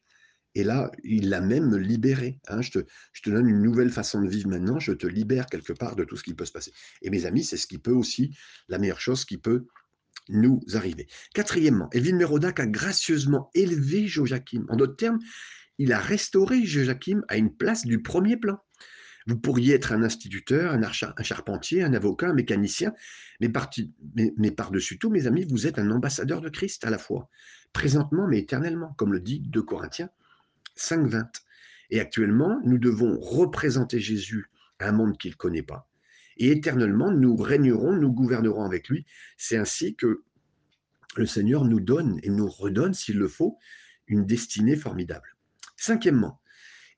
Et 0.54 0.64
là, 0.64 0.90
il 1.04 1.28
l'a 1.28 1.42
même 1.42 1.76
libéré. 1.76 2.40
Hein. 2.48 2.62
Je, 2.62 2.70
te, 2.70 3.30
donne 3.30 3.46
une 3.46 3.60
nouvelle 3.60 3.90
façon 3.90 4.22
de 4.22 4.28
vivre 4.28 4.48
maintenant, 4.48 4.80
je 4.80 4.92
te 4.92 5.06
libère 5.06 5.46
quelque 5.46 5.74
part 5.74 5.96
de 5.96 6.04
tout 6.04 6.16
ce 6.16 6.22
qui 6.22 6.32
peut 6.32 6.46
se 6.46 6.52
passer. 6.52 6.72
Et 7.02 7.10
mes 7.10 7.26
amis, 7.26 7.44
c'est 7.44 7.58
ce 7.58 7.66
qui 7.66 7.76
peut 7.76 7.92
aussi, 7.92 8.34
la 8.68 8.78
meilleure 8.78 9.00
chose 9.00 9.26
qui 9.26 9.36
peut 9.36 9.66
nous 10.30 10.62
arriver. 10.72 11.08
Quatrièmement, 11.34 11.90
Elvin 11.92 12.16
Merodac 12.16 12.58
a 12.58 12.66
gracieusement 12.66 13.50
élevé 13.54 14.08
Joachim. 14.08 14.64
En 14.70 14.76
d'autres 14.76 14.96
termes, 14.96 15.18
il 15.76 15.92
a 15.92 15.98
restauré 15.98 16.64
Joachim 16.64 17.22
à 17.28 17.36
une 17.36 17.54
place 17.54 17.84
du 17.84 18.02
premier 18.02 18.38
plan. 18.38 18.58
Vous 19.27 19.37
pourriez 19.37 19.74
être 19.74 19.93
un 19.93 20.03
instituteur, 20.03 20.72
un, 20.72 20.83
un 20.83 21.22
charpentier, 21.22 21.83
un 21.83 21.95
avocat, 21.95 22.29
un 22.29 22.33
mécanicien, 22.33 22.95
mais, 23.41 23.51
mais, 24.37 24.51
par-dessus 24.51 24.99
tout, 24.99 25.11
mes 25.11 25.27
amis, 25.27 25.45
vous 25.45 25.66
êtes 25.66 25.79
un 25.79 25.91
ambassadeur 25.91 26.41
de 26.41 26.49
Christ 26.49 26.85
à 26.85 26.91
la 26.91 26.99
fois, 26.99 27.29
présentement 27.72 28.29
mais 28.29 28.39
éternellement, 28.39 28.95
comme 28.97 29.12
le 29.12 29.20
dit 29.20 29.41
2 29.41 29.62
Corinthiens 29.62 30.11
5.20. 30.77 31.27
Et 31.91 32.01
actuellement, 32.01 32.61
nous 32.64 32.79
devons 32.79 33.18
représenter 33.18 34.01
Jésus 34.01 34.51
à 34.79 34.89
un 34.89 34.93
monde 34.93 35.18
qu'il 35.18 35.33
ne 35.33 35.37
connaît 35.37 35.62
pas. 35.62 35.89
Et 36.37 36.51
éternellement, 36.51 37.11
nous 37.11 37.37
régnerons, 37.37 37.95
nous 37.95 38.12
gouvernerons 38.12 38.64
avec 38.64 38.89
lui. 38.89 39.07
C'est 39.37 39.57
ainsi 39.57 39.95
que 39.97 40.22
le 41.16 41.27
Seigneur 41.27 41.64
nous 41.64 41.81
donne 41.81 42.20
et 42.22 42.29
nous 42.29 42.49
redonne, 42.49 42.93
s'il 42.93 43.16
le 43.16 43.29
faut, 43.29 43.59
une 44.07 44.27
destinée 44.27 44.77
formidable. 44.77 45.37
Cinquièmement, 45.77 46.41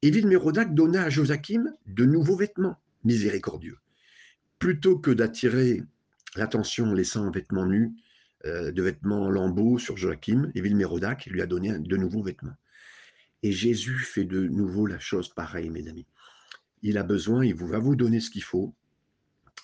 Évile 0.01 0.28
Mérodac 0.28 0.74
donna 0.74 1.03
à 1.03 1.11
Joachim 1.11 1.74
de 1.86 2.05
nouveaux 2.05 2.36
vêtements 2.36 2.76
miséricordieux. 3.03 3.78
Plutôt 4.61 4.96
que 4.96 5.11
d'attirer 5.11 5.82
l'attention 6.36 6.86
en 6.86 6.94
laissant 6.94 7.24
un 7.24 7.32
vêtement 7.32 7.66
nu, 7.66 7.92
euh, 8.46 8.70
de 8.70 8.82
vêtements 8.82 9.22
en 9.22 9.30
lambeaux 9.30 9.78
sur 9.78 9.96
Joachim, 9.96 10.53
Évile 10.55 10.76
Mérodac 10.76 11.26
lui 11.26 11.42
a 11.42 11.46
donné 11.46 11.76
de 11.76 11.96
nouveaux 11.96 12.22
vêtements. 12.22 12.55
Et 13.42 13.51
Jésus 13.51 13.99
fait 13.99 14.24
de 14.24 14.46
nouveau 14.46 14.86
la 14.86 15.01
chose 15.01 15.30
pareille, 15.34 15.70
mes 15.70 15.88
amis. 15.88 16.07
Il 16.82 16.96
a 16.96 17.03
besoin, 17.03 17.44
il 17.44 17.57
va 17.57 17.80
vous 17.80 17.96
donner 17.96 18.20
ce 18.20 18.30
qu'il 18.30 18.44
faut. 18.44 18.72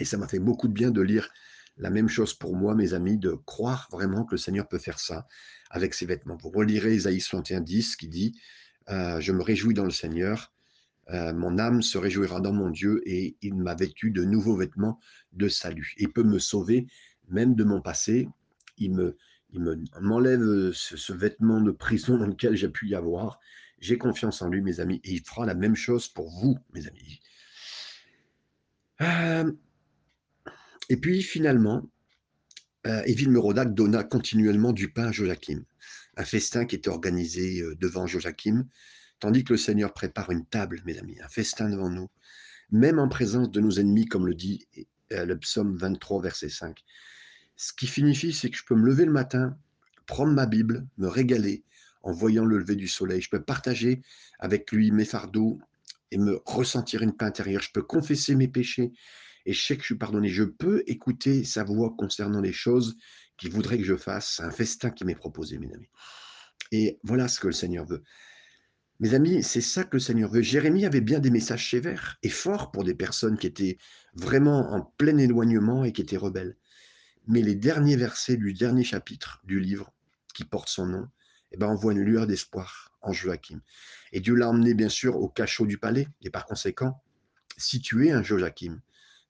Et 0.01 0.05
ça 0.05 0.17
m'a 0.17 0.27
fait 0.27 0.41
beaucoup 0.41 0.67
de 0.67 0.73
bien 0.73 0.91
de 0.91 1.01
lire 1.01 1.31
la 1.77 1.91
même 1.91 2.09
chose 2.09 2.35
pour 2.35 2.57
moi, 2.57 2.75
mes 2.75 2.93
amis, 2.93 3.19
de 3.19 3.35
croire 3.47 3.89
vraiment 3.93 4.25
que 4.25 4.33
le 4.33 4.39
Seigneur 4.39 4.67
peut 4.67 4.79
faire 4.79 4.99
ça 4.99 5.29
avec 5.71 5.95
ses 5.95 6.07
vêtements. 6.07 6.37
Vous 6.37 6.51
relirez 6.51 6.97
Isaïe 6.97 7.21
61, 7.21 7.61
10 7.61 7.95
qui 7.95 8.09
dit 8.09 8.41
euh, 8.91 9.21
je 9.21 9.33
me 9.33 9.43
réjouis 9.43 9.75
dans 9.75 9.85
le 9.85 9.91
Seigneur. 9.91 10.53
Euh, 11.11 11.35
mon 11.35 11.59
âme 11.59 11.83
se 11.83 11.99
réjouira 11.99 12.41
dans 12.41 12.53
mon 12.53 12.71
Dieu 12.71 13.03
et 13.05 13.37
il 13.43 13.55
m'a 13.55 13.75
vêtu 13.75 14.11
de 14.11 14.25
nouveaux 14.25 14.57
vêtements 14.57 14.99
de 15.33 15.49
salut. 15.49 15.95
Il 15.99 16.13
peut 16.13 16.23
me 16.23 16.39
sauver 16.39 16.87
même 17.29 17.55
de 17.55 17.65
mon 17.65 17.81
passé. 17.81 18.29
Il 18.79 18.93
me, 18.93 19.17
il 19.53 19.61
m'enlève 20.01 20.73
ce, 20.73 21.13
vêtement 21.13 21.61
de 21.61 21.71
prison 21.71 22.19
dans 22.19 22.27
lequel 22.27 22.57
j'ai 22.57 22.69
pu 22.69 22.89
y 22.89 22.95
avoir. 22.95 23.39
J'ai 23.79 23.99
confiance 23.99 24.41
en 24.41 24.49
lui, 24.49 24.63
mes 24.63 24.81
amis, 24.81 25.01
et 25.05 25.13
il 25.13 25.21
fera 25.21 25.45
la 25.45 25.55
même 25.55 25.77
chose 25.77 26.09
pour 26.09 26.31
vous, 26.31 26.59
mes 26.73 26.87
amis. 26.87 27.21
Euh, 29.01 29.53
et 30.89 30.97
puis 30.97 31.23
finalement, 31.23 31.89
euh, 32.87 33.03
Évile 33.05 33.31
Merodac 33.31 33.75
donna 33.75 34.05
continuellement 34.05 34.73
du 34.73 34.91
pain 34.91 35.09
à 35.09 35.13
Joachim 35.13 35.65
un 36.17 36.25
festin 36.25 36.65
qui 36.65 36.77
était 36.77 36.91
organisé 36.91 37.61
euh, 37.61 37.75
devant 37.77 38.07
Joachim, 38.07 38.67
tandis 39.21 39.45
que 39.45 39.53
le 39.53 39.59
Seigneur 39.59 39.93
prépare 39.93 40.31
une 40.31 40.47
table, 40.47 40.83
mes 40.85 40.99
amis, 40.99 41.21
un 41.23 41.29
festin 41.29 41.71
devant 41.71 41.91
nous, 41.91 42.11
même 42.71 42.99
en 42.99 43.09
présence 43.09 43.51
de 43.51 43.61
nos 43.61 43.73
ennemis, 43.73 44.07
comme 44.07 44.27
le 44.27 44.35
dit 44.35 44.67
euh, 45.13 45.25
le 45.25 45.39
psaume 45.39 45.77
23, 45.77 46.23
verset 46.23 46.49
5. 46.49 46.83
Ce 47.57 47.73
qui 47.73 47.87
signifie, 47.87 48.33
c'est 48.33 48.51
que 48.51 48.57
je 48.57 48.65
peux 48.65 48.75
me 48.75 48.87
lever 48.87 49.05
le 49.05 49.13
matin, 49.13 49.57
prendre 50.07 50.33
ma 50.33 50.47
Bible, 50.47 50.87
me 50.99 51.09
régaler 51.09 51.65
en 52.03 52.13
voyant 52.13 52.45
le 52.45 52.59
lever 52.59 52.77
du 52.77 52.89
soleil. 52.89 53.21
Je 53.21 53.31
peux 53.31 53.43
partager 53.43 54.03
avec 54.39 54.71
lui 54.73 54.91
mes 54.91 55.05
fardeaux 55.05 55.59
et 56.11 56.19
me 56.19 56.41
ressentir 56.45 57.03
une 57.03 57.17
paix 57.17 57.25
intérieure. 57.25 57.63
Je 57.63 57.73
peux 57.73 57.83
confesser 57.83 58.35
mes 58.35 58.49
péchés 58.49 58.93
et 59.47 59.53
je 59.53 59.63
sais 59.63 59.77
que 59.77 59.83
je 59.83 59.87
suis 59.87 59.95
pardonné. 59.99 60.29
Je 60.29 60.45
peux 60.45 60.83
écouter 60.87 61.45
sa 61.45 61.65
voix 61.65 61.95
concernant 61.97 62.41
les 62.41 62.53
choses 62.53 62.97
qu'il 63.37 63.51
voudrait 63.51 63.79
que 63.79 63.85
je 63.85 63.97
fasse. 63.97 64.41
un 64.41 64.51
festin 64.51 64.91
qui 64.91 65.05
m'est 65.05 65.15
proposé, 65.15 65.59
mes 65.59 65.73
amis. 65.73 65.89
Et 66.73 66.99
voilà 67.03 67.29
ce 67.29 67.41
que 67.41 67.49
le 67.49 67.53
Seigneur 67.53 67.85
veut. 67.85 68.03
Mes 69.01 69.15
amis, 69.15 69.43
c'est 69.43 69.61
ça 69.61 69.85
que 69.85 69.97
le 69.97 70.01
Seigneur 70.01 70.31
veut. 70.31 70.43
Jérémie 70.43 70.87
avait 70.87 71.01
bien 71.01 71.19
des 71.19 71.31
messages 71.31 71.71
sévères 71.71 72.17
et 72.23 72.29
forts 72.29 72.71
pour 72.71 72.85
des 72.85 72.95
personnes 72.95 73.37
qui 73.37 73.47
étaient 73.47 73.79
vraiment 74.15 74.73
en 74.73 74.83
plein 74.83 75.19
éloignement 75.19 75.85
et 75.85 75.93
qui 75.93 76.03
étaient 76.03 76.17
rebelles. 76.17 76.57
Mais 77.27 77.43
les 77.43 77.55
derniers 77.55 77.97
versets 77.97 78.37
du 78.37 78.53
dernier 78.53 78.85
chapitre 78.85 79.41
du 79.45 79.59
livre 79.59 79.93
qui 80.35 80.45
porte 80.45 80.69
son 80.69 80.87
nom, 80.87 81.09
eh 81.53 81.57
ben, 81.57 81.77
une 81.77 82.01
lueur 82.01 82.27
d'espoir 82.27 82.93
en 83.01 83.13
Joachim. 83.13 83.61
Et 84.13 84.21
Dieu 84.21 84.35
l'a 84.35 84.49
emmené, 84.49 84.75
bien 84.75 84.89
sûr, 84.89 85.17
au 85.17 85.29
cachot 85.29 85.67
du 85.67 85.79
palais. 85.79 86.09
Et 86.23 86.31
par 86.31 86.45
conséquent, 86.47 87.03
si 87.57 87.81
tu 87.81 88.07
es 88.07 88.13
un 88.13 88.23
Joachim, 88.23 88.81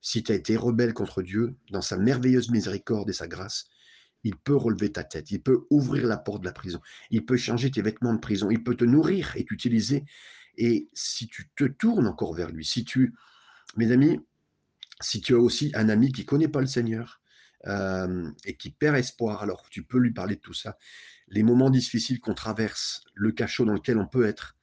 si 0.01 0.23
tu 0.23 0.31
as 0.31 0.35
été 0.35 0.55
rebelle 0.55 0.93
contre 0.93 1.21
Dieu, 1.21 1.55
dans 1.71 1.81
sa 1.81 1.97
merveilleuse 1.97 2.49
miséricorde 2.49 3.09
et 3.09 3.13
sa 3.13 3.27
grâce, 3.27 3.67
il 4.25 4.35
peut 4.35 4.55
relever 4.55 4.91
ta 4.91 5.03
tête, 5.03 5.29
il 5.29 5.41
peut 5.41 5.67
ouvrir 5.69 6.07
la 6.07 6.17
porte 6.17 6.41
de 6.41 6.45
la 6.45 6.51
prison, 6.51 6.81
il 7.11 7.25
peut 7.25 7.37
changer 7.37 7.69
tes 7.69 7.83
vêtements 7.83 8.13
de 8.13 8.19
prison, 8.19 8.49
il 8.49 8.63
peut 8.63 8.75
te 8.75 8.83
nourrir 8.83 9.31
et 9.35 9.45
t'utiliser. 9.45 10.03
Et 10.57 10.89
si 10.93 11.27
tu 11.27 11.49
te 11.55 11.65
tournes 11.65 12.07
encore 12.07 12.33
vers 12.33 12.49
lui, 12.49 12.65
si 12.65 12.83
tu, 12.83 13.13
mes 13.77 13.91
amis, 13.91 14.19
si 14.99 15.21
tu 15.21 15.35
as 15.35 15.39
aussi 15.39 15.71
un 15.75 15.89
ami 15.89 16.11
qui 16.11 16.21
ne 16.21 16.25
connaît 16.25 16.47
pas 16.47 16.61
le 16.61 16.67
Seigneur 16.67 17.21
euh, 17.67 18.27
et 18.45 18.57
qui 18.57 18.71
perd 18.71 18.95
espoir, 18.95 19.43
alors 19.43 19.69
tu 19.69 19.83
peux 19.83 19.99
lui 19.99 20.11
parler 20.11 20.35
de 20.35 20.41
tout 20.41 20.53
ça. 20.55 20.79
Les 21.27 21.43
moments 21.43 21.69
difficiles 21.69 22.19
qu'on 22.19 22.33
traverse, 22.33 23.03
le 23.13 23.31
cachot 23.31 23.63
dans 23.63 23.73
lequel 23.73 23.99
on 23.99 24.07
peut 24.07 24.25
être, 24.25 24.54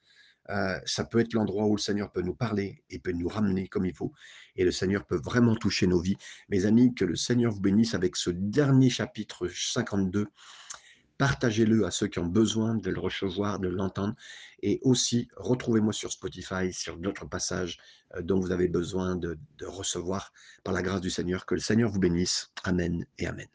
ça 0.47 1.05
peut 1.05 1.19
être 1.19 1.33
l'endroit 1.33 1.65
où 1.65 1.75
le 1.75 1.81
Seigneur 1.81 2.11
peut 2.11 2.21
nous 2.21 2.35
parler 2.35 2.83
et 2.89 2.99
peut 2.99 3.11
nous 3.11 3.27
ramener 3.27 3.67
comme 3.67 3.85
il 3.85 3.95
faut. 3.95 4.13
Et 4.55 4.65
le 4.65 4.71
Seigneur 4.71 5.05
peut 5.05 5.19
vraiment 5.23 5.55
toucher 5.55 5.87
nos 5.87 5.99
vies. 5.99 6.17
Mes 6.49 6.65
amis, 6.65 6.93
que 6.93 7.05
le 7.05 7.15
Seigneur 7.15 7.51
vous 7.51 7.61
bénisse 7.61 7.93
avec 7.93 8.15
ce 8.15 8.29
dernier 8.29 8.89
chapitre 8.89 9.47
52. 9.47 10.27
Partagez-le 11.17 11.85
à 11.85 11.91
ceux 11.91 12.07
qui 12.07 12.19
ont 12.19 12.25
besoin 12.25 12.75
de 12.75 12.89
le 12.89 12.99
recevoir, 12.99 13.59
de 13.59 13.69
l'entendre. 13.69 14.15
Et 14.61 14.79
aussi, 14.81 15.27
retrouvez-moi 15.37 15.93
sur 15.93 16.11
Spotify, 16.11 16.73
sur 16.73 16.97
d'autres 16.97 17.25
passages 17.25 17.77
dont 18.21 18.39
vous 18.39 18.51
avez 18.51 18.67
besoin 18.67 19.15
de 19.15 19.37
recevoir 19.61 20.33
par 20.63 20.73
la 20.73 20.81
grâce 20.81 21.01
du 21.01 21.09
Seigneur. 21.09 21.45
Que 21.45 21.55
le 21.55 21.61
Seigneur 21.61 21.89
vous 21.89 21.99
bénisse. 21.99 22.51
Amen 22.63 23.05
et 23.19 23.27
Amen. 23.27 23.47